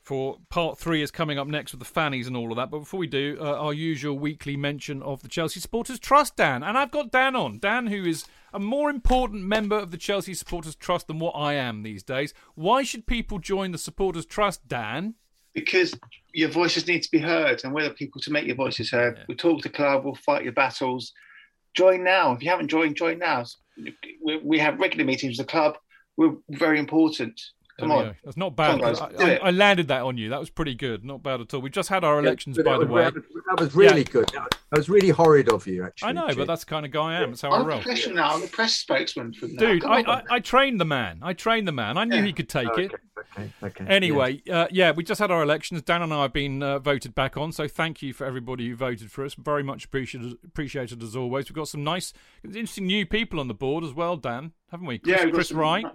[0.02, 2.72] for part three is coming up next with the fannies and all of that.
[2.72, 6.64] But before we do, uh, our usual weekly mention of the Chelsea Supporters Trust, Dan.
[6.64, 7.60] And I've got Dan on.
[7.60, 11.54] Dan, who is a more important member of the Chelsea Supporters Trust than what I
[11.54, 12.34] am these days.
[12.56, 15.14] Why should people join the Supporters Trust, Dan?
[15.54, 15.94] Because
[16.34, 19.20] your voices need to be heard, and we're the people to make your voices heard.
[19.28, 21.14] We talk to the club, we'll fight your battles.
[21.76, 22.32] Join now.
[22.32, 23.46] If you haven't joined, join now.
[24.43, 25.77] We, have regular meetings with the club.
[26.18, 27.39] We're very important.
[27.80, 28.15] Come on.
[28.23, 28.81] That's not bad.
[28.81, 29.35] On, I, I.
[29.43, 30.30] I landed that on you.
[30.30, 31.03] That was pretty good.
[31.06, 31.61] Not bad at all.
[31.61, 33.03] We just had our elections, but by that the way.
[33.03, 34.03] That was, really Yeah.
[34.03, 34.30] good.
[34.31, 36.10] That was really horrid of you, actually.
[36.10, 36.38] I know, Chid.
[36.38, 37.31] but that's the kind of guy I am.
[37.31, 37.81] That's how I I'm roll.
[37.81, 38.34] professional now.
[38.35, 39.60] I'm the press spokesman for now.
[39.60, 40.01] Dude, I.
[40.01, 41.19] I, I trained the man.
[41.22, 41.97] I trained the man.
[41.97, 42.91] I knew he could take it.
[43.38, 43.85] Okay, okay.
[43.88, 45.81] Anyway, uh, yeah, we just had our elections.
[45.81, 48.76] Dan and I have been uh, voted back on, so thank you for everybody who
[48.76, 49.34] voted for us.
[49.35, 51.49] Very much appreciated, appreciated as always.
[51.49, 54.99] We've got some nice, interesting new people on the board as well, Dan, haven't we?
[54.99, 55.85] Chris, Yeah, Chris some- Wright.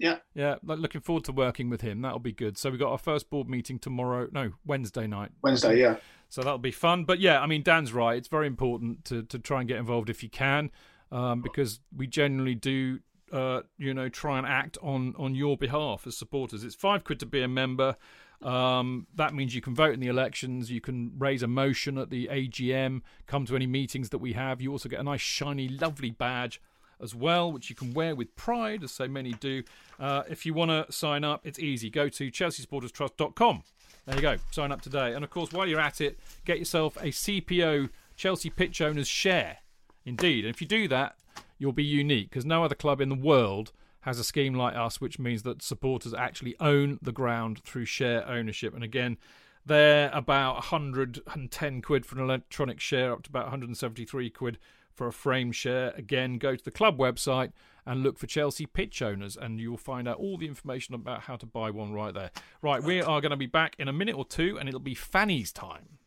[0.00, 0.16] Yeah.
[0.34, 2.00] Yeah, like, looking forward to working with him.
[2.00, 2.56] That'll be good.
[2.56, 4.28] So we got our first board meeting tomorrow.
[4.32, 5.30] No, Wednesday night.
[5.42, 5.96] Wednesday, yeah.
[6.30, 7.04] So that'll be fun.
[7.04, 8.16] But yeah, I mean, Dan's right.
[8.16, 10.70] It's very important to, to try and get involved if you can,
[11.12, 13.00] um, because we generally do,
[13.30, 16.64] uh, you know, try and act on, on your behalf as supporters.
[16.64, 17.96] It's five quid to be a member.
[18.40, 20.70] Um, that means you can vote in the elections.
[20.70, 24.62] You can raise a motion at the AGM, come to any meetings that we have.
[24.62, 26.58] You also get a nice, shiny, lovely badge
[27.02, 29.62] as well, which you can wear with pride, as so many do.
[29.98, 31.90] Uh, if you want to sign up, it's easy.
[31.90, 33.62] Go to chelseasupporterstrust.com.
[34.06, 34.36] There you go.
[34.50, 35.12] Sign up today.
[35.14, 39.58] And of course, while you're at it, get yourself a CPO Chelsea Pitch Owners share.
[40.04, 40.44] Indeed.
[40.44, 41.16] And if you do that,
[41.58, 43.72] you'll be unique because no other club in the world
[44.02, 48.26] has a scheme like us, which means that supporters actually own the ground through share
[48.26, 48.74] ownership.
[48.74, 49.18] And again,
[49.64, 54.58] they're about 110 quid for an electronic share, up to about 173 quid
[54.94, 55.92] for a frame share.
[55.96, 57.52] Again, go to the club website
[57.86, 61.36] and look for Chelsea pitch owners, and you'll find out all the information about how
[61.36, 62.30] to buy one right there.
[62.62, 64.94] Right, we are going to be back in a minute or two, and it'll be
[64.94, 65.98] Fanny's time.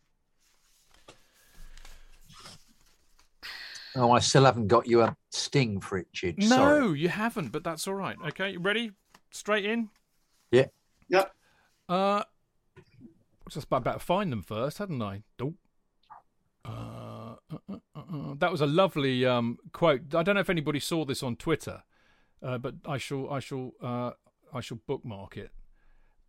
[3.96, 6.38] Oh, I still haven't got you a sting for it, Chidge.
[6.38, 6.98] No, Sorry.
[7.00, 8.16] you haven't, but that's all right.
[8.28, 8.90] Okay, you ready?
[9.30, 9.88] Straight in.
[10.50, 10.66] Yeah.
[11.08, 11.32] Yep.
[11.88, 12.22] Uh,
[13.48, 15.22] just about to find them first, hadn't I?
[15.38, 15.54] Nope.
[17.50, 20.14] That was a lovely um, quote.
[20.14, 21.82] I don't know if anybody saw this on Twitter,
[22.42, 24.10] uh, but I shall, I shall, uh,
[24.52, 25.50] I shall bookmark it.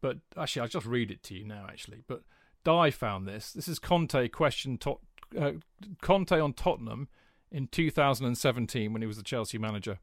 [0.01, 1.65] But actually, I'll just read it to you now.
[1.67, 2.21] Actually, but
[2.63, 3.51] Di found this.
[3.51, 4.77] This is Conte question.
[4.77, 5.01] Tot-
[5.39, 5.53] uh,
[6.01, 7.07] Conte on Tottenham
[7.51, 9.99] in 2017 when he was the Chelsea manager.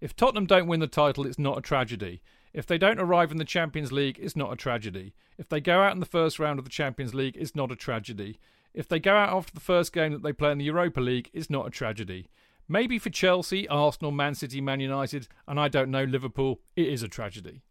[0.00, 2.22] If Tottenham don't win the title, it's not a tragedy.
[2.52, 5.14] If they don't arrive in the Champions League, it's not a tragedy.
[5.36, 7.76] If they go out in the first round of the Champions League, it's not a
[7.76, 8.38] tragedy.
[8.74, 11.30] If they go out after the first game that they play in the Europa League,
[11.32, 12.28] it's not a tragedy.
[12.68, 17.02] Maybe for Chelsea, Arsenal, Man City, Man United, and I don't know, Liverpool, it is
[17.02, 17.62] a tragedy.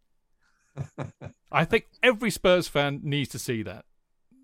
[1.52, 3.84] I think every Spurs fan needs to see that.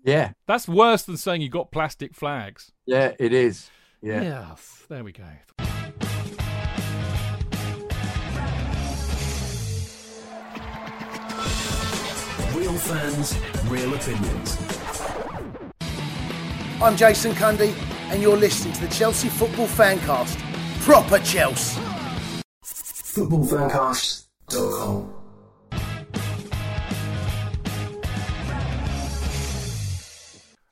[0.03, 0.31] Yeah.
[0.47, 2.71] That's worse than saying you got plastic flags.
[2.85, 3.69] Yeah, it is.
[4.01, 4.21] Yeah.
[4.21, 5.23] Yes, there we go.
[12.53, 13.37] Real fans,
[13.67, 14.74] real opinions.
[16.85, 17.73] I'm Jason Cundy,
[18.11, 20.37] and you're listening to the Chelsea Football Fancast.
[20.81, 21.81] Proper Chelsea.
[22.63, 25.13] Footballfancast.com.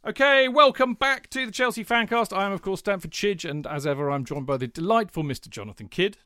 [0.05, 2.31] Okay, welcome back to the Chelsea Fancast.
[2.31, 5.49] I am, of course, Stamford Chidge, and as ever, I'm joined by the delightful Mr.
[5.49, 6.17] Jonathan Kydd.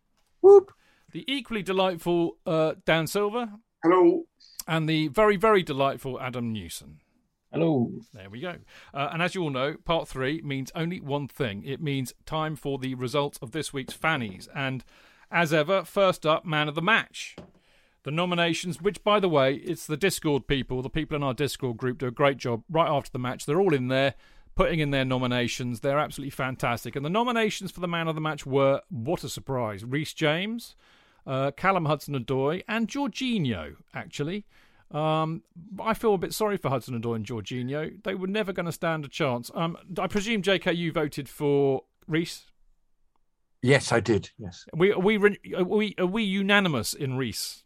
[0.41, 0.73] Whoop.
[1.13, 3.51] The equally delightful uh, Dan Silver.
[3.81, 4.25] Hello.
[4.67, 6.99] And the very, very delightful Adam Newson.
[7.51, 7.91] Hello.
[8.13, 8.55] There we go.
[8.93, 12.55] Uh, and as you all know, part three means only one thing it means time
[12.55, 14.49] for the results of this week's fannies.
[14.53, 14.83] And
[15.31, 17.35] as ever, first up, man of the match.
[18.03, 21.77] The nominations, which by the way, it's the Discord people, the people in our Discord
[21.77, 23.45] group do a great job right after the match.
[23.45, 24.15] They're all in there
[24.55, 25.79] putting in their nominations.
[25.79, 26.95] They're absolutely fantastic.
[26.95, 30.75] And the nominations for the man of the match were, what a surprise, Reece James,
[31.25, 34.45] uh, Callum Hudson-Odoi, and Jorginho, actually.
[34.91, 35.43] Um,
[35.81, 38.01] I feel a bit sorry for Hudson-Odoi and Jorginho.
[38.03, 39.51] They were never going to stand a chance.
[39.53, 42.45] Um, I presume, JK, you voted for Reece.
[43.61, 44.29] Yes, I did.
[44.37, 44.65] Yes.
[44.73, 47.63] We are we are we are we unanimous in Reece?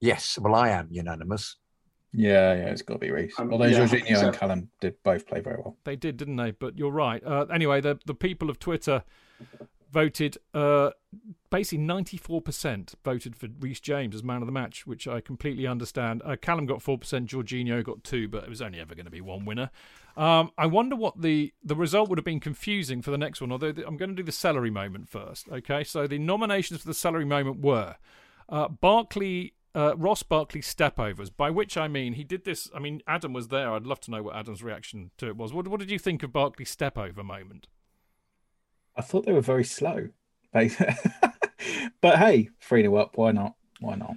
[0.00, 0.38] Yes.
[0.40, 1.56] Well, I am unanimous.
[2.16, 3.34] Yeah, yeah, it's got to be Reece.
[3.38, 4.26] Um, Although yeah, Jorginho so.
[4.28, 5.76] and Callum did both play very well.
[5.82, 6.52] They did, didn't they?
[6.52, 7.22] But you're right.
[7.24, 9.02] Uh, anyway, the the people of Twitter
[9.94, 10.90] voted uh,
[11.48, 16.20] basically 94% voted for Reece James as man of the match, which I completely understand.
[16.24, 19.20] Uh, Callum got 4%, Jorginho got 2 but it was only ever going to be
[19.20, 19.70] one winner.
[20.16, 23.52] Um, I wonder what the, the result would have been confusing for the next one,
[23.52, 25.48] although the, I'm going to do the celery moment first.
[25.48, 27.96] Okay, so the nominations for the celery moment were
[28.48, 29.54] uh, Barkley.
[29.76, 32.70] Uh, Ross Barkley stepovers, by which I mean he did this.
[32.72, 33.72] I mean, Adam was there.
[33.72, 35.52] I'd love to know what Adam's reaction to it was.
[35.52, 37.66] What, what did you think of Barkley stepover moment?
[38.96, 40.08] I thought they were very slow.
[42.00, 43.16] But hey, 3 0 up.
[43.16, 43.54] Why not?
[43.80, 44.16] Why not?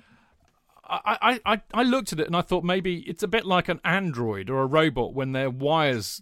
[0.89, 3.79] I, I, I- looked at it and I thought maybe it's a bit like an
[3.83, 6.21] android or a robot when their wires,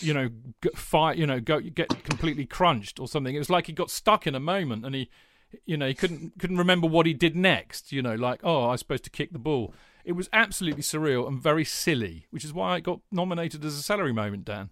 [0.00, 0.28] you know,
[0.74, 3.34] fire, you know, go get completely crunched or something.
[3.34, 5.08] It was like he got stuck in a moment and he,
[5.66, 7.92] you know, he couldn't couldn't remember what he did next.
[7.92, 9.74] You know, like oh, I was supposed to kick the ball.
[10.04, 13.82] It was absolutely surreal and very silly, which is why it got nominated as a
[13.82, 14.44] celery moment.
[14.44, 14.70] Dan,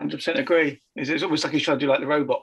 [0.00, 0.80] Hundred percent agree.
[0.96, 2.42] It's, it's almost like he's trying to do like the robot.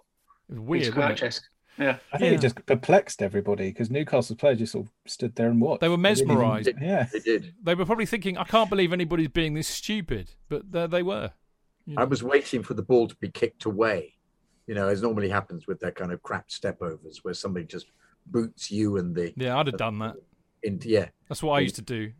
[0.49, 0.83] it was weird.
[1.21, 1.41] It's it?
[1.79, 1.97] Yeah.
[2.13, 2.37] I think Yeah.
[2.37, 5.81] it just perplexed everybody because Newcastle's players just sort of stood there and watched.
[5.81, 6.69] They were didn't mesmerised.
[6.81, 7.07] Yeah.
[7.11, 7.53] They did.
[7.63, 11.31] They were probably thinking, I can't believe anybody's being this stupid, but there they were.
[11.85, 14.13] You I was waiting for the ball to be kicked away,
[14.65, 17.85] you know, as normally happens with that kind of crap stepovers where somebody just
[18.25, 20.15] boots you and the Yeah, I'd have done that.
[20.63, 22.11] into yeah, That's what I used to do.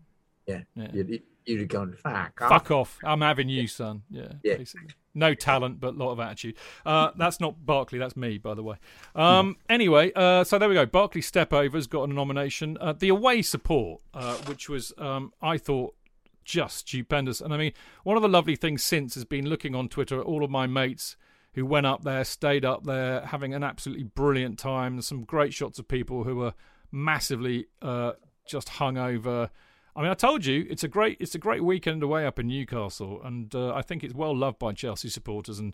[0.48, 0.62] yeah.
[0.76, 0.88] Yeah.
[0.94, 2.42] You'd, you'd have gone fuck.
[2.42, 3.00] off." Fuck off.
[3.04, 4.04] I'm having you, son.
[4.10, 4.34] Yeah.
[4.44, 4.58] Yeah.
[4.58, 4.90] Basically.
[5.18, 6.56] No talent, but a lot of attitude.
[6.86, 7.98] Uh, that's not Barkley.
[7.98, 8.76] That's me, by the way.
[9.16, 10.86] Um, anyway, uh, so there we go.
[10.86, 12.78] Barkley Stepovers got a nomination.
[12.80, 15.96] Uh, the away support, uh, which was, um, I thought,
[16.46, 17.42] just stupendous.
[17.42, 17.74] And I mean,
[18.04, 20.68] one of the lovely things since has been looking on Twitter at all of my
[20.68, 21.18] mates
[21.54, 25.02] who went up there, stayed up there, having an absolutely brilliant time.
[25.02, 26.54] Some great shots of people who were
[26.92, 28.12] massively uh,
[28.48, 29.50] just hungover.
[29.98, 32.48] I mean, I told you it's a great it's a great weekend away up in
[32.48, 35.74] Newcastle, and uh, I think it's well loved by Chelsea supporters, and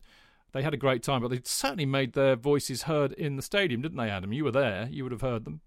[0.53, 1.21] they had a great time.
[1.21, 4.31] But they certainly made their voices heard in the stadium, didn't they, Adam?
[4.31, 5.59] You were there; you would have heard them.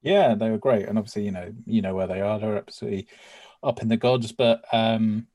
[0.00, 2.38] Yeah, they were great, and obviously, you know, you know where they are.
[2.38, 3.06] They're absolutely
[3.62, 5.26] up in the gods, but um,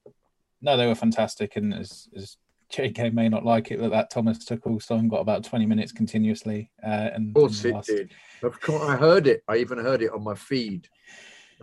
[0.61, 1.57] no, they were fantastic.
[1.57, 2.37] And as, as
[2.71, 6.71] JK may not like it, that that Thomas Tuchel song got about twenty minutes continuously.
[6.83, 8.13] Uh, and Of course it last- did.
[8.41, 9.43] Of course, I heard it.
[9.47, 10.89] I even heard it on my feed.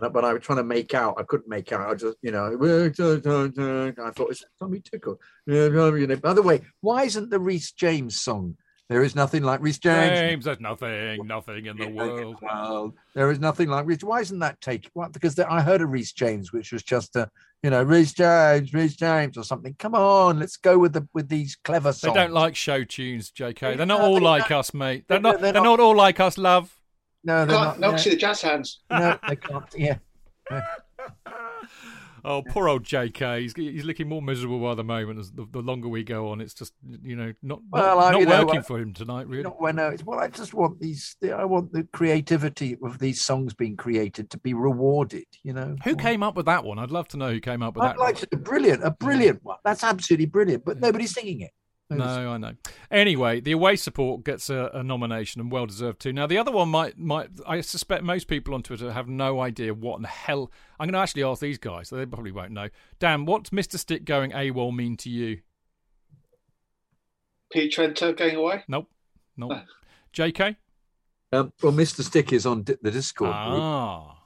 [0.09, 1.15] But I was trying to make out.
[1.19, 1.89] I couldn't make out.
[1.89, 5.21] I just, you know, I thought it's Tommy Tickle.
[5.47, 8.57] By the way, why isn't the Reece James song?
[8.89, 10.19] There is nothing like Reece James.
[10.19, 12.95] James, there's nothing, nothing in the world.
[13.15, 14.03] There is nothing like Reece.
[14.03, 14.91] Why isn't that take?
[14.95, 15.13] What?
[15.13, 17.31] Because there, I heard a Reece James, which was just a,
[17.63, 19.77] you know, Reece James, Reece James, or something.
[19.79, 22.15] Come on, let's go with the with these clever songs.
[22.15, 23.77] They don't like show tunes, JK.
[23.77, 25.05] They're not No, all like us, mate.
[25.07, 25.41] They're not.
[25.41, 26.77] they're not all like us, love.
[27.23, 27.93] No, they're Can't, not.
[27.93, 28.81] no, see the jazz hands.
[28.91, 29.65] no, they can't.
[29.77, 29.99] Yeah.
[32.25, 33.41] Oh, poor old JK.
[33.41, 36.41] He's, he's looking more miserable by the moment as the, the longer we go on.
[36.41, 36.73] It's just,
[37.03, 39.45] you know, not, Well, not, I- not you know, working I- for him tonight, really.
[39.45, 41.17] Not when uh, it's well, I just want these.
[41.23, 45.25] I want the creativity of these songs being created to be rewarded.
[45.43, 46.79] You know, Who came up with that one?
[46.79, 47.99] I'd love to know who came up with I'd that.
[47.99, 49.45] like to, brilliant, a brilliant mm.
[49.45, 49.59] one.
[49.65, 50.83] That's absolutely brilliant, but mm.
[50.83, 51.53] nobody's singing it.
[51.99, 52.53] No, I know.
[52.91, 56.13] Anyway, the away support gets a, a nomination and well deserved too.
[56.13, 59.75] Now, the other one might might I suspect most people on Twitter have no idea
[59.75, 60.53] what in the hell.
[60.79, 62.69] I'm going to actually ask these guys, so they probably won't know.
[63.01, 63.79] Dan, what's Mr.
[63.79, 65.41] Stick going AWOL mean to you?
[67.53, 68.63] Pete Trento going away.
[68.69, 68.89] Nope,
[69.37, 69.53] nope.
[70.15, 70.57] JK.
[71.33, 72.03] Um, well, Mr.
[72.03, 74.17] Stick is on di- the Discord group, Ah,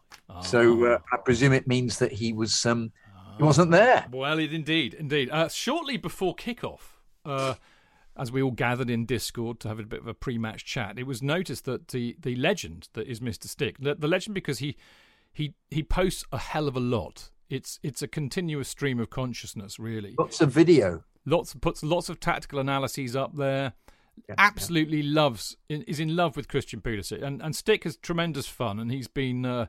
[0.43, 2.93] so uh, I presume it means that he was um,
[3.36, 4.07] he wasn't there.
[4.11, 5.28] Well, it indeed, indeed.
[5.31, 6.94] Uh, shortly before kickoff,
[7.25, 7.55] uh,
[8.17, 11.07] as we all gathered in Discord to have a bit of a pre-match chat, it
[11.07, 14.77] was noticed that the the legend that is Mister Stick, the, the legend because he
[15.33, 17.31] he he posts a hell of a lot.
[17.51, 20.15] It's it's a continuous stream of consciousness, really.
[20.19, 21.05] Lots of video.
[21.27, 23.73] Lots puts lots of tactical analyses up there.
[24.39, 28.91] Absolutely loves is in love with Christian Pulisic, and and Stick has tremendous fun, and
[28.91, 29.45] he's been.
[29.45, 29.67] Uh,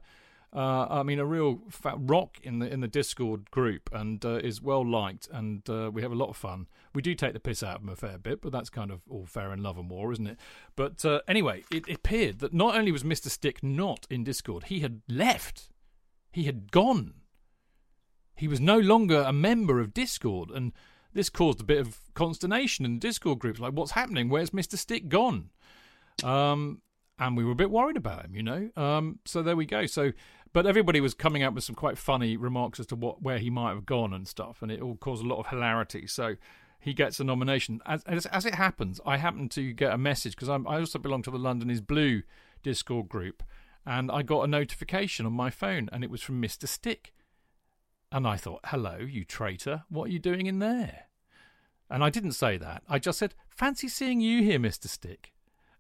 [0.56, 4.36] uh, I mean, a real fat rock in the in the Discord group, and uh,
[4.36, 6.68] is well liked, and uh, we have a lot of fun.
[6.94, 9.02] We do take the piss out of him a fair bit, but that's kind of
[9.10, 10.40] all fair in love and war, isn't it?
[10.76, 14.65] But uh, anyway, it, it appeared that not only was Mister Stick not in Discord,
[14.65, 15.69] he had left.
[16.32, 17.14] He had gone.
[18.36, 20.73] He was no longer a member of Discord, and
[21.14, 23.60] this caused a bit of consternation in Discord groups.
[23.60, 24.27] Like, what's happening?
[24.30, 25.49] Where's Mister Stick gone?
[26.23, 26.82] Um,
[27.18, 28.69] and we were a bit worried about him, you know.
[28.76, 29.86] Um, so there we go.
[29.86, 30.11] So,
[30.56, 33.49] but everybody was coming up with some quite funny remarks as to what where he
[33.49, 36.07] might have gone and stuff, and it all caused a lot of hilarity.
[36.07, 36.38] So
[36.80, 37.82] he gets a nomination.
[37.86, 41.23] As, as, as it happens, I happen to get a message because I also belong
[41.23, 42.23] to the London is Blue
[42.64, 43.44] Discord group,
[43.86, 47.14] and I got a notification on my phone, and it was from Mister Stick,
[48.10, 49.84] and I thought, "Hello, you traitor!
[49.90, 51.07] What are you doing in there?"
[51.90, 52.82] And I didn't say that.
[52.88, 55.34] I just said, "Fancy seeing you here, Mister Stick."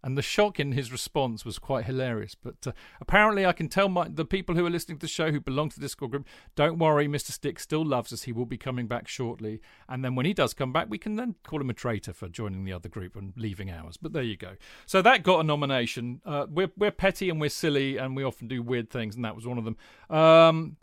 [0.05, 2.35] And the shock in his response was quite hilarious.
[2.35, 5.31] But uh, apparently, I can tell my, the people who are listening to the show
[5.31, 7.31] who belong to the Discord group, don't worry, Mr.
[7.31, 8.21] Stick still loves us.
[8.21, 9.61] He will be coming back shortly.
[9.89, 12.29] And then when he does come back, we can then call him a traitor for
[12.29, 13.97] joining the other group and leaving ours.
[13.97, 14.57] But there you go.
[14.85, 16.21] So that got a nomination.
[16.23, 19.35] Uh, we're, we're petty and we're silly and we often do weird things, and that
[19.35, 19.75] was one of them.
[20.15, 20.77] Um,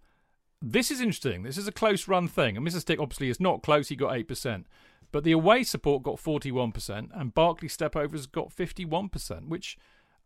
[0.61, 1.45] this is interesting.
[1.45, 2.57] This is a close run thing.
[2.57, 2.81] And Mr.
[2.81, 3.89] Stick obviously is not close.
[3.89, 4.65] He got 8%.
[5.13, 9.79] But the away support got 41%, and Barkley Stepovers got 51%, which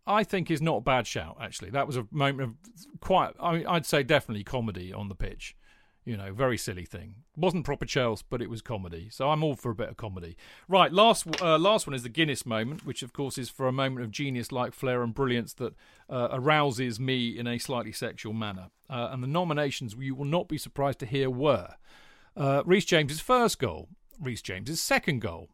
[0.06, 1.70] I think is not a bad shout, actually.
[1.70, 5.56] That was a moment of quite, I mean, I'd say definitely comedy on the pitch.
[6.04, 7.16] You know, very silly thing.
[7.36, 9.08] Wasn't proper Chelsea, but it was comedy.
[9.10, 10.36] So I'm all for a bit of comedy.
[10.68, 13.72] Right, last uh, last one is the Guinness moment, which of course is for a
[13.72, 15.74] moment of genius-like flair and brilliance that
[16.08, 18.68] uh, arouses me in a slightly sexual manner.
[18.88, 21.74] Uh, and the nominations you will not be surprised to hear were
[22.36, 23.88] uh, Reece James's first goal,
[24.20, 25.48] Reece James's second goal.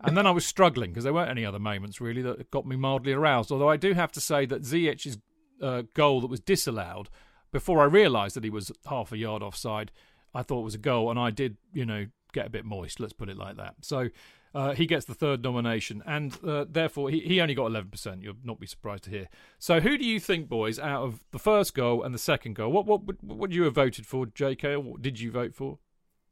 [0.00, 2.76] and then I was struggling because there weren't any other moments really that got me
[2.76, 3.52] mildly aroused.
[3.52, 5.18] Although I do have to say that Ziyech's
[5.60, 7.08] uh, goal that was disallowed
[7.52, 9.92] before I realised that he was half a yard offside,
[10.34, 12.98] I thought it was a goal, and I did, you know, get a bit moist.
[12.98, 13.76] Let's put it like that.
[13.82, 14.08] So.
[14.54, 18.22] Uh, he gets the third nomination, and uh, therefore he, he only got 11%.
[18.22, 19.30] You'll not be surprised to hear.
[19.58, 22.70] So, who do you think, boys, out of the first goal and the second goal,
[22.70, 24.72] what what what would you have voted for, J.K.
[24.72, 25.78] Or what did you vote for?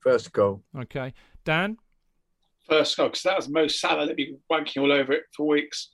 [0.01, 0.63] First goal.
[0.79, 1.77] Okay, Dan.
[2.69, 5.91] First goal because that was Mo Salah that'd be wanking all over it for weeks.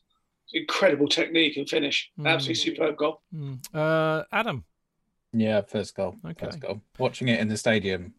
[0.52, 2.10] Incredible technique and finish.
[2.18, 2.28] Mm.
[2.28, 3.22] Absolutely superb goal.
[3.34, 3.58] Mm.
[3.74, 4.64] Uh, Adam.
[5.32, 6.16] Yeah, first goal.
[6.24, 6.46] Okay.
[6.46, 6.80] First goal.
[6.98, 8.14] Watching it in the stadium,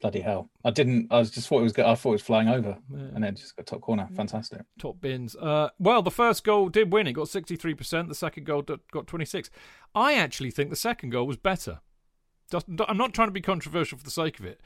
[0.00, 0.48] bloody hell!
[0.64, 1.08] I didn't.
[1.10, 1.78] I was just thought it was.
[1.78, 2.98] I thought it was flying over, Yeah.
[3.14, 4.08] and then just got top corner.
[4.16, 4.62] Fantastic.
[4.78, 5.36] top bins.
[5.36, 7.06] Uh, well, the first goal did win.
[7.06, 8.08] It got 63%.
[8.08, 9.50] The second goal got 26.
[9.94, 11.80] I actually think the second goal was better.
[12.50, 14.60] Just, I'm not trying to be controversial for the sake of it,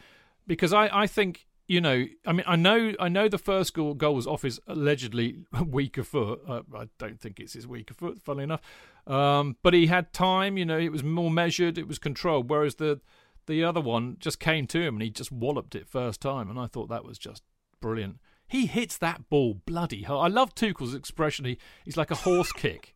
[0.47, 2.05] because I, I think you know.
[2.27, 6.05] I mean, I know I know the first goal, goal was off his allegedly weaker
[6.05, 6.41] foot.
[6.47, 8.61] Uh, I don't think it's his weaker foot, funnily enough.
[9.07, 10.57] Um, but he had time.
[10.59, 11.79] You know, it was more measured.
[11.79, 12.51] It was controlled.
[12.51, 13.01] Whereas the
[13.47, 16.59] the other one just came to him and he just walloped it first time, and
[16.59, 17.43] I thought that was just
[17.81, 18.19] brilliant.
[18.47, 20.31] He hits that ball bloody hard.
[20.31, 21.45] I love Tuchel's expression.
[21.45, 22.95] He he's like a horse kick.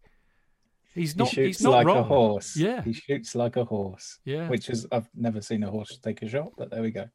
[0.94, 1.28] He's not.
[1.28, 1.98] he shoots he's not like wrong.
[1.98, 2.56] a horse.
[2.56, 2.82] Yeah.
[2.82, 4.18] he shoots like a horse.
[4.24, 4.48] Yeah.
[4.48, 7.08] which is I've never seen a horse take a shot, but there we go.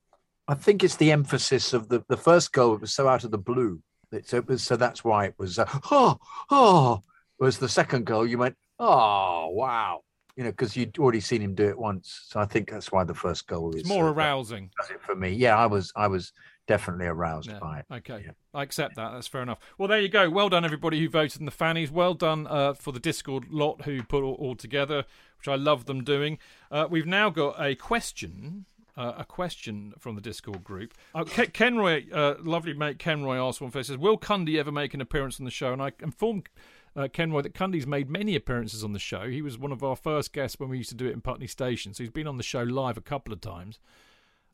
[0.48, 2.76] I think it's the emphasis of the the first goal.
[2.76, 3.82] It was so out of the blue.
[4.12, 6.18] It, so it was so that's why it was uh, oh
[6.50, 7.02] oh.
[7.38, 10.02] Whereas the second goal, you went oh wow,
[10.36, 12.26] you know, because you'd already seen him do it once.
[12.28, 14.70] So I think that's why the first goal is It's more uh, arousing.
[14.80, 15.30] does it for me.
[15.32, 16.32] Yeah, I was I was
[16.68, 17.60] definitely aroused Yeah.
[17.60, 17.86] by it.
[17.92, 19.12] Okay, I accept that.
[19.12, 19.60] That's fair enough.
[19.78, 20.30] Well, there you go.
[20.30, 21.92] Well done, everybody who voted in the fannies.
[21.92, 25.04] Well done uh, for the Discord lot who put all, all together,
[25.38, 26.38] which I love them doing.
[26.72, 28.66] Uh, we've now got a question.
[28.96, 30.94] Uh, a question from the Discord group.
[31.16, 33.88] Uh, Ke- Kenroy, uh, lovely mate Kenroy asked one first.
[33.88, 36.48] Says, "Will Cundy ever make an appearance on the show?" And I informed
[36.96, 39.28] uh, Kenroy that Cundy's made many appearances on the show.
[39.30, 41.48] He was one of our first guests when we used to do it in Putney
[41.48, 43.80] Station, so he's been on the show live a couple of times.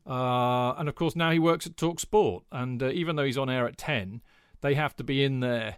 [0.06, 2.44] Uh, and of course, now he works at Talk Sport.
[2.50, 4.22] And uh, even though he's on air at 10,
[4.60, 5.76] they have to be in there,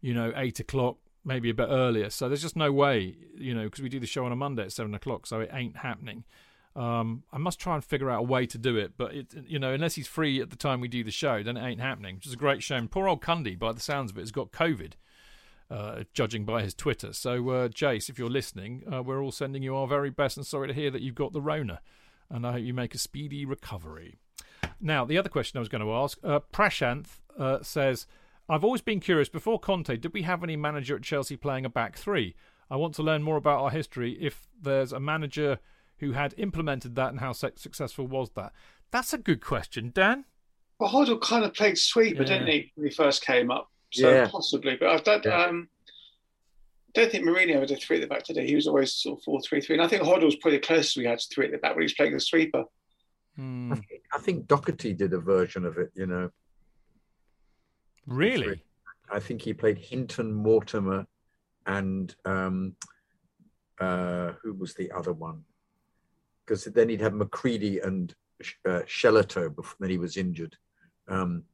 [0.00, 2.10] you know, 8 o'clock, maybe a bit earlier.
[2.10, 4.64] So there's just no way, you know, because we do the show on a Monday
[4.64, 6.24] at 7 o'clock, so it ain't happening.
[6.74, 9.58] Um, I must try and figure out a way to do it, but it, you
[9.58, 12.16] know, unless he's free at the time we do the show, then it ain't happening.
[12.16, 12.88] Which is a great shame.
[12.88, 14.92] Poor old Cundy, by the sounds of it, has got COVID,
[15.70, 17.12] uh, judging by his Twitter.
[17.12, 20.46] So, uh, Jace, if you're listening, uh, we're all sending you our very best, and
[20.46, 21.80] sorry to hear that you've got the Rona,
[22.30, 24.16] and I hope you make a speedy recovery.
[24.80, 28.06] Now, the other question I was going to ask, uh, Prashanth uh, says,
[28.48, 31.70] I've always been curious, before Conte, did we have any manager at Chelsea playing a
[31.70, 32.34] back three?
[32.70, 35.58] I want to learn more about our history if there's a manager
[36.02, 38.52] who had implemented that and how su- successful was that?
[38.90, 39.92] That's a good question.
[39.94, 40.24] Dan?
[40.80, 42.28] Well, Hoddle kind of played sweeper, Yeah.
[42.28, 43.70] didn't he, when he first came up?
[43.92, 44.28] So Yeah.
[44.28, 45.24] possibly, but I don't.
[45.24, 45.44] Yeah.
[45.44, 45.68] Um,
[46.94, 48.46] don't think Mourinho ever did three at the back today.
[48.46, 50.66] He was always sort of four three three, and I think Hoddle was probably the
[50.66, 52.64] closest we had to three at the back when he was playing the sweeper.
[53.36, 53.72] Hmm.
[53.72, 55.90] I think, I think Doherty did a version of it.
[55.94, 56.30] You know,
[58.06, 58.62] Really?
[59.10, 61.06] I think he played Hinton, Mortimer,
[61.66, 62.74] and um,
[63.80, 65.44] uh, who was the other one?
[66.44, 68.14] Because then he'd have McCreadie and
[68.66, 70.56] uh, Shellito before then he was injured.
[71.08, 71.44] Um,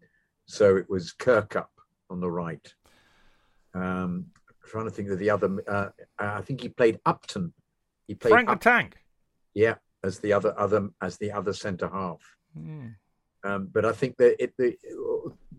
[0.47, 1.69] so it was Kirkup
[2.11, 2.75] on the right.
[3.75, 5.63] Um, I'm trying to think of the other.
[5.69, 5.89] Uh,
[6.19, 7.53] I think he played Upton.
[8.07, 8.97] He played Frank the Tank?
[9.55, 12.21] yeah, as the other other as the other centre half.
[12.57, 12.89] Hmm.
[13.45, 14.77] Um, but I think that it, the,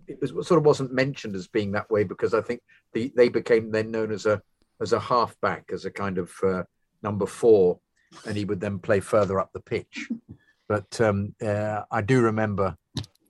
[0.08, 2.62] it was sort of wasn't mentioned as being that way because I think
[2.94, 4.42] the, they became then known as a
[4.82, 6.64] as a halfback, as a kind of uh,
[7.04, 7.80] number four,
[8.26, 10.10] and he would then play further up the pitch.
[10.68, 12.78] But um, uh, I do remember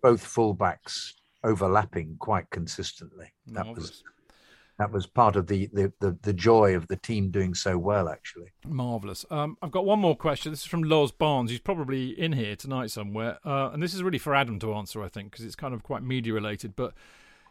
[0.01, 3.31] both fullbacks overlapping quite consistently.
[3.47, 4.03] That was
[4.77, 8.09] that was part of the, the, the the joy of the team doing so well.
[8.09, 9.25] Actually, marvelous.
[9.29, 10.51] Um, I've got one more question.
[10.51, 11.51] This is from Loz Barnes.
[11.51, 15.03] He's probably in here tonight somewhere, uh, and this is really for Adam to answer,
[15.03, 16.75] I think, because it's kind of quite media related.
[16.75, 16.93] But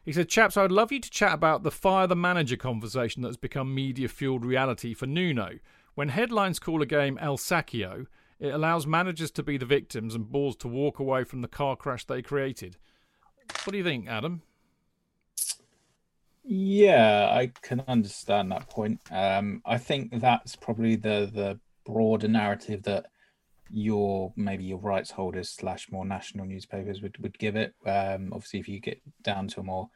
[0.04, 3.22] he said, "Chaps, I would love you to chat about the fire the manager conversation
[3.22, 5.58] that's become media fueled reality for Nuno.
[5.98, 8.06] When headlines call a game El Sacchio,
[8.38, 11.74] it allows managers to be the victims and balls to walk away from the car
[11.74, 12.76] crash they created."
[13.64, 14.42] What do you think, Adam?
[16.44, 19.00] Yeah, I can understand that point.
[19.10, 23.06] Um, I think that's probably the the broader narrative that
[23.68, 27.74] your maybe your rights holders slash more national newspapers would, would give it.
[27.84, 29.90] Um, obviously, if you get down to a more,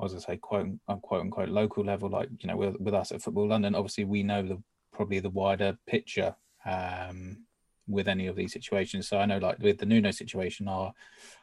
[0.00, 3.20] as I say quote unquote unquote local level, like you know, with, with us at
[3.20, 4.62] Football London, obviously we know the
[4.94, 6.34] probably the wider picture
[6.64, 7.44] um,
[7.86, 9.08] with any of these situations.
[9.08, 10.94] So I know, like with the Nuno situation, our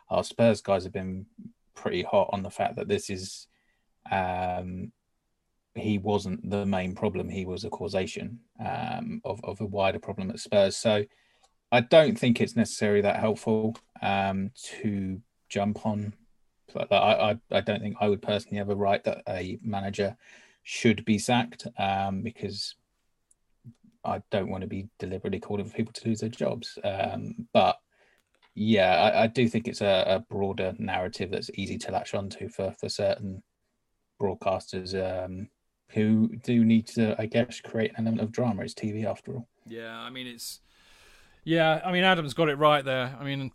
[0.10, 1.26] our Spurs guys have been
[1.76, 3.48] pretty hot on the fact that this is
[4.12, 4.92] um,
[5.76, 7.30] he wasn't the main problem.
[7.30, 10.76] He was a causation um, of, of a wider problem at Spurs.
[10.76, 11.06] So
[11.72, 16.14] I don't think it's necessarily that helpful um, to jump on.
[16.76, 20.18] I, I, I don't think I would personally ever write that a manager
[20.64, 22.76] should be sacked um, because
[24.04, 26.78] I don't want to be deliberately calling for people to lose their jobs.
[26.84, 27.78] Um, but
[28.56, 32.50] yeah, I, I, do think it's a, a, broader narrative that's easy to latch onto
[32.50, 33.42] for, for certain
[34.22, 35.48] broadcasters um,
[35.90, 38.64] who do need to, I guess, create an element of drama.
[38.64, 39.48] It's TV after all.
[39.66, 40.60] Yeah, I mean, it's.
[41.44, 43.16] Yeah, I mean, Adam's got it right there.
[43.20, 43.52] I mean,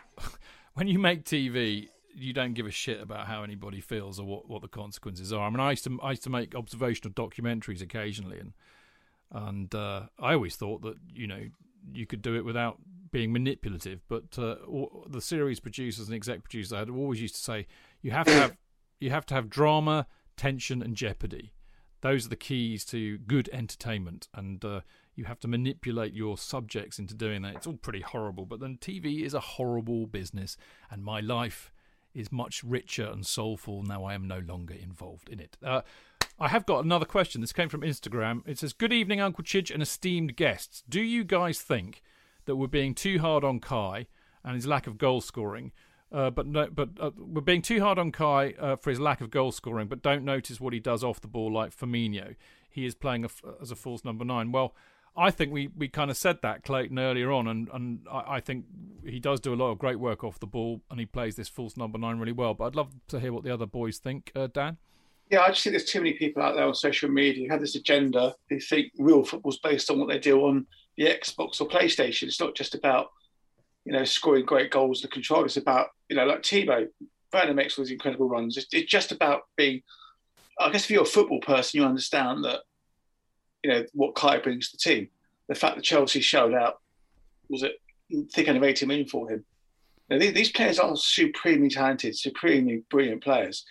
[0.74, 4.48] when you make TV, you don't give a shit about how anybody feels or what,
[4.48, 5.46] what the consequences are.
[5.46, 8.54] I mean, I used to I used to make observational documentaries occasionally, and
[9.32, 11.42] and uh, I always thought that you know
[11.92, 12.78] you could do it without
[13.10, 14.00] being manipulative.
[14.08, 14.56] But uh,
[15.08, 17.66] the series producers and exec producers I always used to say
[18.02, 18.56] you have to have
[19.00, 21.52] you have to have drama, tension, and jeopardy.
[22.02, 24.80] Those are the keys to good entertainment, and uh,
[25.14, 27.56] you have to manipulate your subjects into doing that.
[27.56, 30.56] It's all pretty horrible, but then TV is a horrible business,
[30.90, 31.72] and my life
[32.14, 35.56] is much richer and soulful now I am no longer involved in it.
[35.62, 35.82] Uh,
[36.38, 37.40] I have got another question.
[37.40, 38.42] This came from Instagram.
[38.46, 40.82] It says, Good evening, Uncle Chidge and esteemed guests.
[40.88, 42.02] Do you guys think
[42.44, 44.06] that we're being too hard on Kai
[44.44, 45.72] and his lack of goal scoring
[46.12, 49.20] uh, but no, but uh, we're being too hard on Kai uh, for his lack
[49.20, 52.36] of goal scoring, but don't notice what he does off the ball, like Firmino.
[52.70, 53.28] He is playing a,
[53.60, 54.52] as a false number nine.
[54.52, 54.74] Well,
[55.16, 58.40] I think we, we kind of said that Clayton earlier on, and and I, I,
[58.40, 58.66] think
[59.04, 61.48] he does do a lot of great work off the ball, and he plays this
[61.48, 62.54] false number nine really well.
[62.54, 64.76] But I'd love to hear what the other boys think, uh, Dan.
[65.30, 67.60] Yeah, I just think there's too many people out there on social media who have
[67.60, 70.66] this agenda who think real football's based on what they do on
[70.96, 72.24] the Xbox or PlayStation.
[72.24, 73.08] It's not just about
[73.86, 75.44] you know, scoring great goals, the control.
[75.44, 76.88] It's about, you know, like Timo,
[77.32, 78.56] Werner makes all these incredible runs.
[78.56, 79.80] It's, it's just about being,
[80.58, 82.60] I guess if you're a football person, you understand that,
[83.62, 85.08] you know, what Kai brings to the team.
[85.48, 86.80] The fact that Chelsea showed out,
[87.48, 87.76] was it
[88.32, 89.44] thick end of 80 million for him.
[90.10, 93.64] Know, these, these players are supremely talented, supremely brilliant players.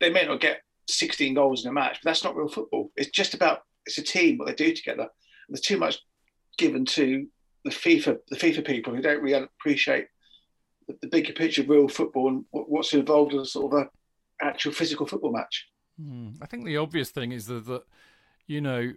[0.00, 2.90] They may not get 16 goals in a match, but that's not real football.
[2.96, 5.02] It's just about, it's a team, what they do together.
[5.02, 5.98] And there's too much
[6.56, 7.26] given to
[7.64, 10.06] the FIFA the FIFA people who don't really appreciate
[10.86, 13.90] the, the bigger picture of real football and what's involved in a sort of a
[14.44, 15.68] actual physical football match.
[16.00, 16.36] Mm.
[16.40, 17.82] I think the obvious thing is that, that
[18.46, 18.92] you know,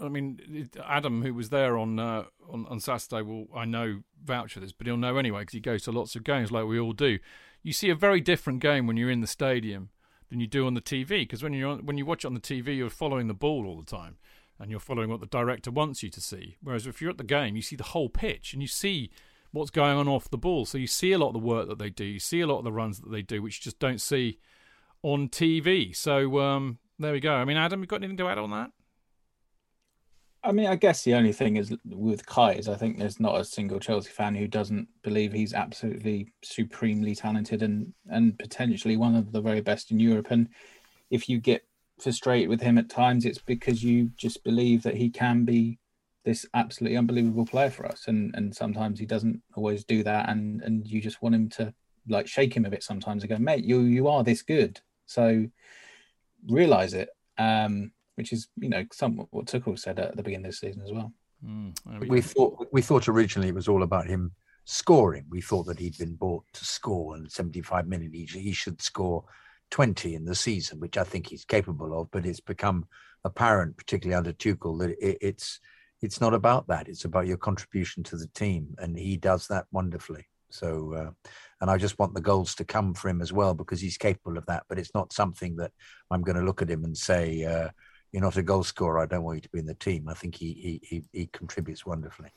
[0.00, 4.54] I mean, Adam, who was there on uh, on, on Saturday, will I know vouch
[4.54, 6.78] for this, but he'll know anyway because he goes to lots of games like we
[6.78, 7.18] all do.
[7.62, 9.90] You see a very different game when you're in the stadium
[10.30, 12.40] than you do on the TV because when you when you watch it on the
[12.40, 14.16] TV, you're following the ball all the time
[14.58, 16.56] and you're following what the director wants you to see.
[16.62, 19.10] Whereas if you're at the game, you see the whole pitch and you see
[19.52, 20.66] what's going on off the ball.
[20.66, 22.58] So you see a lot of the work that they do, you see a lot
[22.58, 24.38] of the runs that they do, which you just don't see
[25.02, 25.94] on TV.
[25.94, 27.34] So um, there we go.
[27.34, 28.70] I mean, Adam, you got anything to add on that?
[30.44, 33.40] I mean, I guess the only thing is with Kai is I think there's not
[33.40, 39.16] a single Chelsea fan who doesn't believe he's absolutely supremely talented and and potentially one
[39.16, 40.28] of the very best in Europe.
[40.30, 40.48] And
[41.10, 41.66] if you get
[42.00, 45.78] frustrated with him at times, it's because you just believe that he can be
[46.24, 48.06] this absolutely unbelievable player for us.
[48.06, 51.74] And and sometimes he doesn't always do that and and you just want him to
[52.08, 54.80] like shake him a bit sometimes and go, mate, you you are this good.
[55.06, 55.46] So
[56.48, 57.08] realize it.
[57.38, 60.82] Um, which is, you know, somewhat what Tuchel said at the beginning of the season
[60.82, 61.12] as well.
[61.46, 64.32] Mm, we, we thought we thought originally it was all about him
[64.64, 65.24] scoring.
[65.30, 68.12] We thought that he'd been bought to score and 75 million.
[68.12, 69.24] He, he should score
[69.70, 72.10] 20 in the season, which I think he's capable of.
[72.10, 72.86] But it's become
[73.22, 75.60] apparent, particularly under Tuchel, that it, it's
[76.02, 76.88] it's not about that.
[76.88, 80.26] It's about your contribution to the team, and he does that wonderfully.
[80.50, 81.30] So, uh,
[81.60, 84.38] and I just want the goals to come for him as well because he's capable
[84.38, 84.64] of that.
[84.68, 85.70] But it's not something that
[86.10, 87.68] I'm going to look at him and say, uh,
[88.12, 89.00] "You're not a goal scorer.
[89.00, 91.26] I don't want you to be in the team." I think he he he, he
[91.26, 92.30] contributes wonderfully.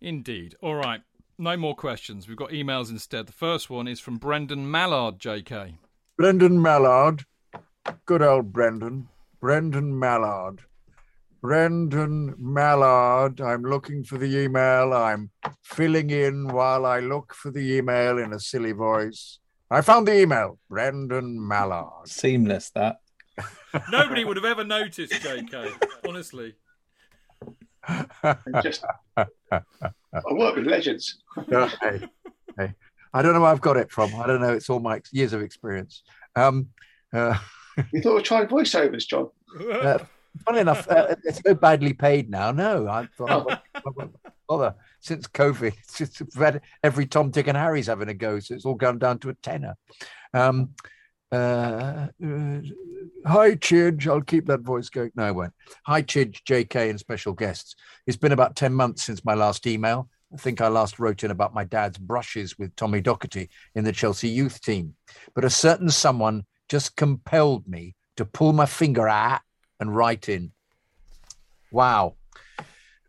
[0.00, 0.54] Indeed.
[0.60, 1.00] All right.
[1.38, 2.26] No more questions.
[2.26, 3.26] We've got emails instead.
[3.26, 5.74] The first one is from Brendan Mallard, JK.
[6.16, 7.24] Brendan Mallard,
[8.06, 9.08] good old Brendan,
[9.40, 10.62] Brendan Mallard.
[11.40, 13.40] Brendan Mallard.
[13.40, 14.92] I'm looking for the email.
[14.92, 15.30] I'm
[15.62, 19.38] filling in while I look for the email in a silly voice.
[19.70, 20.58] I found the email.
[20.68, 22.08] Brendan Mallard.
[22.08, 22.96] Seamless, that.
[23.90, 25.72] Nobody would have ever noticed, JK,
[26.06, 26.54] honestly.
[28.62, 28.84] Just,
[29.16, 29.22] I
[30.30, 31.18] work with legends.
[31.48, 32.08] hey,
[32.56, 32.74] hey.
[33.14, 34.14] I don't know where I've got it from.
[34.16, 34.52] I don't know.
[34.52, 36.02] It's all my years of experience.
[36.36, 36.68] Um,
[37.12, 37.38] uh,
[37.92, 39.28] you thought of trying voiceovers, John?
[39.60, 39.98] Uh,
[40.44, 42.52] funny enough, uh, it's so badly paid now.
[42.52, 44.10] No, I thought, oh.
[44.48, 44.74] bother.
[45.00, 46.22] Since COVID, it's just
[46.82, 49.34] every Tom, Dick, and Harry's having a go, so it's all gone down to a
[49.34, 49.76] tenner.
[50.34, 50.70] Um,
[51.32, 52.60] uh, uh,
[53.26, 54.06] hi, Chidge.
[54.06, 55.10] I'll keep that voice going.
[55.14, 55.52] No, I won't.
[55.86, 57.74] Hi, Chidge, JK, and special guests.
[58.06, 60.08] It's been about 10 months since my last email.
[60.32, 63.92] I think I last wrote in about my dad's brushes with Tommy Docherty in the
[63.92, 64.94] Chelsea youth team.
[65.34, 69.40] But a certain someone just compelled me to pull my finger out
[69.80, 70.52] and write in.
[71.72, 72.16] Wow.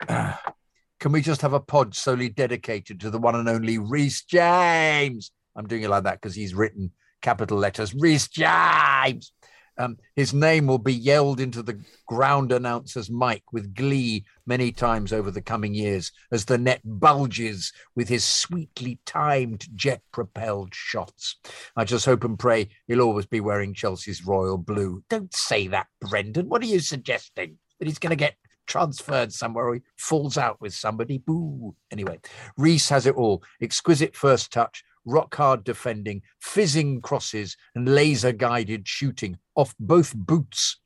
[0.08, 5.32] Can we just have a pod solely dedicated to the one and only Reece James?
[5.56, 6.92] I'm doing it like that because he's written
[7.22, 9.32] capital letters Reece James.
[9.80, 15.14] Um, his name will be yelled into the ground announcer's mic with glee many times
[15.14, 21.38] over the coming years as the net bulges with his sweetly timed jet propelled shots.
[21.78, 25.02] I just hope and pray he'll always be wearing Chelsea's royal blue.
[25.10, 26.50] Don't say that, Brendan.
[26.50, 27.58] What are you suggesting?
[27.80, 28.36] That he's going to get
[28.68, 31.18] transferred somewhere or he falls out with somebody.
[31.18, 31.76] Boo.
[31.90, 32.20] Anyway,
[32.58, 38.88] Reece has it all exquisite first touch, rock hard defending, fizzing crosses, and laser guided
[38.88, 40.78] shooting off both boots.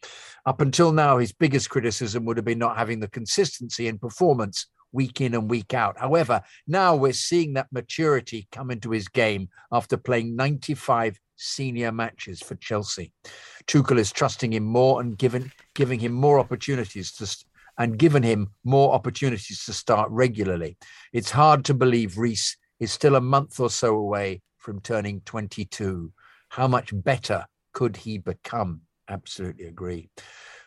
[0.46, 4.68] Up until now, his biggest criticism would have been not having the consistency in performance
[4.92, 5.98] week in and week out.
[5.98, 12.42] However, now we're seeing that maturity come into his game after playing 95 senior matches
[12.42, 13.12] for Chelsea.
[13.68, 17.46] Tuchel is trusting him more and giving giving him more opportunities to
[17.78, 20.78] and given him more opportunities to start regularly.
[21.12, 26.12] It's hard to believe Reece is still a month or so away from turning 22.
[26.50, 28.82] How much better could he become?
[29.10, 30.10] Absolutely agree.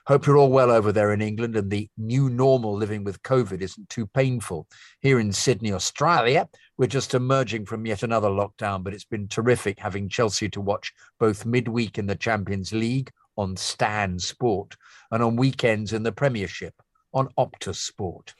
[0.06, 3.60] Hope you're all well over there in England and the new normal living with COVID
[3.60, 4.68] isn't too painful.
[5.00, 6.48] Here in Sydney, Australia,
[6.78, 10.92] we're just emerging from yet another lockdown, but it's been terrific having Chelsea to watch
[11.18, 14.76] both midweek in the Champions League on Stan Sport
[15.10, 16.74] and on weekends in the Premiership
[17.16, 18.34] on Optus Sport.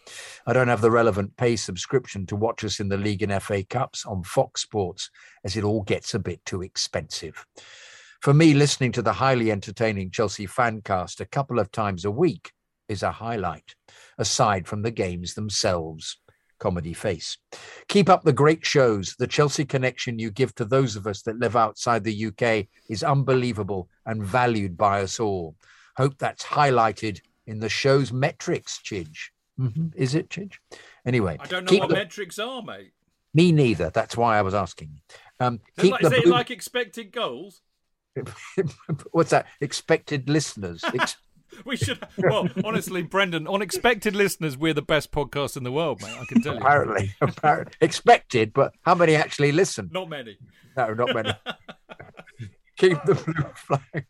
[0.47, 3.65] I don't have the relevant pay subscription to watch us in the league and FA
[3.65, 5.11] Cups on Fox Sports,
[5.45, 7.47] as it all gets a bit too expensive.
[8.21, 12.53] For me, listening to the highly entertaining Chelsea fancast a couple of times a week
[12.87, 13.75] is a highlight,
[14.19, 16.19] aside from the games themselves.
[16.59, 17.39] Comedy face.
[17.89, 19.15] Keep up the great shows.
[19.19, 23.03] The Chelsea connection you give to those of us that live outside the UK is
[23.03, 25.55] unbelievable and valued by us all.
[25.97, 29.31] Hope that's highlighted in the show's metrics, Chidge.
[29.59, 29.89] Mm-hmm.
[29.95, 30.55] Is it, Chidge?
[31.05, 31.95] Anyway, I don't know what the...
[31.95, 32.93] metrics are, mate.
[33.35, 33.91] Me neither.
[33.91, 35.01] That's why I was asking.
[35.41, 37.61] Um, is it, like, is it like expected goals?
[39.13, 39.47] What's that?
[39.61, 40.83] Expected listeners.
[40.95, 41.17] Ex-
[41.65, 41.99] we should.
[42.19, 46.17] Well, honestly, Brendan, on expected listeners, we're the best podcast in the world, mate.
[46.19, 46.61] I can tell you.
[46.61, 49.91] Apparently, apparently, expected, but how many actually listen?
[49.93, 50.39] Not many.
[50.77, 51.33] No, not many.
[52.77, 54.07] keep the blue flag.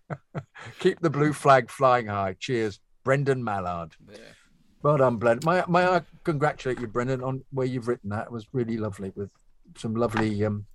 [0.78, 2.36] keep the blue flag flying high.
[2.38, 2.80] Cheers.
[3.06, 3.94] Brendan Mallard.
[4.10, 4.18] Yeah.
[4.82, 5.48] Well done, Brendan.
[5.48, 8.26] May, may I congratulate you, Brendan, on where you've written that?
[8.26, 9.30] It was really lovely with
[9.76, 10.66] some lovely, um,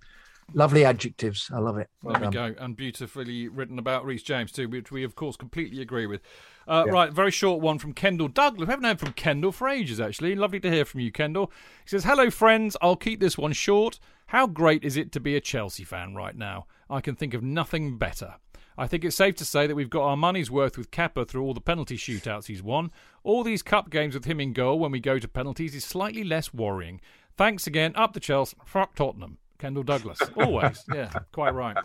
[0.54, 1.50] lovely adjectives.
[1.52, 1.90] I love it.
[2.02, 5.36] Well there we go, and beautifully written about Reece James too, which we of course
[5.36, 6.22] completely agree with.
[6.66, 6.92] Uh, yeah.
[6.92, 8.66] Right, very short one from Kendall Douglas.
[8.66, 10.34] We haven't heard from Kendall for ages, actually.
[10.34, 11.52] Lovely to hear from you, Kendall.
[11.84, 12.78] He says, "Hello, friends.
[12.80, 13.98] I'll keep this one short.
[14.28, 16.64] How great is it to be a Chelsea fan right now?
[16.88, 18.36] I can think of nothing better."
[18.76, 21.42] I think it's safe to say that we've got our money's worth with Kepa through
[21.42, 22.90] all the penalty shootouts he's won.
[23.22, 26.24] All these cup games with him in goal when we go to penalties is slightly
[26.24, 27.00] less worrying.
[27.36, 27.92] Thanks again.
[27.96, 28.56] Up the Chelsea.
[28.64, 29.38] Fuck Tottenham.
[29.58, 30.20] Kendall Douglas.
[30.36, 30.84] Always.
[30.92, 31.76] yeah, quite right.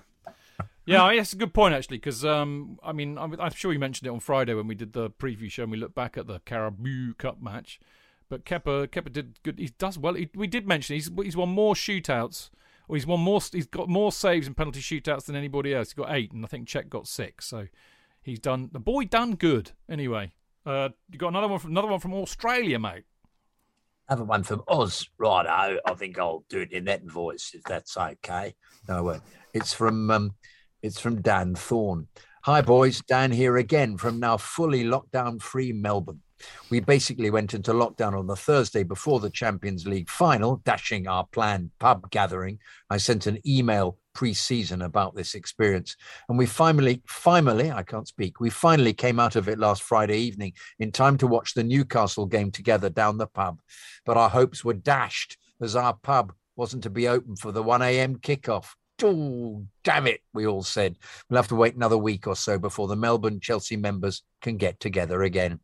[0.85, 4.07] Yeah, it's a good point actually, because um, I mean, I'm, I'm, sure you mentioned
[4.07, 6.39] it on Friday when we did the preview show and we looked back at the
[6.39, 7.79] Carabao Cup match.
[8.29, 9.59] But Kepa, Kepa did good.
[9.59, 10.13] He does well.
[10.13, 12.49] He, we did mention he's he's won more shootouts,
[12.87, 13.41] or he's won more.
[13.51, 15.89] He's got more saves and penalty shootouts than anybody else.
[15.89, 17.45] He's got eight, and I think Cech got six.
[17.45, 17.67] So
[18.21, 18.69] he's done.
[18.71, 19.71] The boy done good.
[19.89, 20.31] Anyway,
[20.65, 23.03] uh, you got another one from another one from Australia, mate.
[24.09, 25.09] Another one from Oz.
[25.17, 28.55] Righto, I think I'll do it in that voice if that's okay.
[28.87, 29.19] No, uh,
[29.53, 30.35] it's from um,
[30.81, 32.07] it's from Dan Thorne.
[32.43, 36.21] Hi boys, Dan here again from now fully lockdown free Melbourne.
[36.69, 41.25] We basically went into lockdown on the Thursday before the Champions League final, dashing our
[41.25, 42.59] planned pub gathering.
[42.89, 45.95] I sent an email pre-season about this experience.
[46.27, 50.17] And we finally finally i can't speak we finally came out of it last friday
[50.17, 53.59] evening in time to watch the newcastle game together down the pub.
[54.07, 58.19] But our hopes were dashed as our pub wasn't to be open for the 1am
[58.21, 58.69] kickoff
[59.03, 60.97] Oh, damn it, we all said.
[61.29, 64.79] We'll have to wait another week or so before the Melbourne Chelsea members can get
[64.79, 65.59] together again.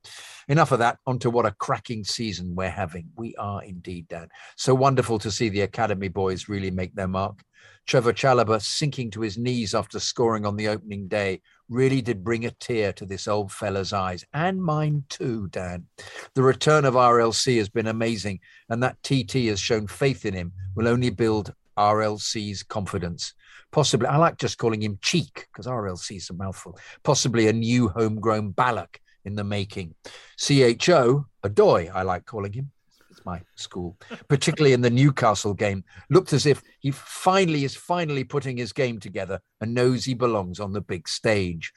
[0.48, 1.00] Enough of that.
[1.08, 3.10] On to what a cracking season we're having.
[3.18, 4.30] We are indeed, Dan.
[4.56, 7.44] So wonderful to see the Academy boys really make their mark.
[7.86, 12.46] Trevor Chalobah sinking to his knees after scoring on the opening day really did bring
[12.46, 15.88] a tear to this old fella's eyes and mine too, Dan.
[16.36, 18.40] The return of RLC has been amazing,
[18.70, 23.34] and that TT has shown faith in him will only build RLC's confidence.
[23.72, 26.78] Possibly, I like just calling him Cheek because RLC is a mouthful.
[27.04, 29.96] Possibly a new homegrown Ballack in the making.
[30.38, 32.72] CHO, Odoi, I like calling him.
[33.10, 33.98] It's my school,
[34.28, 39.00] particularly in the Newcastle game, looked as if he finally is finally putting his game
[39.00, 41.72] together and knows he belongs on the big stage.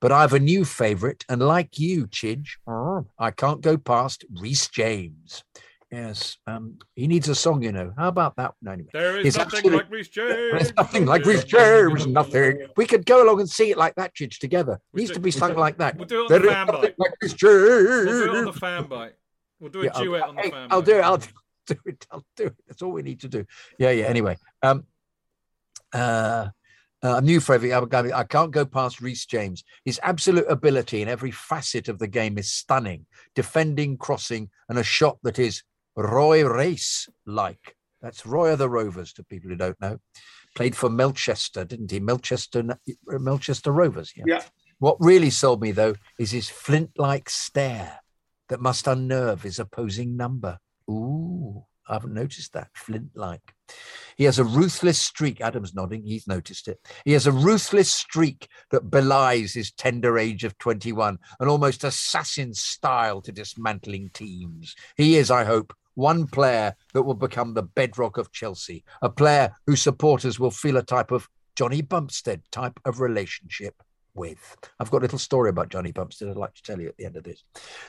[0.00, 2.56] But I have a new favourite, and like you, Chidge,
[3.18, 5.42] I can't go past Reece James.
[5.94, 7.92] Yes, um, he needs a song, you know.
[7.96, 8.54] How about that?
[8.60, 8.88] No, anyway.
[8.92, 10.28] There is He's nothing absolute- like Reece James.
[10.52, 12.66] There's nothing like Reece James, nothing.
[12.76, 14.80] We could go along and see it like that, Chidge, together.
[14.92, 15.96] It needs do- to be sung like that.
[15.96, 16.94] We'll do it on There the is fan nothing bite.
[16.98, 18.58] like Reece We'll do it on the James.
[18.58, 19.12] fan bite.
[19.60, 20.86] We'll do a Yeah, I'll- duet on the hey, fan I'll bite.
[20.86, 21.04] do it.
[21.04, 22.06] I'll do it.
[22.10, 22.56] I'll do it.
[22.66, 23.46] That's all we need to do.
[23.78, 24.06] Yeah, yeah.
[24.06, 24.86] Anyway, um,
[25.92, 26.48] uh,
[27.02, 27.72] uh, new Frevi,
[28.14, 29.62] I can't go past Reece James.
[29.84, 33.06] His absolute ability in every facet of the game is stunning.
[33.34, 35.62] Defending, crossing, and a shot that is
[35.96, 37.76] Roy Race like.
[38.02, 39.98] That's Roy of the Rovers to people who don't know.
[40.54, 42.00] Played for Melchester, didn't he?
[42.00, 42.62] Melchester,
[43.06, 44.12] Melchester Rovers.
[44.16, 44.24] Yeah.
[44.26, 44.42] Yeah.
[44.78, 48.00] What really sold me though is his flint-like stare
[48.48, 50.58] that must unnerve his opposing number.
[50.90, 52.68] Ooh, I haven't noticed that.
[52.74, 53.54] Flint-like.
[54.16, 55.40] He has a ruthless streak.
[55.40, 56.04] Adam's nodding.
[56.04, 56.78] He's noticed it.
[57.04, 62.52] He has a ruthless streak that belies his tender age of 21, an almost assassin
[62.52, 64.74] style to dismantling teams.
[64.96, 69.52] He is, I hope, one player that will become the bedrock of Chelsea, a player
[69.66, 73.82] whose supporters will feel a type of Johnny Bumstead type of relationship
[74.14, 74.56] with.
[74.80, 77.04] I've got a little story about Johnny Bumstead I'd like to tell you at the
[77.04, 77.42] end of this.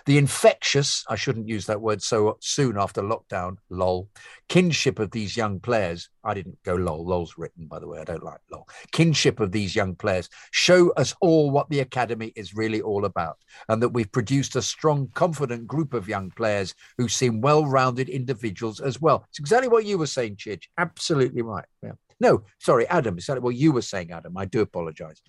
[0.06, 4.10] The infectious, I shouldn't use that word so soon after lockdown, lol,
[4.50, 6.10] kinship of these young players.
[6.24, 8.00] I didn't go lol, lol's written, by the way.
[8.00, 8.68] I don't like lol.
[8.92, 13.38] Kinship of these young players show us all what the academy is really all about
[13.70, 18.10] and that we've produced a strong, confident group of young players who seem well rounded
[18.10, 19.26] individuals as well.
[19.30, 20.64] It's exactly what you were saying, Chidge.
[20.78, 21.66] Absolutely right.
[21.84, 21.92] Yeah.
[22.20, 23.16] No, sorry, Adam.
[23.16, 24.38] Exactly what you were saying, Adam.
[24.38, 25.22] I do apologize.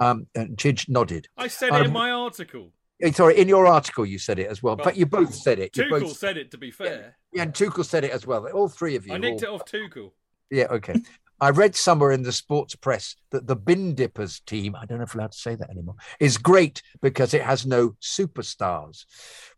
[0.00, 1.28] Um, and Chidge nodded.
[1.36, 2.72] I said it in Um, my article.
[3.00, 5.58] Eh, Sorry, in your article you said it as well, Well, but you both said
[5.58, 5.76] it.
[5.76, 7.16] You Tuchel both, said it, to be fair.
[7.32, 8.46] yeah, and Tuchel said it as well.
[8.48, 9.14] All three of you.
[9.14, 10.12] I nicked all- it off Tuchel.
[10.50, 10.94] Yeah, okay.
[11.42, 15.02] I read somewhere in the sports press that the Bin Dippers team, I don't know
[15.02, 19.06] if I'm allowed to say that anymore, is great because it has no superstars.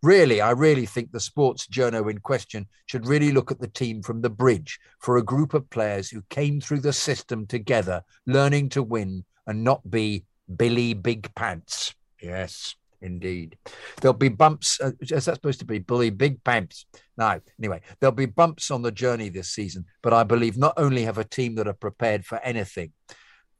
[0.02, 4.01] Really, I really think the sports journo in question should really look at the team
[4.01, 8.70] from the bridge for a group of players who came through the system together, learning
[8.70, 10.24] to win and not be
[10.56, 11.94] Billy Big Pants.
[12.19, 13.56] Yes, indeed.
[14.01, 14.81] There'll be bumps.
[14.81, 16.86] Uh, is that supposed to be Billy Big Pants?
[17.16, 17.40] No.
[17.59, 21.18] Anyway, there'll be bumps on the journey this season, but I believe not only have
[21.18, 22.93] a team that are prepared for anything,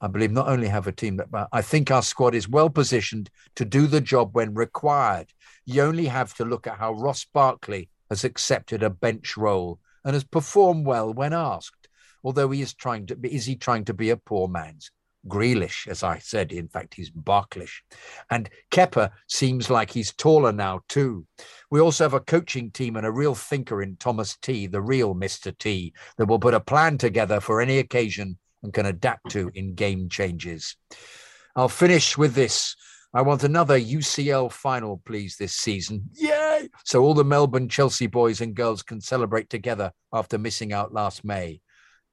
[0.01, 3.29] I believe not only have a team that, I think our squad is well positioned
[3.55, 5.27] to do the job when required.
[5.65, 10.13] You only have to look at how Ross Barkley has accepted a bench role and
[10.13, 11.87] has performed well when asked.
[12.23, 14.91] Although he is trying to, is he trying to be a poor man's?
[15.27, 16.51] Grealish, as I said.
[16.51, 17.81] In fact, he's Barklish.
[18.29, 21.25] And Kepa seems like he's taller now, too.
[21.71, 25.15] We also have a coaching team and a real thinker in Thomas T, the real
[25.15, 25.57] Mr.
[25.57, 29.75] T, that will put a plan together for any occasion and can adapt to in
[29.75, 30.75] game changes.
[31.55, 32.75] I'll finish with this.
[33.13, 36.09] I want another UCL final, please, this season.
[36.15, 36.67] Yay!
[36.83, 41.23] So all the Melbourne Chelsea boys and girls can celebrate together after missing out last
[41.23, 41.61] May.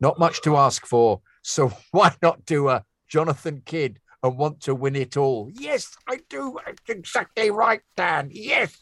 [0.01, 1.21] Not much to ask for.
[1.43, 5.51] So why not do a Jonathan Kydd and want to win it all.
[5.53, 6.59] Yes, I do.
[6.65, 8.31] That's exactly right, Dan.
[8.33, 8.81] Yes.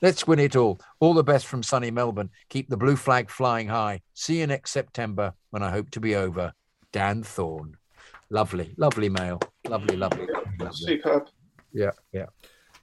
[0.00, 0.78] Let's win it all.
[1.00, 2.30] All the best from sunny Melbourne.
[2.50, 4.02] Keep the blue flag flying high.
[4.12, 6.52] See you next September when I hope to be over.
[6.92, 7.76] Dan Thorne.
[8.30, 9.40] Lovely, lovely mail.
[9.68, 10.56] Lovely, lovely, lovely.
[10.60, 10.76] lovely.
[10.76, 11.26] Superb.
[11.72, 12.26] Yeah, yeah.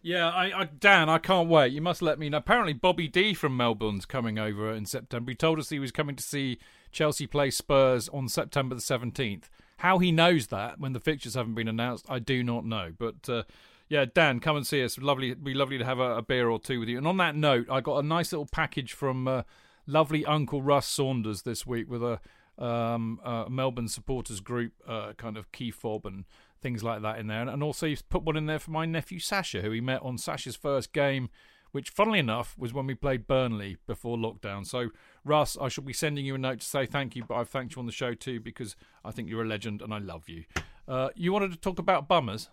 [0.01, 1.71] Yeah, I, I, Dan, I can't wait.
[1.71, 2.39] You must let me know.
[2.39, 5.31] Apparently, Bobby D from Melbourne's coming over in September.
[5.31, 6.57] He told us he was coming to see
[6.91, 9.43] Chelsea play Spurs on September the 17th.
[9.81, 12.93] How he knows that when the fixtures haven't been announced, I do not know.
[12.95, 13.43] But uh,
[13.89, 14.99] yeah, Dan, come and see us.
[14.99, 16.99] Lovely, be lovely to have a, a, beer or two with you.
[16.99, 19.41] And on that note, I got a nice little package from uh,
[19.87, 22.19] lovely Uncle Russ Saunders this week with a
[22.63, 26.25] um, uh, Melbourne supporters group uh, kind of key fob and
[26.61, 27.41] things like that in there.
[27.41, 30.19] And also, he's put one in there for my nephew Sasha, who he met on
[30.19, 31.31] Sasha's first game,
[31.71, 34.65] which, funnily enough, was when we played Burnley before lockdown.
[34.65, 34.89] So,
[35.23, 37.75] Russ, I shall be sending you a note to say thank you, but I've thanked
[37.75, 40.43] you on the show too because I think you're a legend and I love you.
[40.87, 42.49] Uh, you wanted to talk about bummers?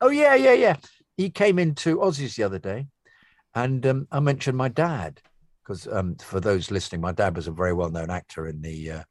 [0.00, 0.76] Oh, yeah, yeah, yeah.
[1.16, 2.86] He came into Ossie's the other day,
[3.54, 5.20] and um, I mentioned my dad
[5.62, 8.90] because um, for those listening, my dad was a very well known actor in the.
[8.90, 9.02] Uh,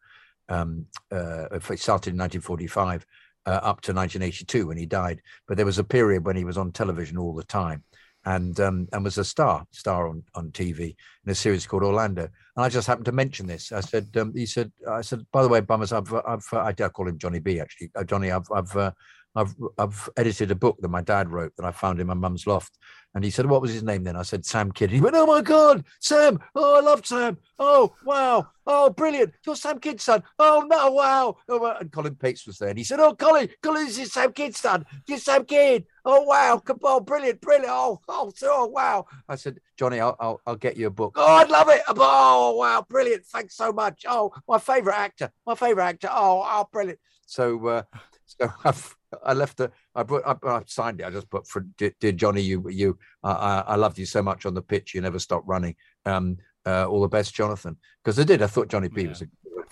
[0.49, 3.05] um, uh, it started in 1945
[3.45, 5.21] uh, up to 1982 when he died.
[5.47, 7.83] But there was a period when he was on television all the time,
[8.25, 10.95] and um, and was a star star on on TV
[11.25, 12.23] in a series called Orlando.
[12.55, 13.71] And I just happened to mention this.
[13.71, 17.07] I said, um, he said, I said, by the way, Bummers, I've I've I call
[17.07, 18.31] him Johnny B actually, uh, Johnny.
[18.31, 18.91] I've I've uh,
[19.35, 22.47] I've I've edited a book that my dad wrote that I found in my mum's
[22.47, 22.77] loft.
[23.13, 24.15] And he said, What was his name then?
[24.15, 24.89] I said, Sam Kydd.
[24.89, 26.39] He went, Oh my God, Sam.
[26.55, 27.37] Oh, I love Sam.
[27.59, 28.47] Oh, wow.
[28.65, 29.33] Oh, brilliant.
[29.45, 30.23] You're Sam Kydd's son.
[30.39, 31.35] Oh, no, wow.
[31.49, 32.69] Oh, and Colin Pates was there.
[32.69, 34.85] And he said, Oh, Colin, Colin, this is Sam Kydd's son.
[35.07, 35.85] You're Sam Kydd.
[36.05, 36.61] Oh, wow.
[36.83, 37.69] Oh, brilliant, brilliant.
[37.69, 39.05] Oh, oh, oh wow.
[39.27, 41.15] I said, Johnny, I'll, I'll, I'll get you a book.
[41.17, 41.81] Oh, I'd love it.
[41.89, 42.85] Oh, wow.
[42.87, 43.25] Brilliant.
[43.25, 44.05] Thanks so much.
[44.07, 45.31] Oh, my favorite actor.
[45.45, 46.09] My favorite actor.
[46.11, 46.99] Oh, oh, brilliant.
[47.25, 47.83] So, uh,
[48.25, 51.05] so I've, I left a, I put, I, I signed it.
[51.05, 54.45] I just put for dear, dear Johnny, you, you, I, I loved you so much
[54.45, 54.93] on the pitch.
[54.93, 55.75] You never stopped running.
[56.05, 57.77] Um, uh, all the best, Jonathan.
[58.03, 58.41] Because I did.
[58.41, 59.09] I thought Johnny P yeah.
[59.09, 59.27] was a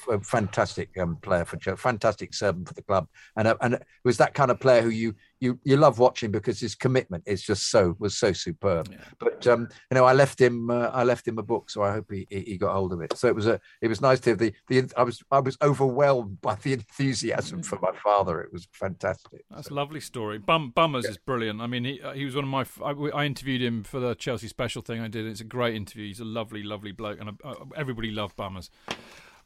[0.07, 3.83] a fantastic um, player for Chelsea, fantastic servant for the club, and uh, and it
[4.03, 7.41] was that kind of player who you you you love watching because his commitment is
[7.41, 8.89] just so was so superb.
[8.91, 8.97] Yeah.
[9.19, 11.91] But um, you know, I left him uh, I left him a book, so I
[11.93, 13.17] hope he, he got hold of it.
[13.17, 15.57] So it was a it was nice to have the the I was I was
[15.61, 18.41] overwhelmed by the enthusiasm for my father.
[18.41, 19.45] It was fantastic.
[19.49, 19.73] That's so.
[19.73, 20.37] a lovely story.
[20.37, 21.11] Bum, Bummers yeah.
[21.11, 21.61] is brilliant.
[21.61, 24.15] I mean, he uh, he was one of my I, I, interviewed him for the
[24.15, 25.25] Chelsea special thing I did.
[25.25, 26.07] It's a great interview.
[26.07, 28.69] He's a lovely lovely bloke, and uh, everybody loved Bummers.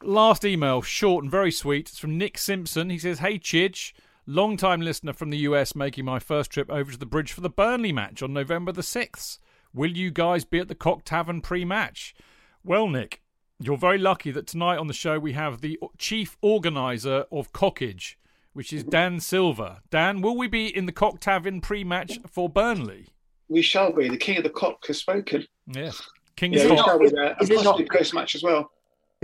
[0.06, 1.88] Last email, short and very sweet.
[1.88, 2.90] It's from Nick Simpson.
[2.90, 3.94] He says, Hey, Chidge,
[4.26, 7.40] long time listener from the US, making my first trip over to the bridge for
[7.40, 9.38] the Burnley match on November the 6th.
[9.72, 12.14] Will you guys be at the Cock Tavern pre match?
[12.62, 13.22] Well, Nick,
[13.58, 18.18] you're very lucky that tonight on the show we have the chief organizer of Cockage,
[18.52, 19.78] which is Dan Silver.
[19.88, 23.08] Dan, will we be in the Cock Tavern pre match for Burnley?
[23.48, 24.10] We shall be.
[24.10, 25.46] The king of the cock has spoken.
[25.66, 26.02] Yes.
[26.36, 27.00] King yeah, of the cock.
[27.40, 28.70] Is it not post match as well?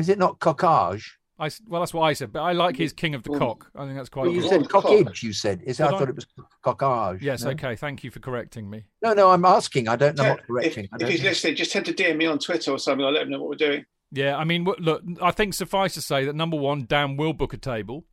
[0.00, 1.18] Is it not cockage?
[1.38, 3.70] I, well, that's what I said, but I like his King of the Cock.
[3.74, 4.24] I think that's quite.
[4.26, 5.22] Well, you said cockage.
[5.22, 5.62] You said.
[5.64, 6.26] Is I, I thought it was
[6.62, 7.22] cockage.
[7.22, 7.42] Yes.
[7.42, 7.50] No?
[7.52, 7.76] Okay.
[7.76, 8.84] Thank you for correcting me.
[9.02, 9.88] No, no, I'm asking.
[9.88, 10.88] I don't know yeah, what correcting.
[10.92, 11.30] If, if he's know.
[11.30, 13.06] listening, just tend to DM me on Twitter or something.
[13.06, 13.86] I'll let him know what we're doing.
[14.12, 17.54] Yeah, I mean, look, I think suffice to say that number one, Dan will book
[17.54, 18.04] a table.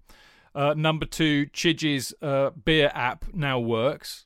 [0.56, 4.26] Uh, number two, Chidge's uh, beer app now works.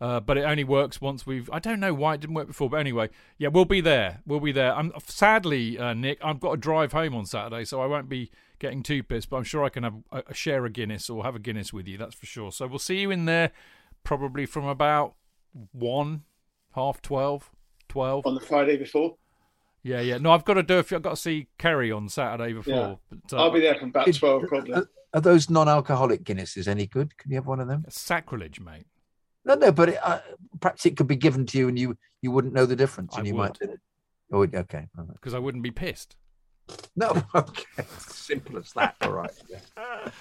[0.00, 1.50] Uh, but it only works once we've.
[1.52, 4.20] I don't know why it didn't work before, but anyway, yeah, we'll be there.
[4.24, 4.72] We'll be there.
[4.72, 8.30] I'm sadly, uh, Nick, I've got to drive home on Saturday, so I won't be
[8.60, 9.28] getting too pissed.
[9.28, 11.72] But I'm sure I can have a, a share a Guinness or have a Guinness
[11.72, 11.98] with you.
[11.98, 12.52] That's for sure.
[12.52, 13.50] So we'll see you in there,
[14.04, 15.14] probably from about
[15.72, 16.22] one,
[16.76, 17.50] half twelve,
[17.88, 19.16] twelve on the Friday before.
[19.82, 20.18] Yeah, yeah.
[20.18, 20.78] No, I've got to do.
[20.78, 23.00] If I've got to see Kerry on Saturday before.
[23.10, 23.16] Yeah.
[23.28, 24.74] But, uh, I'll be there from about twelve, probably.
[24.74, 27.16] Are, are those non-alcoholic Guinnesses any good?
[27.16, 27.84] Can you have one of them?
[27.88, 28.86] sacrilege, mate.
[29.48, 30.20] No, no, but it, uh,
[30.60, 33.24] perhaps it could be given to you and you you wouldn't know the difference, and
[33.24, 33.58] I you would.
[33.60, 33.78] might.
[34.30, 34.86] Oh, okay.
[35.14, 36.16] Because I wouldn't be pissed.
[36.94, 37.84] No, okay.
[37.98, 38.96] Simple as that.
[39.00, 39.30] All right.
[39.48, 40.10] Yeah.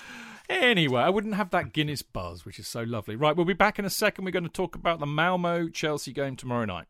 [0.49, 3.17] Anyway, I wouldn't have that Guinness buzz, which is so lovely.
[3.17, 4.23] Right, we'll be back in a second.
[4.23, 6.85] We're going to talk about the Malmo Chelsea game tomorrow night.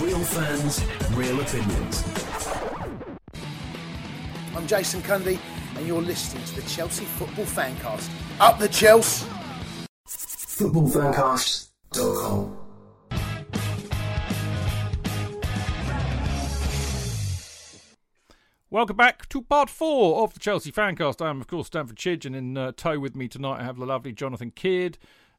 [0.00, 0.84] Real fans,
[1.14, 2.27] real opinions.
[4.58, 5.38] I'm Jason Cundy,
[5.76, 8.10] and you're listening to the Chelsea Football Fancast.
[8.40, 9.24] Up the Chelsea!
[10.08, 12.58] Footballfancast.com
[18.68, 21.24] Welcome back to part four of the Chelsea Fancast.
[21.24, 23.76] I am, of course, Stamford Chidge, and in uh, tow with me tonight I have
[23.76, 24.98] the lovely Jonathan Kydd,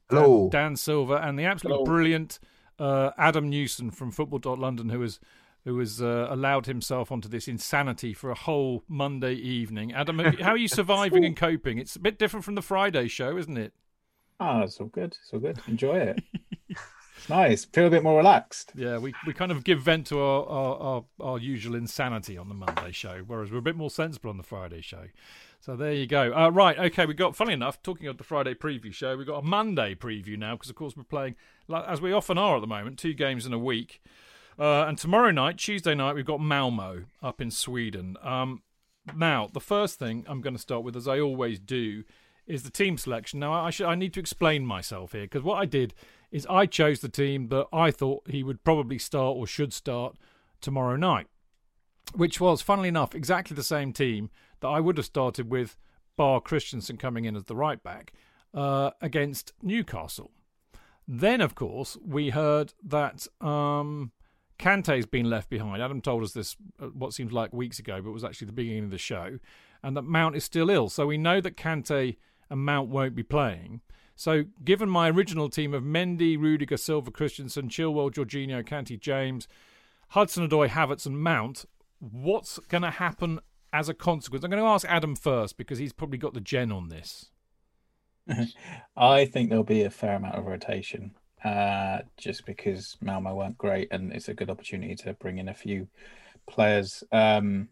[0.09, 0.47] Hello.
[0.49, 1.93] Dan, Dan Silver, and the absolutely Hello.
[1.93, 2.39] brilliant
[2.79, 5.19] uh, Adam Newson from Football London, who has
[5.69, 9.93] who has uh, allowed himself onto this insanity for a whole Monday evening.
[9.93, 11.77] Adam, how are you surviving and coping?
[11.77, 13.73] It's a bit different from the Friday show, isn't it?
[14.39, 15.15] Oh, it's all good.
[15.21, 15.59] It's all good.
[15.67, 16.23] Enjoy it.
[17.29, 17.65] nice.
[17.65, 18.71] Feel a bit more relaxed.
[18.73, 22.49] Yeah, we, we kind of give vent to our, our, our, our usual insanity on
[22.49, 25.05] the Monday show, whereas we're a bit more sensible on the Friday show.
[25.59, 26.33] So there you go.
[26.33, 29.43] Uh, right, okay, we got, funny enough, talking of the Friday preview show, we've got
[29.43, 31.35] a Monday preview now because, of course, we're playing,
[31.71, 34.01] as we often are at the moment, two games in a week.
[34.59, 38.17] Uh, and tomorrow night, Tuesday night, we've got Malmo up in Sweden.
[38.21, 38.61] Um,
[39.15, 42.03] now, the first thing I'm going to start with, as I always do,
[42.45, 43.39] is the team selection.
[43.39, 45.93] Now, I, I need to explain myself here because what I did
[46.29, 50.17] is I chose the team that I thought he would probably start or should start
[50.59, 51.27] tomorrow night,
[52.13, 54.29] which was, funnily enough, exactly the same team
[54.59, 55.77] that I would have started with
[56.17, 58.11] Bar Christensen coming in as the right back
[58.53, 60.31] uh, against Newcastle.
[61.07, 64.11] Then, of course, we heard that um,
[64.59, 65.81] Kante's been left behind.
[65.81, 68.83] Adam told us this uh, what seems like weeks ago, but was actually the beginning
[68.83, 69.39] of the show,
[69.81, 70.89] and that Mount is still ill.
[70.89, 72.17] So we know that Kante
[72.49, 73.81] and Mount won't be playing.
[74.15, 79.47] So, given my original team of Mendy, Rudiger, Silva, Christensen, Chilwell, Jorginho, Kante, James,
[80.09, 81.63] Hudson-Odoi, Havertz, and Mount,
[81.99, 83.39] what's going to happen
[83.71, 84.43] as a consequence?
[84.43, 87.29] I'm going to ask Adam first because he's probably got the gen on this.
[88.97, 91.11] I think there'll be a fair amount of rotation,
[91.43, 95.53] uh, just because Malmo weren't great, and it's a good opportunity to bring in a
[95.53, 95.87] few
[96.47, 97.03] players.
[97.11, 97.69] Um,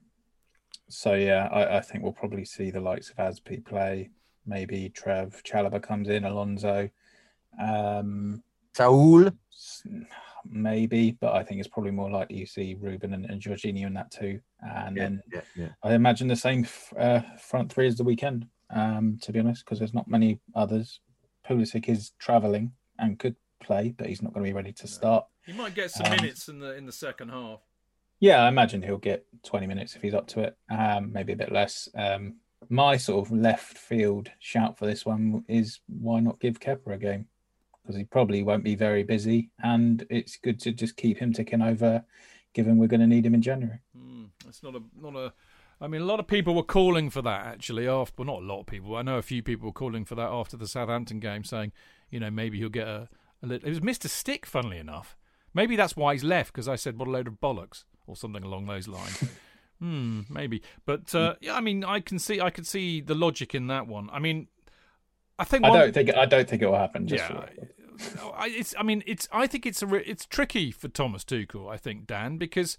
[0.89, 4.09] so yeah, I, I, think we'll probably see the likes of Azpi play.
[4.45, 6.89] Maybe Trev Chalobah comes in, Alonso,
[7.61, 8.41] um,
[8.73, 9.31] Saul,
[10.45, 13.93] maybe, but I think it's probably more likely you see Ruben and, and Jorginho in
[13.95, 14.39] that too.
[14.61, 15.69] And Yeah, then yeah, yeah.
[15.83, 19.65] I imagine the same f- uh, front three as the weekend, um, to be honest,
[19.65, 21.01] because there's not many others.
[21.47, 25.25] Pulisic is travelling and could play, but he's not going to be ready to start.
[25.45, 27.59] He might get some Um, minutes in the in the second half.
[28.19, 31.35] Yeah, I imagine he'll get 20 minutes if he's up to it, um, maybe a
[31.37, 31.87] bit less.
[31.95, 32.37] Um,
[32.69, 36.97] my sort of left field shout for this one is why not give Kepa a
[36.97, 37.27] game?
[37.81, 41.61] Because he probably won't be very busy, and it's good to just keep him ticking
[41.61, 42.03] over,
[42.53, 43.79] given we're going to need him in January.
[44.47, 45.33] It's not a not a.
[45.79, 47.87] I mean, a lot of people were calling for that actually.
[47.87, 48.95] After well, not a lot of people.
[48.95, 51.71] I know a few people were calling for that after the Southampton game, saying,
[52.09, 53.09] you know, maybe he'll get a.
[53.43, 55.15] a little, it was Mister Stick, funnily enough.
[55.53, 58.43] Maybe that's why he's left because I said what a load of bollocks or something
[58.43, 59.23] along those lines.
[59.79, 60.61] hmm, maybe.
[60.85, 63.87] But uh, yeah, I mean, I can see I could see the logic in that
[63.87, 64.09] one.
[64.11, 64.47] I mean,
[65.39, 67.07] I think I don't think I don't think it will happen.
[67.07, 67.45] Just yeah,
[68.35, 68.75] I, it's.
[68.77, 69.27] I mean, it's.
[69.31, 69.87] I think it's a.
[69.87, 71.71] re- It's tricky for Thomas Tuchel.
[71.71, 72.77] I think Dan because,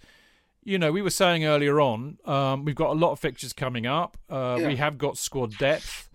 [0.63, 3.87] you know, we were saying earlier on, um, we've got a lot of fixtures coming
[3.87, 4.17] up.
[4.31, 4.69] Uh, Yeah.
[4.69, 6.08] We have got squad depth.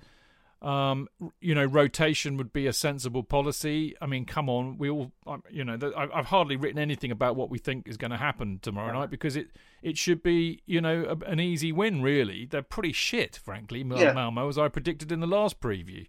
[0.63, 1.09] Um,
[1.41, 3.95] you know, rotation would be a sensible policy.
[4.01, 5.11] I mean, come on, we all.
[5.27, 8.17] um, You know, I- I've hardly written anything about what we think is going to
[8.17, 9.49] happen tomorrow night because it
[9.81, 12.01] it should be you know a, an easy win.
[12.01, 13.83] Really, they're pretty shit, frankly.
[13.83, 14.13] Yeah.
[14.13, 16.07] Malmo, as I predicted in the last preview.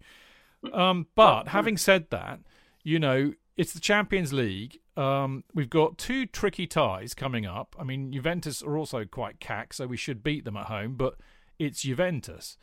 [0.73, 2.41] Um, but having said that,
[2.83, 4.79] you know, it's the Champions League.
[4.97, 7.75] Um, we've got two tricky ties coming up.
[7.79, 11.17] I mean, Juventus are also quite cack, so we should beat them at home, but
[11.59, 12.57] it's Juventus.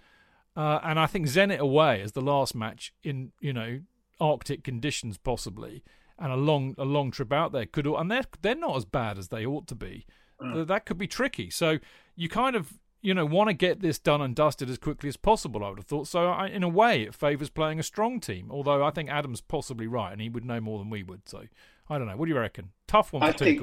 [0.56, 3.80] Uh, and I think Zenit away as the last match in, you know,
[4.20, 5.84] Arctic conditions possibly,
[6.20, 9.18] and a long a long trip out there could and they're they're not as bad
[9.18, 10.06] as they ought to be.
[10.54, 11.50] Th- That could be tricky.
[11.50, 11.80] So
[12.16, 15.18] you kind of you know want to get this done and dusted as quickly as
[15.18, 15.64] possible.
[15.66, 16.08] I would have thought.
[16.08, 18.50] So I, in a way, it favours playing a strong team.
[18.52, 21.28] Although I think Adam's possibly right, and he would know more than we would.
[21.28, 21.46] So
[21.90, 22.18] I don't know.
[22.18, 22.72] What do you reckon?
[22.88, 23.60] Tough one for I think-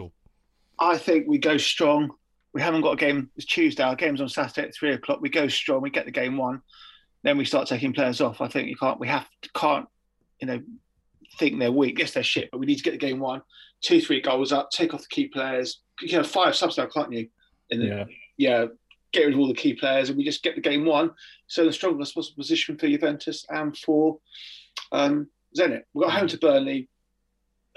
[0.80, 2.10] I think we go strong.
[2.54, 3.30] We haven't got a game.
[3.36, 3.82] It's Tuesday.
[3.82, 5.20] Our game's on Saturday at three o'clock.
[5.20, 5.82] We go strong.
[5.82, 6.62] We get the game won.
[7.22, 8.40] Then we start taking players off.
[8.40, 9.00] I think you can't.
[9.00, 9.86] We have can't.
[10.40, 10.60] You know,
[11.38, 11.98] think they're weak.
[11.98, 13.42] Yes, they're shit, but we need to get the game won.
[13.80, 14.70] Two, three goals up.
[14.70, 15.80] Take off the key players.
[16.00, 17.28] You can have five subs now, can't you?
[17.70, 18.04] The, Yeah.
[18.36, 18.66] yeah.
[19.12, 21.10] Get rid of all the key players, and we just get the game won.
[21.46, 24.18] So the strongest possible position for Juventus and for
[24.92, 25.82] um, Zenit.
[25.94, 26.88] We got home to Burnley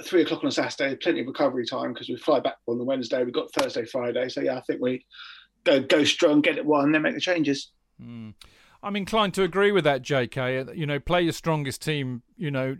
[0.05, 2.83] three o'clock on a Saturday, plenty of recovery time because we fly back on the
[2.83, 3.23] Wednesday.
[3.23, 4.29] We've got Thursday, Friday.
[4.29, 5.05] So yeah, I think we
[5.63, 7.71] go go strong, get it won, then make the changes.
[8.01, 8.33] Mm.
[8.83, 10.75] I'm inclined to agree with that, JK.
[10.75, 12.23] You know, play your strongest team.
[12.37, 12.77] You know,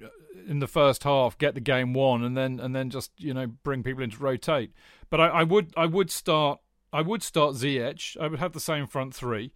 [0.48, 3.48] in the first half, get the game won, and then and then just you know
[3.48, 4.74] bring people in to rotate.
[5.10, 6.60] But I, I would I would start
[6.94, 8.18] I would start Ziyech.
[8.20, 9.52] I would have the same front three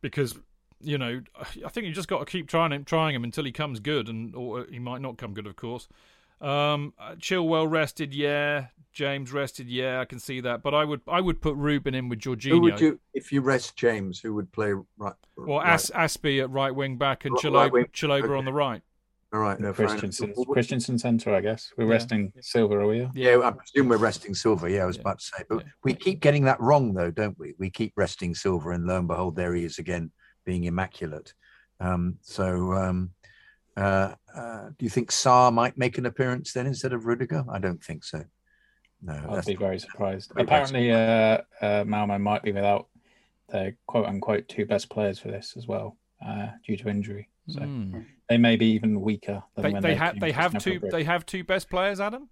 [0.00, 0.38] because
[0.80, 1.20] you know
[1.64, 4.08] I think you just got to keep trying him trying him until he comes good,
[4.08, 5.88] and or he might not come good, of course.
[6.40, 8.66] Um, uh, Chilwell rested, yeah.
[8.92, 10.00] James rested, yeah.
[10.00, 12.50] I can see that, but I would I would put Ruben in with Jorginho.
[12.50, 15.12] Who would you, if you rest James, who would play right?
[15.36, 15.68] Well, right?
[15.74, 18.34] As, Azpi at right wing back and Right- Chilo- right Chalobah okay.
[18.34, 18.82] on the right.
[19.32, 19.74] All right, no.
[19.74, 21.70] Christensen, Christensen centre, I guess.
[21.76, 21.90] We're Yeah.
[21.92, 23.06] resting Silva, are we?
[23.14, 24.70] Yeah, I presume we're resting Silva.
[24.70, 25.02] Yeah, I was Yeah.
[25.02, 25.70] about to say, but Yeah.
[25.84, 27.54] we keep getting that wrong, though, don't we?
[27.58, 30.12] We keep resting Silva, and lo and behold, there he is again,
[30.46, 31.34] being immaculate.
[31.78, 33.10] Um, so, um,
[33.78, 37.44] uh, uh, do you think Sarr might make an appearance then instead of Rudiger?
[37.50, 38.24] I don't think so.
[39.00, 40.32] No, I'd that's be very surprised.
[40.34, 42.88] Very, very Apparently, uh, uh, Malmo might be without
[43.48, 45.96] their quote unquote two best players for this as well,
[46.26, 47.28] uh, due to injury.
[47.48, 48.00] So Hmm.
[48.28, 50.80] they may be even weaker than They, when they, they ha- came they have two.
[50.90, 52.28] They have two best players, Adam.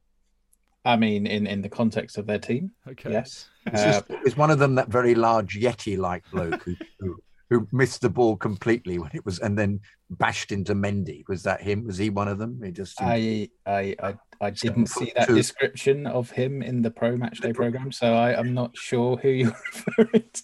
[0.85, 3.11] I mean, in, in the context of their team, Okay.
[3.11, 3.49] yes.
[3.67, 7.17] It's, Uh, just, is one of them that very large Yeti-like bloke who, who
[7.51, 11.23] who missed the ball completely when it was, and then bashed into Mendy?
[11.29, 11.87] Was that him?
[11.87, 12.61] Was he one of them?
[12.65, 15.35] He just I I I, I didn't see that two.
[15.35, 19.29] description of him in the pro match day program, so I, I'm not sure who
[19.29, 20.43] you're referring to.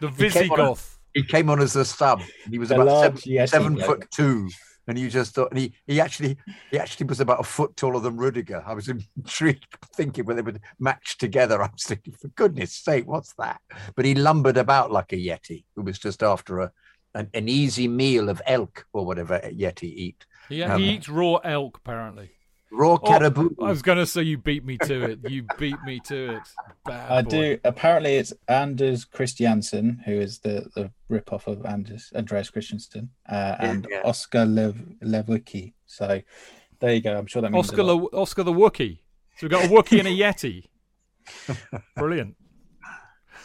[0.00, 0.98] The He came on Visigoth.
[1.14, 2.22] he came on as a sub.
[2.50, 4.48] He was The about large seven, Yeti seven foot two,
[4.88, 6.36] and you just thought and he he actually
[6.70, 8.64] he actually was about a foot taller than Rudiger.
[8.66, 11.62] I was intrigued, thinking whether they would match together.
[11.62, 13.60] I was thinking, for goodness sake, what's that?
[13.94, 16.72] But he lumbered about like a Yeti, who was just after a
[17.14, 20.26] an, an easy meal of elk or whatever a Yeti eat.
[20.50, 22.30] Yeah, Um, he eats raw elk apparently.
[22.70, 23.50] Raw Oh, caribou.
[23.60, 25.30] I was going to say you beat me to it.
[25.30, 26.42] You beat me to it.
[26.84, 27.30] Bad I boy.
[27.30, 27.58] do.
[27.64, 33.56] Apparently, it's Anders Christiansen, who is the, the rip off of Anders Andreas Christensen, uh,
[33.58, 34.02] and yeah.
[34.04, 35.72] Oscar Lev, Lewicki.
[35.86, 36.20] So
[36.80, 37.16] there you go.
[37.16, 38.10] I'm sure that means Oscar, lot.
[38.10, 38.98] the, Oscar the Wookie.
[39.36, 40.64] So we've got a Wookie and a Yeti.
[41.96, 42.36] Brilliant.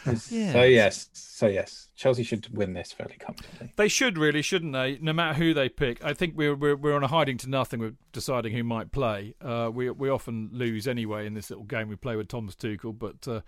[0.03, 3.71] So yes, so yes, Chelsea should win this fairly comfortably.
[3.75, 4.97] They should really, shouldn't they?
[5.01, 7.79] No matter who they pick, I think we're we're, we're on a hiding to nothing
[7.79, 9.35] with deciding who might play.
[9.41, 12.97] Uh, we we often lose anyway in this little game we play with Thomas Tuchel,
[12.97, 13.41] but uh,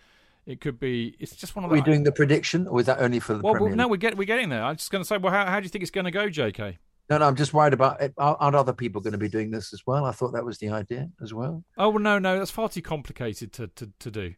[0.46, 1.16] it could be.
[1.20, 3.42] It's just one of Are we doing the prediction, or is that only for the
[3.42, 4.64] well, Premier well, no, we're get we're getting there.
[4.64, 6.30] I'm just going to say, well, how, how do you think it's going to go,
[6.30, 6.78] J.K.?
[7.10, 8.14] No, no, I'm just worried about it.
[8.18, 10.06] Are- aren't other people going to be doing this as well?
[10.06, 11.64] I thought that was the idea as well.
[11.78, 14.36] Oh well, no, no, that's far too complicated to to, to do.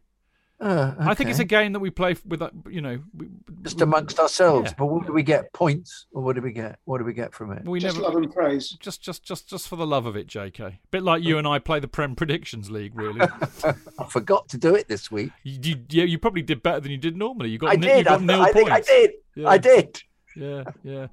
[0.60, 3.28] Uh, I think it's a game that we play with, uh, you know, we,
[3.62, 4.70] just amongst ourselves.
[4.70, 4.74] Yeah.
[4.76, 5.52] But what do we get?
[5.52, 6.80] Points, or what do we get?
[6.84, 7.64] What do we get from it?
[7.64, 8.70] we Just never love and praise.
[8.80, 10.80] just just just just for the love of it, J.K.
[10.90, 13.20] bit like you and I play the Prem Predictions League, really.
[13.98, 15.30] I forgot to do it this week.
[15.44, 17.50] you, you yeah, you probably did better than you did normally.
[17.50, 17.98] You got I ni- did.
[17.98, 18.70] You got I, nil I think.
[18.70, 19.10] I did.
[19.36, 19.48] Yeah.
[19.48, 20.02] I did.
[20.34, 21.06] Yeah, yeah.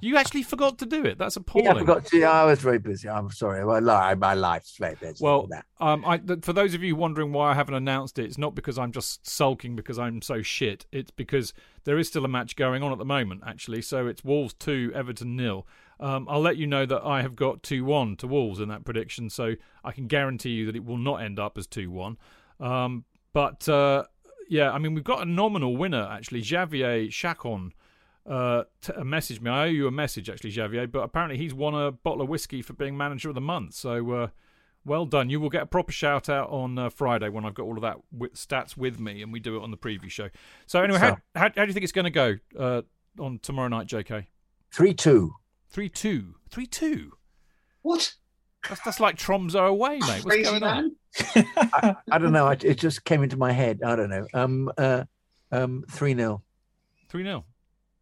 [0.00, 1.18] You actually forgot to do it.
[1.18, 1.68] That's Yeah, appalling.
[1.68, 2.22] I forgot to.
[2.22, 3.08] I was very busy.
[3.08, 3.64] I'm sorry.
[3.64, 4.98] My life, my life's fled.
[5.20, 5.48] Well,
[5.80, 8.54] um, I, th- for those of you wondering why I haven't announced it, it's not
[8.54, 10.86] because I'm just sulking because I'm so shit.
[10.92, 11.52] It's because
[11.84, 13.82] there is still a match going on at the moment, actually.
[13.82, 15.66] So it's Wolves 2, Everton nil.
[15.98, 18.84] Um, I'll let you know that I have got 2 1 to Wolves in that
[18.84, 19.54] prediction, so
[19.84, 22.16] I can guarantee you that it will not end up as 2 1.
[22.58, 24.04] Um, but uh,
[24.48, 26.42] yeah, I mean, we've got a nominal winner, actually.
[26.42, 27.72] Javier Chacon
[28.26, 29.50] uh, t- messaged me.
[29.50, 32.62] I owe you a message, actually, Javier, but apparently he's won a bottle of whiskey
[32.62, 33.74] for being manager of the month.
[33.74, 34.28] So uh,
[34.84, 35.30] well done.
[35.30, 37.82] You will get a proper shout out on uh, Friday when I've got all of
[37.82, 40.28] that wi- stats with me and we do it on the preview show.
[40.66, 42.82] So, anyway, how, So- how, how do you think it's going to go uh,
[43.18, 44.26] on tomorrow night, JK?
[44.72, 45.34] Three two.
[45.72, 46.34] 3 2.
[46.50, 47.12] 3 2.
[47.82, 48.14] What?
[48.68, 50.00] That's, that's like Tromso away, mate.
[50.00, 50.96] What's Crazy going on?
[51.36, 52.48] I, I don't know.
[52.48, 53.80] It, it just came into my head.
[53.84, 54.26] I don't know.
[54.34, 54.70] Um.
[54.76, 55.04] Uh.
[55.52, 55.84] Um.
[55.90, 56.42] Three 0
[57.08, 57.44] 3 0.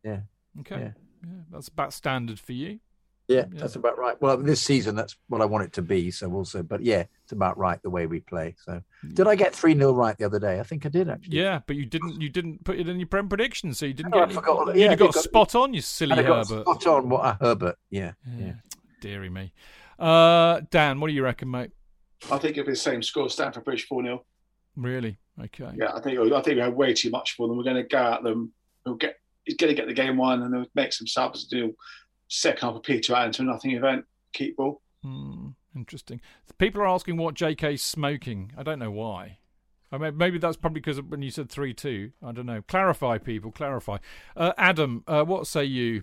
[0.09, 0.21] Yeah.
[0.61, 0.81] Okay.
[0.81, 0.91] Yeah.
[1.25, 2.79] Yeah, that's about standard for you.
[3.27, 3.61] Yeah, Yeah.
[3.61, 4.17] that's about right.
[4.23, 6.11] Well, this season, that's what I want it to be.
[6.11, 8.55] So also, but yeah, it's about right the way we play.
[8.65, 8.81] So,
[9.13, 10.61] did I get three 0 right the other day?
[10.61, 11.37] I think I did actually.
[11.37, 14.15] Yeah, but you didn't you didn't put it in your prem prediction, so you didn't
[14.15, 14.77] Oh, I get forgot all that.
[14.77, 16.63] you'd Yeah, have got got- spot on, you silly And I got Herbert.
[16.63, 17.77] spot on what uh, Herbert.
[17.91, 18.47] Yeah, Yeah.
[18.47, 18.53] yeah.
[19.01, 19.53] Deary me.
[19.99, 21.71] Uh, Dan, what do you reckon, mate?
[22.31, 23.29] I think it'll be the same score.
[23.29, 24.25] Stamford Bridge 4 0.
[24.77, 25.19] Really?
[25.43, 25.71] Okay.
[25.77, 27.57] Yeah, I think I think we have way too much for them.
[27.59, 28.53] We're going to go at them.
[28.87, 29.17] We'll get.
[29.49, 31.49] He's going to get the game won, and they'll make some subs.
[31.49, 31.75] To do
[32.29, 34.05] second half of Peter out into a nothing event.
[34.35, 34.83] Keep ball.
[35.03, 36.21] Hmm, interesting.
[36.59, 38.53] People are asking what JK's smoking.
[38.59, 39.39] I don't know why.
[39.91, 42.13] I mean, maybe that's probably because when you said three two.
[42.23, 42.61] I don't know.
[42.69, 43.51] Clarify, people.
[43.51, 43.97] Clarify.
[44.37, 46.03] Uh, Adam, uh, what say you?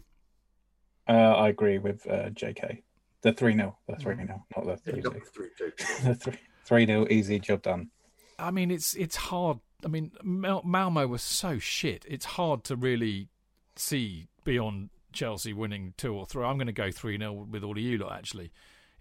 [1.08, 2.82] Uh, I agree with uh, JK.
[3.22, 3.78] The 3 0.
[3.88, 5.10] The 3 0, not the 3 2.
[5.34, 5.72] Three two.
[6.04, 7.92] The 3 0, easy, job done.
[8.40, 9.60] I mean, it's it's hard.
[9.84, 12.06] I mean, Mal- Malmo was so shit.
[12.08, 13.30] It's hard to really
[13.76, 16.44] see beyond Chelsea winning two or three.
[16.44, 18.14] I'm going to go three 0 with all of you lot.
[18.14, 18.52] Actually,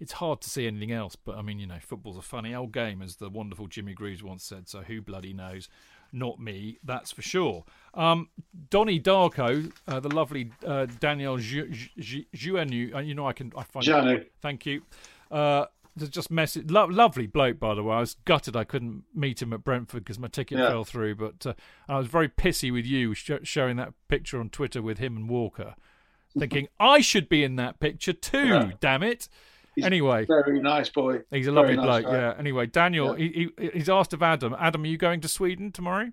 [0.00, 1.16] it's hard to see anything else.
[1.16, 4.22] But I mean, you know, football's a funny old game, as the wonderful Jimmy Greaves
[4.22, 4.68] once said.
[4.68, 5.68] So who bloody knows?
[6.12, 7.64] Not me, that's for sure.
[7.92, 8.28] Um,
[8.70, 13.52] Donny Darko, uh, the lovely uh, Danielle Ju- Ju- Juanu, uh, you know, I can
[13.56, 14.24] I find Janu.
[14.40, 14.82] Thank you.
[15.30, 15.66] Uh,
[15.98, 16.70] just message.
[16.70, 17.96] Lo- lovely bloke, by the way.
[17.96, 20.68] I was gutted I couldn't meet him at Brentford because my ticket Yeah.
[20.68, 21.14] fell through.
[21.16, 21.54] But uh,
[21.88, 25.28] I was very pissy with you sh- showing that picture on Twitter with him and
[25.28, 25.74] Walker,
[26.38, 28.46] thinking I should be in that picture too.
[28.48, 28.70] Yeah.
[28.80, 29.28] Damn it!
[29.76, 31.22] He's anyway, very nice boy.
[31.32, 32.04] He's a Very lovely nice bloke.
[32.04, 32.12] guy.
[32.20, 32.34] Yeah.
[32.38, 34.54] Anyway, Daniel, He, he, he's asked of Adam.
[34.58, 36.12] Adam, are you going to Sweden tomorrow?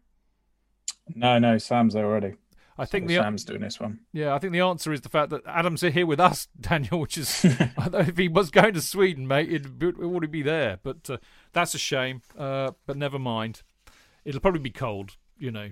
[1.16, 2.34] No, no, Sam's there already.
[2.82, 4.00] I think the Sam's doing this one.
[4.12, 7.00] Yeah, I think the answer is the fact that Adam's here with us, Daniel.
[7.00, 7.46] Which is,
[7.78, 9.68] I don't know if he was going to Sweden, mate, it
[10.00, 10.80] would be there.
[10.82, 11.18] But uh,
[11.54, 12.24] that's a shame.
[12.36, 13.62] Uh, but never mind.
[14.26, 15.70] It'll probably be cold, you know.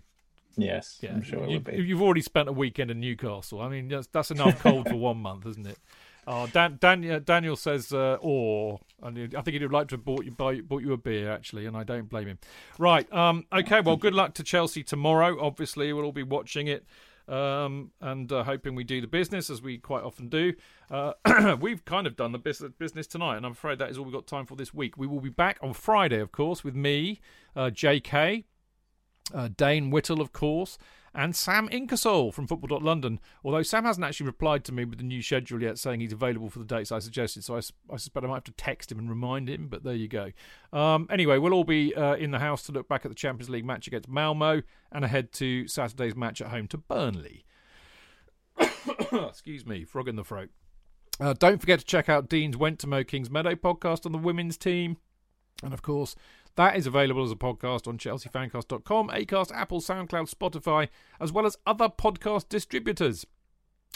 [0.55, 1.77] Yes, Yeah, I'm sure it you, would be.
[1.77, 3.61] You've already spent a weekend in Newcastle.
[3.61, 5.79] I mean, that's, that's enough cold for one month, isn't it?
[6.31, 10.31] Oh, Dan, Dan, Daniel says, uh, or I think he'd liked to have bought you,
[10.31, 12.37] buy, bought you a beer, actually, and I don't blame him.
[12.77, 13.11] Right.
[13.11, 13.81] Um, okay.
[13.81, 15.43] Well, good luck to Chelsea tomorrow.
[15.43, 16.85] Obviously, we'll all be watching it
[17.27, 20.53] um, and uh, hoping we do the business as we quite often do.
[20.91, 21.13] Uh,
[21.59, 24.13] we've kind of done the business business tonight, and I'm afraid that is all we've
[24.13, 24.97] got time for this week.
[24.97, 27.21] We will be back on Friday, of course, with me,
[27.55, 28.45] uh, J.K
[29.33, 30.77] uh, Dane Whittle, of course,
[31.19, 33.19] and Sam Inkersole from Football.London.
[33.43, 36.49] Although Sam hasn't actually replied to me with the new schedule yet, saying he's available
[36.49, 37.43] for the dates I suggested.
[37.43, 39.67] So I suspect I might have to text him and remind him.
[39.67, 40.31] But there you go.
[40.71, 43.49] Um, anyway, we'll all be uh, in the house to look back at the Champions
[43.49, 44.61] League match against Malmo
[44.93, 47.43] and ahead to Saturday's match at home to Burnley.
[48.57, 50.51] Excuse me, frog in the throat.
[51.19, 54.17] Uh, don't forget to check out Dean's Went to Mo Kings Meadow podcast on the
[54.17, 54.95] women's team.
[55.61, 56.15] And of course,
[56.59, 61.57] that is available as a podcast on chelseafancast.com, Acast, Apple, SoundCloud, Spotify, as well as
[61.65, 63.25] other podcast distributors.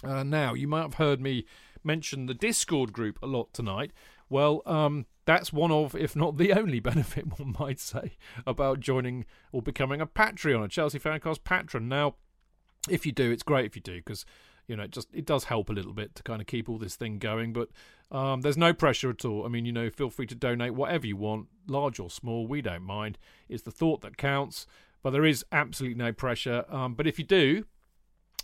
[0.02, 1.46] Uh, now, you might have heard me
[1.84, 3.92] mention the Discord group a lot tonight.
[4.30, 8.14] Well, um, that's one of, if not the only benefit, one might say,
[8.48, 11.90] about joining or becoming a Patreon, a Chelsea Fancast patron.
[11.90, 12.16] Now,
[12.90, 14.26] if you do, it's great if you do because
[14.68, 16.78] you know it just it does help a little bit to kind of keep all
[16.78, 17.54] this thing going.
[17.54, 17.70] But
[18.12, 19.46] um, there's no pressure at all.
[19.46, 22.48] I mean, you know, feel free to donate whatever you want, large or small.
[22.48, 23.18] We don't mind.
[23.50, 24.68] It's the thought that counts.
[25.02, 26.64] But there is absolutely no pressure.
[26.70, 27.66] Um, but if you do,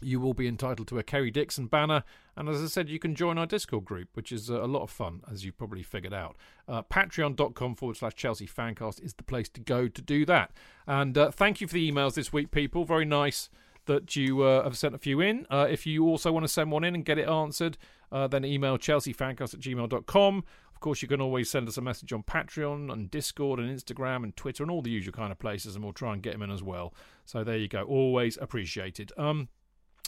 [0.01, 2.03] you will be entitled to a Kerry Dixon banner.
[2.35, 4.81] And as I said, you can join our Discord group, which is uh, a lot
[4.81, 6.35] of fun, as you've probably figured out.
[6.67, 10.51] Uh, Patreon.com forward slash Chelsea Fancast is the place to go to do that.
[10.87, 12.85] And uh, thank you for the emails this week, people.
[12.85, 13.49] Very nice
[13.89, 15.47] that you uh, have sent a few in.
[15.49, 17.75] Uh, if you also want to send one in and get it answered,
[18.11, 20.43] uh, then email chelseafancast at gmail.com.
[20.73, 24.23] Of course, you can always send us a message on Patreon and Discord and Instagram
[24.23, 26.43] and Twitter and all the usual kind of places, and we'll try and get them
[26.43, 26.93] in as well.
[27.25, 27.81] So there you go.
[27.81, 29.11] Always appreciated.
[29.17, 29.49] Um,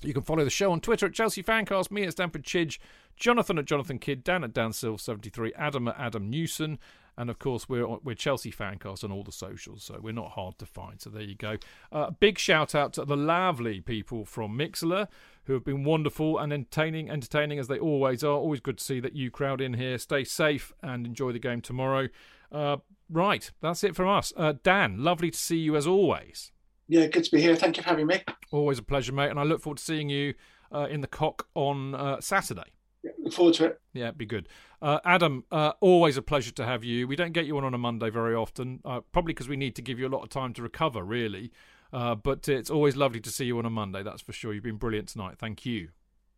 [0.04, 2.78] you can follow the show on Twitter at Chelsea Fancast, me at Stamford Chidge,
[3.16, 6.78] Jonathan at Jonathan Kydd, Dan at Dan Silv 73 Adam at Adam Newson,
[7.18, 10.58] and of course we're we're Chelsea Fancast on all the socials, so we're not hard
[10.60, 11.02] to find.
[11.02, 11.58] So there you go.
[11.92, 15.08] Uh, big shout out to the lovely people from Mixlr
[15.46, 18.34] who have been wonderful and entertaining, entertaining as they always are.
[18.34, 19.98] Always good to see that you crowd in here.
[19.98, 22.10] Stay safe and enjoy the game tomorrow.
[22.52, 22.78] Uh,
[23.10, 24.32] right, that's it from us.
[24.38, 26.52] Uh, Dan, lovely to see you as always.
[26.88, 27.56] Yeah, good to be here.
[27.56, 28.22] Thank you for having me.
[28.52, 29.30] Always a pleasure, mate.
[29.30, 30.34] And I look forward to seeing you
[30.74, 32.74] uh, in the cock on uh, Saturday.
[33.04, 33.82] Yeah, look forward to it.
[33.94, 34.48] Yeah, it'd be good.
[34.82, 37.08] Uh, Adam, uh, always a pleasure to have you.
[37.08, 39.76] We don't get you on on a Monday very often, uh, probably because we need
[39.76, 41.52] to give you a lot of time to recover, really.
[41.94, 44.54] Uh, but it's always lovely to see you on a Monday, that's for sure.
[44.54, 45.36] You've been brilliant tonight.
[45.38, 45.90] Thank you.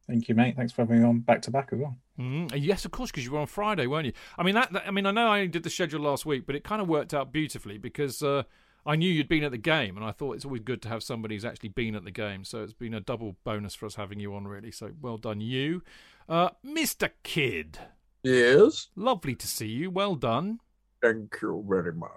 [0.07, 0.57] Thank you, mate.
[0.57, 1.95] Thanks for having me on back to back as well.
[2.19, 4.13] Mm, yes, of course, because you were on Friday, weren't you?
[4.37, 6.45] I mean, that, that- I mean, I know I only did the schedule last week,
[6.45, 8.43] but it kind of worked out beautifully because uh,
[8.85, 11.03] I knew you'd been at the game, and I thought it's always good to have
[11.03, 12.43] somebody who's actually been at the game.
[12.43, 14.71] So it's been a double bonus for us having you on, really.
[14.71, 15.83] So well done, you,
[16.27, 17.77] uh, Mister Kydd.
[18.23, 18.87] Yes.
[18.95, 19.91] Lovely to see you.
[19.91, 20.59] Well done.
[21.01, 22.09] Thank you very much.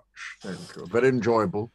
[0.43, 0.87] Thank you.
[0.87, 1.73] Very enjoyable,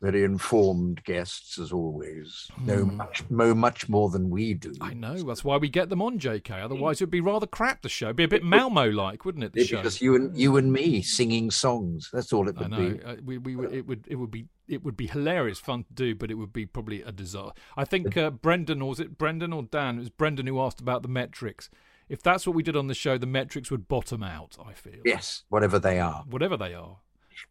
[0.00, 2.48] very informed guests as always.
[2.64, 2.96] Know Hmm.
[2.96, 4.72] much, know much more than we do.
[4.80, 5.16] I know.
[5.22, 6.62] That's why we get them on, JK.
[6.62, 7.82] Otherwise, it'd be rather crap.
[7.82, 9.52] The show, It'd be a bit Malmo-like, wouldn't it?
[9.52, 9.82] The It's show.
[9.82, 12.08] just you and you and me singing songs.
[12.10, 12.90] That's all it I would know.
[12.94, 13.02] be.
[13.04, 15.92] Uh, we, we would, it would it would be it would be hilarious fun to
[15.92, 17.52] do, but it would be probably a disaster.
[17.76, 19.96] I think uh, Brendan or was it Brendan or Dan?
[19.96, 21.68] It was Brendan who asked about the metrics.
[22.08, 24.56] If that's what we did on the show, the metrics would bottom out.
[24.64, 25.00] I feel.
[25.04, 26.24] Yes, whatever they are.
[26.28, 26.98] Whatever they are.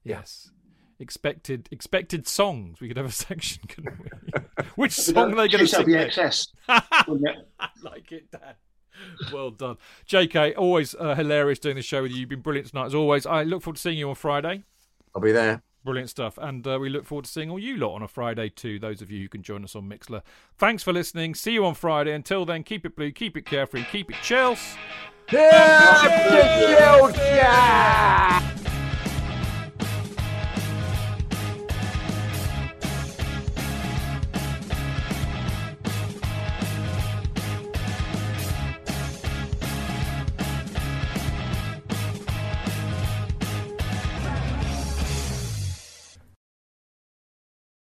[0.04, 0.52] Yes.
[0.98, 2.80] Expected expected songs.
[2.80, 4.64] We could have a section, couldn't we?
[4.76, 5.94] Which song are they going to sing?
[5.94, 6.48] excess.
[6.70, 7.04] I
[7.84, 8.56] like it, Dan.
[9.34, 9.76] Well done,
[10.08, 10.54] JK.
[10.58, 12.20] Always uh, hilarious doing the show with you.
[12.20, 13.26] You've been brilliant tonight as always.
[13.26, 14.64] I look forward to seeing you on Friday.
[15.14, 15.62] I'll be there.
[15.86, 16.38] Brilliant stuff.
[16.42, 18.80] And uh, we look forward to seeing all you lot on a Friday, too.
[18.80, 20.24] Those of you who can join us on Mixlr.
[20.58, 21.36] Thanks for listening.
[21.36, 22.12] See you on Friday.
[22.12, 24.76] Until then, keep it blue, keep it carefree, keep it chills.
[25.32, 26.04] Yeah,
[27.16, 28.65] yeah.